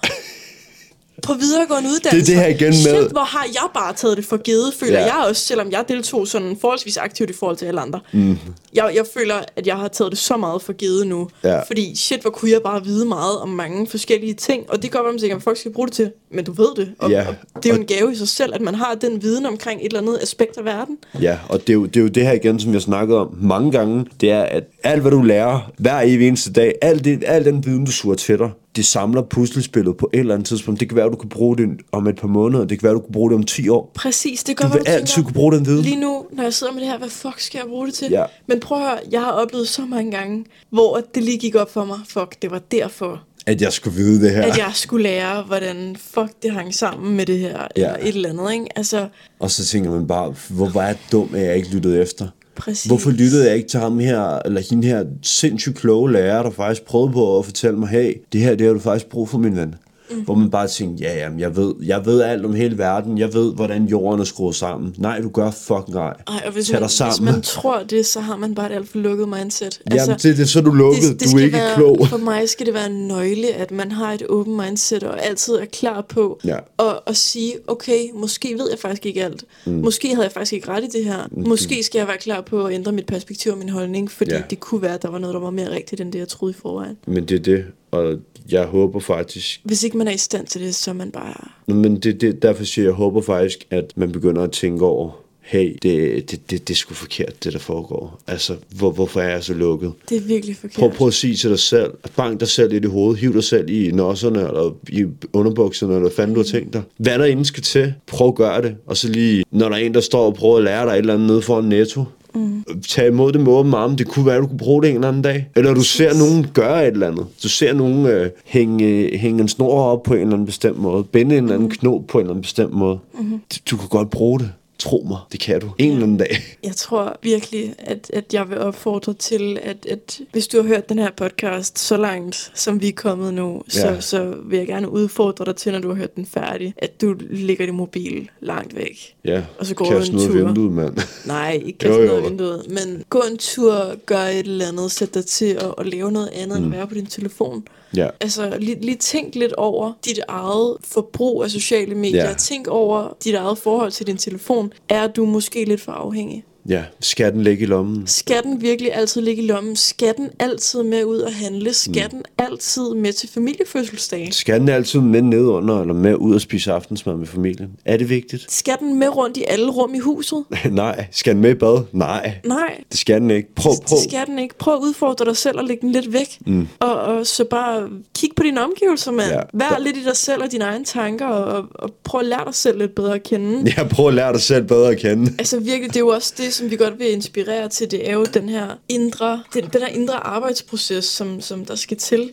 på 1.25 1.33
videregående 1.33 1.89
uddannelser. 1.89 2.33
det 2.33 2.41
her 2.43 2.47
igen 2.49 2.67
med- 2.67 2.73
Shit, 2.73 3.11
hvor 3.11 3.23
har 3.23 3.45
jeg 3.53 3.69
bare 3.73 3.93
taget 3.93 4.17
det 4.17 4.25
for 4.25 4.38
givet, 4.38 4.73
føler 4.79 4.99
Ja. 4.99 5.05
jeg 5.15 5.25
også, 5.29 5.41
selvom 5.45 5.71
jeg 5.71 5.85
deltog 5.88 6.27
sådan 6.27 6.57
forholdsvis 6.61 6.97
aktivt 6.97 7.29
i 7.29 7.33
forhold 7.33 7.57
til 7.57 7.65
alle 7.65 7.81
andre. 7.81 7.99
Mm. 8.13 8.38
Jeg, 8.73 8.91
jeg 8.95 9.05
føler, 9.17 9.35
at 9.55 9.67
jeg 9.67 9.75
har 9.75 9.88
taget 9.88 10.11
det 10.11 10.19
så 10.19 10.38
meget 10.38 10.61
for 10.61 10.73
givet 10.73 11.07
nu. 11.07 11.29
Ja. 11.43 11.59
Fordi 11.61 11.95
shit, 11.95 12.21
hvor 12.21 12.29
kunne 12.29 12.51
jeg 12.51 12.61
bare 12.63 12.83
vide 12.83 13.05
meget 13.05 13.38
om 13.39 13.49
mange 13.49 13.88
forskellige 13.88 14.33
ting. 14.33 14.63
Og 14.69 14.83
det 14.83 14.91
gør 14.91 15.03
man 15.11 15.19
sikkert, 15.19 15.38
at 15.38 15.43
folk 15.43 15.57
skal 15.57 15.73
bruge 15.73 15.88
det 15.88 15.93
til. 15.95 16.11
Men 16.31 16.45
du 16.45 16.51
ved 16.51 16.67
det. 16.75 16.89
Og, 16.99 17.09
Ja. 17.11 17.25
og 17.55 17.63
det 17.63 17.69
er 17.69 17.73
jo 17.75 17.79
en 17.81 17.88
gave 17.88 18.11
i 18.13 18.15
sig 18.15 18.27
selv, 18.27 18.53
at 18.55 18.61
man 18.61 18.75
har 18.75 18.95
den 19.01 19.21
viden 19.21 19.45
omkring 19.45 19.79
et 19.81 19.85
eller 19.85 19.99
andet 20.01 20.19
aspekt 20.21 20.57
af 20.57 20.65
verden. 20.65 20.97
Ja, 21.21 21.38
og 21.49 21.59
det 21.61 21.69
er, 21.69 21.73
jo, 21.73 21.85
det 21.85 21.97
er 21.97 22.01
jo 22.01 22.07
det 22.07 22.23
her 22.23 22.31
igen, 22.33 22.59
som 22.59 22.71
vi 22.71 22.75
har 22.75 22.81
snakket 22.81 23.17
om 23.17 23.38
mange 23.41 23.71
gange, 23.71 24.05
det 24.21 24.31
er, 24.31 24.43
at 24.43 24.63
alt 24.83 25.01
hvad 25.01 25.11
du 25.11 25.21
lærer 25.21 25.71
hver 25.77 26.01
evig 26.01 26.27
eneste 26.27 26.51
dag, 26.53 26.73
alt, 26.81 27.05
det, 27.05 27.23
alt 27.27 27.45
den 27.45 27.65
viden, 27.65 27.85
du 27.85 27.91
suger 27.91 28.15
til 28.15 28.39
dig, 28.39 28.49
det 28.75 28.85
samler 28.85 29.21
puslespillet 29.21 29.97
på 29.97 30.09
et 30.13 30.19
eller 30.19 30.33
andet 30.33 30.47
tidspunkt. 30.47 30.79
Det 30.79 30.89
kan 30.89 30.95
være, 30.95 31.05
at 31.05 31.11
du 31.11 31.17
kan 31.17 31.29
bruge 31.29 31.57
det 31.57 31.69
om 31.91 32.07
et 32.07 32.15
par 32.15 32.27
måneder, 32.27 32.65
det 32.65 32.79
kan 32.79 32.83
være, 32.83 32.91
at 32.91 32.95
du 32.95 32.99
kan 33.01 33.11
bruge 33.11 33.29
det 33.29 33.35
om 33.38 33.43
10 33.43 33.69
år. 33.69 33.91
Præcis, 33.95 34.43
det 34.43 34.57
gør, 34.57 34.67
Du 34.67 34.73
vil 34.73 34.81
du 34.81 34.91
altid 34.91 35.23
kunne 35.23 35.33
bruge 35.33 35.51
den 35.55 35.65
viden. 35.65 35.81
Lige 35.81 35.99
nu, 35.99 36.25
når 36.31 36.43
jeg 36.43 36.53
sidder 36.53 36.73
med 36.73 36.81
det 36.81 36.89
her, 36.89 36.97
hvad 36.97 37.09
fuck 37.09 37.39
skal 37.39 37.57
jeg 37.57 37.67
bruge 37.67 37.85
det 37.88 37.93
til? 37.93 38.07
Ja. 38.11 38.23
Men 38.47 38.59
prøv 38.59 38.77
at 38.77 38.83
høre, 38.83 38.99
jeg 39.11 39.21
har 39.21 39.31
oplevet 39.31 39.67
så 39.67 39.81
mange 39.85 40.11
gange, 40.11 40.45
hvor 40.69 41.01
det 41.15 41.23
lige 41.23 41.38
gik 41.38 41.55
op 41.55 41.71
for 41.73 41.85
mig, 41.85 41.97
fuck, 42.09 42.41
det 42.41 42.51
var 42.51 42.59
derfor, 42.71 43.21
At 43.45 43.61
jeg 43.61 43.73
skulle 43.73 43.95
vide 43.95 44.21
det 44.25 44.31
her. 44.31 44.41
at 44.41 44.57
jeg 44.57 44.71
skulle 44.73 45.03
lære, 45.03 45.41
hvordan 45.43 45.95
fuck 45.99 46.29
det 46.43 46.51
hang 46.51 46.73
sammen 46.75 47.15
med 47.17 47.25
det 47.25 47.39
her, 47.39 47.67
Ja. 47.77 47.81
eller 47.81 47.95
et 48.01 48.07
eller 48.15 48.29
andet, 48.29 48.53
ikke? 48.53 48.65
Altså, 48.75 49.07
Og 49.39 49.51
så 49.51 49.65
tænker 49.65 49.91
man 49.91 50.07
bare, 50.07 50.35
hvor 50.49 50.69
var 50.69 50.85
jeg 50.85 50.97
dum, 51.11 51.29
at 51.35 51.41
jeg 51.41 51.55
ikke 51.55 51.69
lyttede 51.69 52.01
efter 52.01 52.27
præcis. 52.55 52.85
Hvorfor 52.85 53.11
lyttede 53.11 53.47
jeg 53.47 53.55
ikke 53.55 53.69
til 53.69 53.79
ham 53.79 53.99
her, 53.99 54.39
eller 54.45 54.61
hende 54.69 54.87
her 54.87 55.05
sindssygt 55.21 55.75
kloge 55.77 56.11
lærer, 56.11 56.43
der 56.43 56.49
faktisk 56.49 56.85
prøvede 56.85 57.13
på 57.13 57.39
at 57.39 57.45
fortælle 57.45 57.79
mig, 57.79 57.89
hey, 57.89 58.13
det 58.33 58.41
her, 58.41 58.55
det 58.55 58.67
har 58.67 58.73
du 58.73 58.79
faktisk 58.79 59.09
brug 59.09 59.29
for, 59.29 59.37
min 59.37 59.55
ven. 59.55 59.75
Mm. 60.11 60.21
Hvor 60.21 60.35
man 60.35 60.49
bare 60.49 60.67
tænker, 60.67 61.09
ja, 61.09 61.17
jamen, 61.17 61.39
jeg 61.39 61.55
ved, 61.55 61.73
jeg 61.83 62.05
ved 62.05 62.21
alt 62.21 62.45
om 62.45 62.53
hele 62.53 62.77
verden, 62.77 63.17
jeg 63.17 63.33
ved, 63.33 63.53
hvordan 63.53 63.85
jorden 63.85 64.19
er 64.19 64.23
skruet 64.23 64.55
sammen. 64.55 64.95
Nej, 64.97 65.21
du 65.21 65.29
gør 65.29 65.51
fucking 65.51 65.89
nej. 65.95 66.13
Ej, 66.27 66.43
og 66.45 66.51
hvis 66.53 66.65
Tag 66.65 66.73
man, 66.73 66.79
dig 66.81 66.87
hvis 66.87 66.93
sammen. 66.95 67.33
man 67.33 67.41
tror 67.41 67.83
det, 67.83 68.05
så 68.05 68.19
har 68.19 68.35
man 68.37 68.55
bare 68.55 68.71
et 68.71 68.75
alt 68.75 68.89
for 68.89 68.97
lukket 68.97 69.29
mindset. 69.29 69.81
Jamen, 69.91 70.15
det, 70.15 70.23
det 70.23 70.39
er 70.39 70.45
så 70.45 70.59
er 70.59 70.63
du 70.63 70.71
lukket, 70.71 70.95
Altså, 70.95 71.11
det, 71.13 71.19
det 71.19 71.31
du 71.31 71.37
er 71.37 71.41
ikke 71.43 71.57
være, 71.57 71.75
klog. 71.75 72.07
For 72.07 72.17
mig 72.17 72.49
skal 72.49 72.65
det 72.65 72.73
være 72.73 72.85
en 72.85 73.07
nøgle, 73.07 73.47
at 73.53 73.71
man 73.71 73.91
har 73.91 74.13
et 74.13 74.23
åbent 74.29 74.57
mindset 74.65 75.03
og 75.03 75.25
altid 75.25 75.53
er 75.55 75.65
klar 75.65 76.01
på 76.01 76.39
Ja. 76.45 76.57
at, 76.79 76.99
at 77.07 77.17
sige, 77.17 77.53
okay, 77.67 77.99
måske 78.13 78.53
ved 78.57 78.69
jeg 78.69 78.79
faktisk 78.79 79.05
ikke 79.05 79.23
alt. 79.23 79.43
Mm. 79.65 79.73
Måske 79.73 80.07
havde 80.07 80.23
jeg 80.23 80.31
faktisk 80.31 80.53
ikke 80.53 80.67
ret 80.69 80.83
i 80.83 80.87
det 80.97 81.05
her. 81.05 81.17
Mm. 81.31 81.47
Måske 81.47 81.83
skal 81.83 81.99
jeg 81.99 82.07
være 82.07 82.17
klar 82.17 82.41
på 82.41 82.65
at 82.65 82.73
ændre 82.73 82.91
mit 82.91 83.05
perspektiv 83.05 83.51
og 83.51 83.57
min 83.57 83.69
holdning, 83.69 84.11
fordi 84.11 84.31
ja. 84.33 84.41
det 84.49 84.59
kunne 84.59 84.81
være, 84.81 84.93
at 84.93 85.01
der 85.01 85.09
var 85.09 85.19
noget, 85.19 85.33
der 85.33 85.39
var 85.39 85.49
mere 85.49 85.71
rigtigt, 85.71 86.01
end 86.01 86.11
det, 86.13 86.19
jeg 86.19 86.27
troede 86.27 86.51
i 86.51 86.55
forvejen. 86.61 86.97
Men 87.07 87.25
det 87.25 87.35
er 87.35 87.39
det, 87.43 87.65
og 87.95 88.19
jeg 88.51 88.65
håber 88.65 88.99
faktisk, 88.99 89.62
Hvis 89.63 89.84
ikke 89.84 89.97
man 89.97 90.08
er 90.08 90.12
i 90.12 90.17
stand 90.17 90.47
til 90.47 90.62
det, 90.62 90.75
så 90.75 90.91
er 90.91 90.95
man 90.95 91.12
bare... 91.12 91.47
Nå, 91.67 91.75
men 91.75 91.99
det, 91.99 92.21
det, 92.21 92.41
derfor 92.41 92.63
siger 92.63 92.84
jeg, 92.84 92.89
jeg 92.89 92.95
håber 92.95 93.21
faktisk, 93.21 93.67
at 93.69 93.93
man 93.95 94.12
begynder 94.12 94.43
at 94.43 94.51
tænke 94.51 94.86
over, 94.86 95.12
hey, 95.45 95.77
det, 95.81 96.31
det, 96.31 96.51
det, 96.51 96.67
det 96.67 96.73
er 96.73 96.77
sgu 96.77 96.93
forkert, 96.93 97.43
det 97.43 97.53
der 97.53 97.60
foregår. 97.60 98.19
Altså, 98.27 98.55
hvor, 98.77 98.91
hvorfor 98.91 99.21
er 99.21 99.29
jeg 99.29 99.43
så 99.43 99.53
lukket? 99.53 99.91
Det 100.10 100.17
er 100.17 100.21
virkelig 100.21 100.55
forkert. 100.55 100.79
Prøv, 100.79 100.91
prøv 100.91 101.08
at 101.08 101.13
sige 101.13 101.36
til 101.36 101.49
dig 101.49 101.60
selv, 101.60 101.91
bank 102.15 102.39
dig 102.39 102.47
selv 102.47 102.73
i 102.73 102.88
hovedet, 102.88 103.19
hiv 103.19 103.34
dig 103.34 103.43
selv 103.43 103.69
i 103.69 103.91
nosserne, 103.91 104.39
eller 104.39 104.75
i 104.89 105.05
underbukserne, 105.34 105.93
eller 105.93 106.01
hvad 106.01 106.15
fanden 106.15 106.36
du 106.36 106.39
har 106.39 106.45
tænkt 106.45 106.73
dig. 106.73 106.81
Hvad 106.97 107.19
der 107.19 107.25
inden 107.25 107.45
skal 107.45 107.63
til, 107.63 107.93
prøv 108.08 108.27
at 108.27 108.36
gøre 108.36 108.62
det. 108.62 108.75
Og 108.86 108.97
så 108.97 109.10
lige, 109.10 109.43
når 109.51 109.69
der 109.69 109.75
er 109.75 109.79
en, 109.79 109.93
der 109.93 110.01
står 110.01 110.25
og 110.25 110.34
prøver 110.34 110.58
at 110.58 110.63
lære 110.63 110.86
dig 110.86 110.91
et 110.91 110.97
eller 110.97 111.13
andet 111.13 111.27
nede 111.27 111.41
foran 111.41 111.63
netto, 111.63 112.03
mm. 112.35 112.63
tag 112.89 113.07
imod 113.07 113.31
det 113.31 113.41
med 113.41 113.51
åben 113.51 113.73
arm. 113.73 113.95
Det 113.95 114.07
kunne 114.07 114.25
være, 114.25 114.35
at 114.35 114.41
du 114.41 114.47
kunne 114.47 114.57
bruge 114.57 114.81
det 114.83 114.89
en 114.89 114.95
eller 114.95 115.07
anden 115.07 115.21
dag. 115.21 115.49
Eller 115.55 115.73
du 115.73 115.83
ser 115.83 116.17
nogen 116.17 116.47
gøre 116.53 116.87
et 116.87 116.91
eller 116.91 117.07
andet. 117.07 117.25
Du 117.43 117.49
ser 117.49 117.73
nogen 117.73 118.05
øh, 118.05 118.29
hænge, 118.45 119.17
hænge 119.17 119.41
en 119.41 119.47
snor 119.47 119.81
op 119.81 120.03
på 120.03 120.13
en 120.13 120.19
eller 120.19 120.33
anden 120.33 120.45
bestemt 120.45 120.77
måde. 120.79 121.03
Binde 121.03 121.37
en 121.37 121.43
eller 121.43 121.55
anden 121.55 121.69
knop 121.69 122.01
på 122.07 122.17
en 122.17 122.21
eller 122.21 122.33
anden 122.33 122.41
bestemt 122.41 122.73
måde. 122.73 122.99
Mm-hmm. 123.19 123.41
Du, 123.51 123.57
du 123.71 123.77
kan 123.77 123.89
godt 123.89 124.09
bruge 124.09 124.39
det. 124.39 124.51
Tro 124.79 125.05
mig, 125.07 125.17
det 125.31 125.39
kan 125.39 125.61
du. 125.61 125.69
En 125.77 125.91
eller 125.91 126.03
anden 126.03 126.17
dag. 126.17 126.38
Jeg 126.63 126.75
tror 126.75 127.19
virkelig, 127.23 127.73
at, 127.77 128.11
at 128.13 128.33
jeg 128.33 128.49
vil 128.49 128.57
opfordre 128.57 129.13
til, 129.13 129.59
at, 129.61 129.85
at 129.89 130.19
hvis 130.31 130.47
du 130.47 130.57
har 130.61 130.67
hørt 130.67 130.89
den 130.89 130.99
her 130.99 131.11
podcast 131.17 131.79
så 131.79 131.97
langt, 131.97 132.51
som 132.53 132.81
vi 132.81 132.88
er 132.88 132.91
kommet 132.95 133.33
nu, 133.33 133.61
så, 133.67 133.88
Ja. 133.88 134.01
så 134.01 134.33
vil 134.45 134.57
jeg 134.57 134.67
gerne 134.67 134.89
udfordre 134.89 135.45
dig 135.45 135.55
til, 135.55 135.71
når 135.71 135.79
du 135.79 135.88
har 135.88 135.95
hørt 135.95 136.15
den 136.15 136.25
færdig, 136.25 136.73
at 136.77 137.01
du 137.01 137.15
lægger 137.29 137.65
din 137.65 137.75
mobil 137.75 138.29
langt 138.41 138.75
væk. 138.75 139.15
Ja, 139.25 139.43
Og 139.59 139.65
så 139.65 139.75
går 139.75 139.85
kast 139.89 140.09
en 140.09 140.15
noget 140.15 140.31
tur. 140.31 140.45
vinduet, 140.45 140.71
mand. 140.71 140.97
Nej, 141.25 141.61
ikke 141.65 141.88
jo. 141.89 142.05
noget 142.05 142.23
vinduet, 142.23 142.65
men 142.69 143.03
gå 143.09 143.21
en 143.31 143.38
tur, 143.38 143.95
gør 144.05 144.19
et 144.19 144.39
eller 144.39 144.67
andet, 144.67 144.91
sæt 144.91 145.13
dig 145.13 145.25
til 145.25 145.45
at, 145.45 145.73
at 145.77 145.85
lave 145.85 146.11
noget 146.11 146.27
andet, 146.33 146.59
mm. 146.59 146.65
end 146.65 146.73
at 146.73 146.77
være 146.79 146.88
på 146.88 146.93
din 146.93 147.05
telefon. 147.05 147.63
Ja. 147.95 148.09
Altså, 148.21 148.57
lige, 148.59 148.81
lige 148.81 148.97
tænk 148.97 149.35
lidt 149.35 149.53
over 149.53 149.93
dit 150.05 150.19
eget 150.27 150.77
forbrug 150.83 151.43
af 151.43 151.51
sociale 151.51 151.95
medier. 151.95 152.27
Ja. 152.27 152.33
Tænk 152.33 152.67
over 152.67 153.17
dit 153.23 153.35
eget 153.35 153.57
forhold 153.57 153.91
til 153.91 154.07
din 154.07 154.17
telefon. 154.17 154.64
Er 154.89 155.08
du 155.08 155.25
måske 155.25 155.65
lidt 155.65 155.82
for 155.82 155.91
afhængig? 155.91 156.43
Ja, 156.69 156.84
skal 156.99 157.34
den 157.34 157.43
ligge 157.43 157.63
i 157.63 157.65
lommen? 157.65 158.08
Skal 158.08 158.43
den 158.43 158.62
virkelig 158.62 158.95
altid 158.95 159.21
ligge 159.21 159.43
i 159.43 159.47
lommen? 159.47 159.75
Skal 159.75 160.13
den 160.17 160.30
altid 160.39 160.84
med 160.84 161.04
ud 161.04 161.17
og 161.17 161.34
handle? 161.34 161.73
Skal 161.73 162.04
mm. 162.04 162.10
den 162.10 162.23
altid 162.38 162.93
med 162.95 163.13
til 163.13 163.30
familiefødselsdagen? 163.30 164.32
Skal 164.32 164.60
den 164.60 164.69
altid 164.69 164.99
med 164.99 165.21
ned 165.21 165.45
under, 165.45 165.82
eller 165.82 165.93
med 165.93 166.15
ud 166.15 166.36
og 166.36 166.41
spise 166.41 166.71
aftensmad 166.71 167.15
med 167.15 167.28
familien? 167.28 167.69
Er 167.86 167.97
det 167.97 168.10
vigtigt? 168.10 168.51
Skal 168.51 168.75
den 168.80 168.99
med 168.99 169.08
rundt 169.15 169.38
i 169.38 169.43
alle 169.47 169.69
rum 169.69 169.95
i 169.95 169.99
huset? 169.99 170.43
Nej. 170.71 171.06
Skal 171.12 171.34
den 171.34 171.41
med 171.41 171.51
i 171.51 171.54
bad? 171.54 171.84
Nej. 171.91 172.36
Nej, 172.45 172.84
Det 172.91 172.99
skal 172.99 173.21
den 173.21 173.32
ikke. 173.32 173.56
Prøv, 173.56 173.73
prøv. 173.86 173.97
det 173.97 174.10
skal 174.10 174.25
den 174.25 174.39
ikke. 174.39 174.58
Prøv 174.58 174.73
at 174.73 174.80
udfordre 174.80 175.25
dig 175.25 175.38
selv 175.38 175.58
og 175.58 175.63
lægge 175.63 175.82
den 175.82 175.91
lidt 175.91 176.13
væk. 176.13 176.38
Mm. 176.45 176.67
Og, 176.80 176.95
og 177.01 177.28
så 177.28 177.43
bare 177.43 177.89
kig 178.15 178.30
på 178.36 178.43
dine 178.43 178.63
omgivelser, 178.63 179.12
mand. 179.12 179.30
Ja. 179.30 179.36
Ja. 179.36 179.41
Vær 179.54 179.80
lidt 179.80 179.97
i 179.97 180.04
dig 180.04 180.17
selv 180.17 180.43
og 180.43 180.51
dine 180.51 180.63
egne 180.63 180.86
tanker, 180.86 181.25
og, 181.25 181.65
og 181.75 181.93
prøv 182.04 182.21
at 182.21 182.28
lære 182.28 182.45
dig 182.45 182.56
selv 182.56 182.78
lidt 182.78 182.95
bedre 182.95 183.15
at 183.15 183.23
kende. 183.23 183.73
Ja, 183.78 183.84
prøv 183.84 184.08
at 184.08 184.13
lære 184.13 184.34
dig 184.34 184.41
selv 184.41 184.63
bedre 184.63 184.91
at 184.91 184.97
kende. 184.97 185.32
Altså 185.39 185.60
virkelig, 185.60 185.88
det 185.88 185.95
er 185.95 185.99
jo 185.99 186.08
også 186.08 186.34
det, 186.38 186.54
som 186.55 186.71
vi 186.71 186.75
godt 186.75 186.99
vil 186.99 187.11
inspirere 187.11 187.69
til. 187.69 187.91
Det 187.91 188.09
er 188.09 188.13
jo 188.13 188.25
den 188.33 188.49
her 188.49 188.75
indre, 188.89 189.43
den, 189.53 189.63
den 189.63 189.81
her 189.81 189.87
indre 189.87 190.15
arbejdsproces, 190.15 191.05
som, 191.05 191.41
som 191.41 191.65
der 191.65 191.75
skal 191.75 191.97
til. 191.97 192.31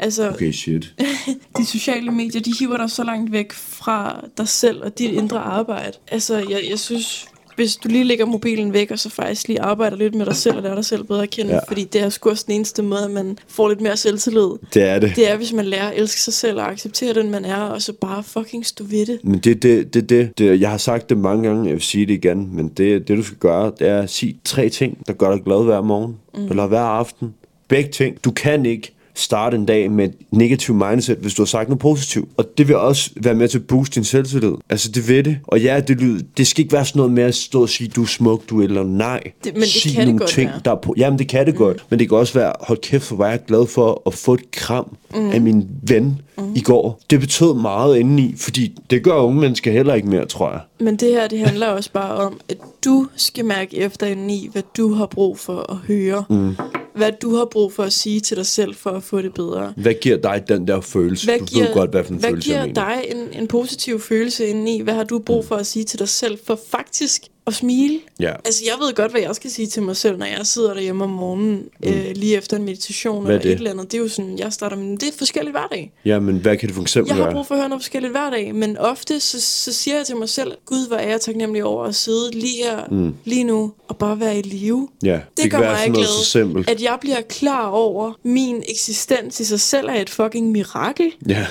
Altså, 0.00 0.30
Okay, 0.30 0.52
shit. 0.52 0.94
de 1.58 1.66
sociale 1.66 2.10
medier, 2.10 2.42
de 2.42 2.52
hiver 2.58 2.76
dig 2.76 2.90
så 2.90 3.04
langt 3.04 3.32
væk 3.32 3.52
fra 3.52 4.24
dig 4.38 4.48
selv 4.48 4.82
og 4.82 4.98
dit 4.98 5.10
indre 5.10 5.38
arbejde. 5.38 5.92
Altså, 6.08 6.36
jeg, 6.36 6.60
jeg 6.70 6.78
synes, 6.78 7.28
hvis 7.56 7.76
du 7.76 7.88
lige 7.88 8.04
lægger 8.04 8.26
mobilen 8.26 8.72
væk, 8.72 8.90
og 8.90 8.98
så 8.98 9.10
faktisk 9.10 9.48
lige 9.48 9.60
arbejder 9.60 9.96
lidt 9.96 10.14
med 10.14 10.26
dig 10.26 10.36
selv, 10.36 10.56
og 10.56 10.62
lærer 10.62 10.74
dig 10.74 10.84
selv 10.84 11.04
bedre 11.04 11.22
at 11.22 11.30
kende, 11.30 11.52
Ja. 11.52 11.58
fordi 11.68 11.84
det 11.84 12.00
er 12.00 12.08
sgu 12.08 12.30
også 12.30 12.44
den 12.46 12.54
eneste 12.54 12.82
måde, 12.82 13.04
at 13.04 13.10
man 13.10 13.38
får 13.48 13.68
lidt 13.68 13.80
mere 13.80 13.96
selvtillid. 13.96 14.48
Det 14.74 14.82
er 14.82 14.98
det. 14.98 15.12
Det 15.16 15.30
er, 15.30 15.36
hvis 15.36 15.52
man 15.52 15.64
lærer 15.64 15.88
at 15.88 15.98
elske 15.98 16.20
sig 16.20 16.32
selv 16.34 16.58
og 16.60 16.70
acceptere 16.70 17.14
den, 17.14 17.30
man 17.30 17.44
er, 17.44 17.56
og 17.56 17.82
så 17.82 17.92
bare 17.92 18.22
fucking 18.22 18.66
stå 18.66 18.84
ved 18.84 19.06
det. 19.06 19.18
Men 19.22 19.38
det, 19.38 19.62
det, 19.62 19.94
det, 19.94 20.08
det, 20.10 20.38
det, 20.38 20.60
jeg 20.60 20.70
har 20.70 20.78
sagt 20.78 21.08
det 21.08 21.18
mange 21.18 21.48
gange, 21.48 21.64
jeg 21.64 21.72
vil 21.74 21.82
sige 21.82 22.06
det 22.06 22.12
igen, 22.14 22.48
men 22.52 22.68
det, 22.68 23.08
det 23.08 23.16
du 23.18 23.22
skal 23.22 23.38
gøre, 23.38 23.72
det 23.78 23.88
er 23.88 23.98
at 23.98 24.10
sige 24.10 24.36
tre 24.44 24.68
ting, 24.68 25.06
der 25.06 25.12
gør 25.12 25.34
dig 25.34 25.44
glad 25.44 25.64
hver 25.64 25.80
morgen, 25.82 26.16
mm. 26.34 26.46
eller 26.46 26.66
hver 26.66 26.80
aften. 26.80 27.34
Begge 27.68 27.90
ting. 27.90 28.24
Du 28.24 28.30
kan 28.30 28.66
ikke 28.66 28.94
starte 29.14 29.56
en 29.56 29.66
dag 29.66 29.90
med 29.90 30.04
et 30.04 30.14
negativt 30.30 30.78
mindset, 30.88 31.16
hvis 31.16 31.34
du 31.34 31.42
har 31.42 31.46
sagt 31.46 31.68
noget 31.68 31.80
positivt. 31.80 32.28
Og 32.36 32.44
det 32.58 32.68
vil 32.68 32.76
også 32.76 33.10
være 33.16 33.34
med 33.34 33.48
til 33.48 33.58
at 33.58 33.66
booste 33.66 33.94
din 33.94 34.04
selvtillid. 34.04 34.52
Altså, 34.70 34.90
det 34.90 35.08
ved 35.08 35.22
det. 35.22 35.38
Og 35.44 35.60
ja, 35.60 35.80
det, 35.80 36.00
lyder, 36.00 36.22
det 36.36 36.46
skal 36.46 36.62
ikke 36.64 36.72
være 36.72 36.84
sådan 36.84 36.98
noget 36.98 37.12
med 37.12 37.22
at 37.22 37.34
stå 37.34 37.62
og 37.62 37.68
sige, 37.68 37.88
du 37.88 38.02
er 38.02 38.06
smuk, 38.06 38.42
du 38.50 38.60
er 38.60 38.64
eller 38.64 38.82
nej. 38.84 39.20
Det- 39.44 39.52
men 39.54 39.62
det 39.62 39.68
Sig 39.68 39.92
kan 39.92 40.00
det 40.00 40.06
nogle 40.06 40.18
godt 40.18 40.30
ting, 40.30 40.50
være. 40.50 40.60
der 40.64 40.70
er 40.70 40.80
på. 40.82 40.94
Jamen, 40.96 41.18
det 41.18 41.28
kan 41.28 41.46
det 41.46 41.54
mm. 41.54 41.58
godt. 41.58 41.84
Men 41.90 41.98
det 41.98 42.08
kan 42.08 42.18
også 42.18 42.34
være, 42.34 42.52
hold 42.60 42.78
kæft, 42.78 43.08
hvor 43.08 43.16
var 43.16 43.28
jeg 43.30 43.40
glad 43.46 43.66
for 43.66 44.02
at 44.06 44.14
få 44.14 44.34
et 44.34 44.50
kram 44.50 44.96
mm. 45.14 45.30
af 45.30 45.40
min 45.40 45.66
ven 45.82 46.20
mm. 46.38 46.44
i 46.54 46.60
går. 46.60 47.00
Det 47.10 47.20
betød 47.20 47.54
meget 47.54 47.96
indeni, 47.98 48.34
fordi 48.38 48.78
det 48.90 49.02
gør 49.04 49.14
unge 49.14 49.40
mennesker 49.40 49.72
heller 49.72 49.94
ikke 49.94 50.08
mere, 50.08 50.26
tror 50.26 50.50
jeg. 50.50 50.60
Men 50.80 50.96
det 50.96 51.08
her, 51.08 51.28
det 51.28 51.38
handler 51.38 51.66
også 51.66 51.92
bare 51.92 52.14
om, 52.16 52.40
at 52.48 52.56
du 52.84 53.06
skal 53.16 53.44
mærke 53.44 53.76
efter 53.76 54.06
indeni, 54.06 54.48
hvad 54.52 54.62
du 54.76 54.94
har 54.94 55.06
brug 55.06 55.38
for 55.38 55.72
at 55.72 55.76
høre. 55.76 56.24
Mm. 56.30 56.56
Hvad 56.94 57.12
du 57.22 57.34
har 57.34 57.44
brug 57.44 57.72
for 57.72 57.82
at 57.82 57.92
sige 57.92 58.20
til 58.20 58.36
dig 58.36 58.46
selv, 58.46 58.74
for 58.74 58.90
at 58.90 59.02
få 59.02 59.22
det 59.22 59.34
bedre. 59.34 59.72
Hvad 59.76 59.94
giver 59.94 60.16
dig 60.16 60.44
den 60.48 60.68
der 60.68 60.80
følelse? 60.80 61.26
Hvad 61.26 61.38
du 61.38 61.44
giver, 61.44 61.66
ved 61.66 61.74
godt, 61.74 61.90
hvad 61.90 62.04
for 62.04 62.12
en 62.12 62.18
hvad 62.18 62.30
følelse 62.30 62.50
giver 62.50 62.72
dig 62.72 63.04
en, 63.08 63.40
en 63.40 63.48
positiv 63.48 64.00
følelse 64.00 64.46
indeni? 64.46 64.80
Hvad 64.80 64.94
har 64.94 65.04
du 65.04 65.18
brug 65.18 65.44
for 65.44 65.56
at 65.56 65.66
sige 65.66 65.84
til 65.84 65.98
dig 65.98 66.08
selv, 66.08 66.38
for 66.44 66.58
faktisk 66.70 67.22
at 67.46 67.54
smile? 67.54 68.00
Ja. 68.20 68.32
Altså, 68.44 68.62
jeg 68.64 68.74
ved 68.80 68.94
godt, 68.94 69.10
hvad 69.10 69.20
jeg 69.20 69.34
skal 69.34 69.50
sige 69.50 69.66
til 69.66 69.82
mig 69.82 69.96
selv, 69.96 70.18
når 70.18 70.26
jeg 70.26 70.46
sidder 70.46 70.74
derhjemme 70.74 71.04
om 71.04 71.10
morgenen, 71.10 71.54
mm. 71.54 71.88
øh, 71.88 72.12
lige 72.14 72.36
efter 72.36 72.56
en 72.56 72.62
meditation 72.62 73.26
er 73.26 73.30
eller 73.30 73.50
et 73.50 73.52
eller 73.52 73.70
andet. 73.70 73.92
Det 73.92 73.98
er 73.98 74.02
jo 74.02 74.08
sådan, 74.08 74.38
jeg 74.38 74.52
starter 74.52 74.76
med, 74.76 74.98
det 74.98 75.08
er 75.08 75.12
forskelligt 75.18 75.52
hver 75.54 75.66
dag. 75.70 75.92
Ja, 76.04 76.20
men 76.20 76.36
hvad 76.36 76.56
kan 76.56 76.68
det 76.68 76.74
for 76.74 76.82
eksempel 76.82 77.16
Jeg 77.16 77.24
har 77.24 77.32
brug 77.32 77.46
for 77.46 77.54
at 77.54 77.60
høre 77.60 77.68
noget 77.68 77.82
forskelligt 77.82 78.12
hver 78.12 78.30
dag, 78.30 78.54
men 78.54 78.76
ofte 78.78 79.20
så, 79.20 79.40
så 79.40 79.72
siger 79.72 79.96
jeg 79.96 80.06
til 80.06 80.16
mig 80.16 80.28
selv, 80.28 80.52
Gud, 80.66 80.88
hvor 80.88 80.96
er 80.96 81.08
jeg 81.08 81.20
taknemmelig 81.20 81.64
over 81.64 81.84
at 81.84 81.94
sidde 81.94 82.30
lige 82.30 82.64
her, 82.64 82.84
mm. 82.90 83.14
lige 83.24 83.44
nu, 83.44 83.72
og 83.88 83.96
bare 83.96 84.20
være 84.20 84.38
i 84.38 84.42
live. 84.42 84.88
Ja, 85.04 85.12
Det, 85.12 85.42
det 85.44 85.50
gør 85.50 85.58
mig 85.58 85.90
glad, 85.94 86.06
så 86.06 86.24
simpelt. 86.24 86.70
at 86.70 86.82
jeg 86.82 86.98
bliver 87.00 87.20
klar 87.20 87.66
over, 87.66 88.12
min 88.22 88.62
eksistens 88.68 89.40
i 89.40 89.44
sig 89.44 89.60
selv 89.60 89.88
er 89.88 89.94
et 89.94 90.10
fucking 90.10 90.50
mirakel. 90.50 91.12
Ja, 91.28 91.46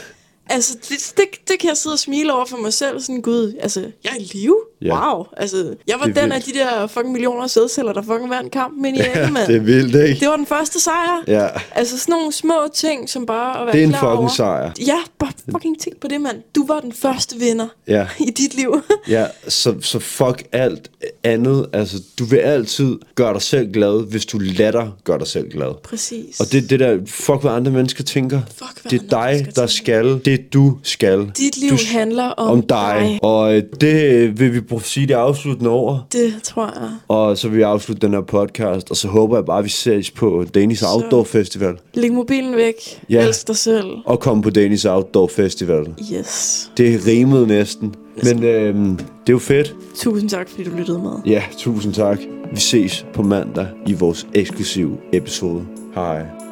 Altså, 0.50 0.78
det, 0.90 1.14
det, 1.18 1.48
det 1.48 1.60
kan 1.60 1.70
jeg 1.70 1.78
sidde 1.78 1.94
og 1.94 2.00
smile 2.00 2.34
over 2.34 2.46
for 2.46 2.58
mig 2.58 2.74
selv, 2.74 3.00
sådan, 3.00 3.22
gud, 3.22 3.54
altså, 3.60 3.80
jeg 4.04 4.12
er 4.12 4.20
i 4.20 4.30
live? 4.34 4.58
Ja. 4.84 5.14
Wow, 5.14 5.26
altså, 5.38 5.74
jeg 5.88 5.96
var 6.00 6.06
den 6.06 6.18
af 6.18 6.42
vildt. 6.46 6.46
de 6.46 6.60
der 6.60 6.88
fucking 6.88 7.12
millioner 7.12 7.44
af 7.44 7.50
sædceller, 7.50 7.94
der 7.94 8.02
fucking 8.02 8.30
vandt 8.30 8.52
kampen 8.52 8.86
ind 8.86 8.98
i 8.98 9.00
ja, 9.00 9.30
mand. 9.30 9.48
det 9.48 9.56
er 9.56 9.60
vildt, 9.60 9.96
ikke? 9.96 10.20
Det 10.20 10.28
var 10.28 10.36
den 10.36 10.46
første 10.46 10.80
sejr. 10.80 11.24
Ja, 11.28 11.48
Altså 11.72 11.98
sådan 12.00 12.12
nogle 12.14 12.32
små 12.34 12.54
ting, 12.74 13.10
som 13.10 13.26
bare 13.26 13.60
at 13.60 13.66
være 13.66 13.74
det 13.76 13.84
er 13.84 13.88
en 13.88 13.94
fucking 13.94 14.08
over. 14.18 14.28
sejr. 14.28 14.72
Ja, 14.88 14.98
bare 15.20 15.32
fucking 15.52 15.80
tænk 15.82 16.00
på 16.02 16.08
det, 16.08 16.22
mand. 16.22 16.38
Du 16.56 16.66
var 16.68 16.80
den 16.80 16.94
første 16.94 17.36
vinder 17.40 17.68
Ja. 17.88 18.08
i 18.20 18.32
dit 18.38 18.56
liv. 18.56 18.82
Ja, 19.08 19.26
så, 19.48 19.76
så 19.82 20.00
fuck 20.00 20.44
alt 20.52 20.92
andet. 21.24 21.66
Altså, 21.74 21.98
du 22.20 22.26
vil 22.26 22.38
altid 22.38 22.98
gøre 23.16 23.34
dig 23.34 23.42
selv 23.42 23.72
glad, 23.74 24.10
hvis 24.10 24.26
du 24.26 24.38
lader 24.40 24.72
dig 24.72 24.90
gøre 25.04 25.20
dig 25.20 25.28
selv 25.28 25.50
glad. 25.52 25.74
Præcis. 25.84 26.40
Og 26.40 26.52
det 26.52 26.70
det 26.70 26.80
der, 26.80 27.00
fuck 27.08 27.42
hvad 27.42 27.52
andre 27.52 27.72
mennesker 27.72 28.04
tænker. 28.04 28.42
Fuck, 28.56 28.84
det 28.92 29.02
er 29.02 29.08
dig, 29.08 29.10
der 29.46 29.52
tænker. 29.54 29.66
skal. 29.66 30.22
Det 30.26 30.54
du 30.54 30.78
skal. 30.84 31.32
Dit 31.38 31.58
liv 31.58 31.70
du, 31.70 31.78
handler 31.88 32.24
om, 32.24 32.50
om 32.52 32.62
dig. 32.62 33.20
Og 33.22 33.56
øh, 33.56 33.64
det 33.82 34.40
vil 34.40 34.54
vi 34.54 34.62
sige 34.80 35.08
det 35.08 35.14
afsluttende 35.14 35.70
over. 35.70 36.00
Det 36.12 36.34
tror 36.44 36.66
jeg. 36.66 36.90
Og 37.08 37.38
så 37.38 37.48
vil 37.48 37.58
vi 37.58 37.62
afslutte 37.62 38.08
den 38.08 38.14
her 38.14 38.22
podcast, 38.22 38.90
og 38.90 38.98
så 38.98 39.08
håber 39.08 39.38
jeg 39.38 39.46
bare, 39.46 39.60
at 39.60 39.66
vi 39.66 39.70
ses 39.70 40.12
på 40.12 40.46
Danish 40.56 40.84
Outdoor 40.96 41.24
Festival. 41.24 41.78
Læg 41.94 42.14
mobilen 42.14 42.56
væk. 42.56 42.76
Ja. 43.10 43.28
Elsk 43.28 43.48
dig 43.48 43.58
selv. 43.58 43.88
Og 44.06 44.20
komme 44.20 44.44
på 44.44 44.50
Danish 44.50 44.88
Outdoor 44.90 45.28
Festival. 45.28 45.86
Yes. 46.14 46.72
Det 46.78 47.02
rimede 47.08 47.48
næsten. 47.48 47.96
Men 48.24 48.44
øhm, 48.44 48.96
det 48.98 49.30
er 49.30 49.34
jo 49.34 49.40
fedt. 49.40 49.76
Tusind 49.96 50.30
tak, 50.30 50.50
fordi 50.50 50.64
du 50.64 50.72
lyttede 50.78 51.00
med. 51.00 51.12
Ja, 51.26 51.44
tusind 51.58 51.94
tak. 51.94 52.20
Vi 52.52 52.60
ses 52.60 53.06
på 53.14 53.22
mandag 53.22 53.68
i 53.88 53.94
vores 53.94 54.28
eksklusive 54.34 54.98
episode. 55.14 55.66
Hej. 55.96 56.43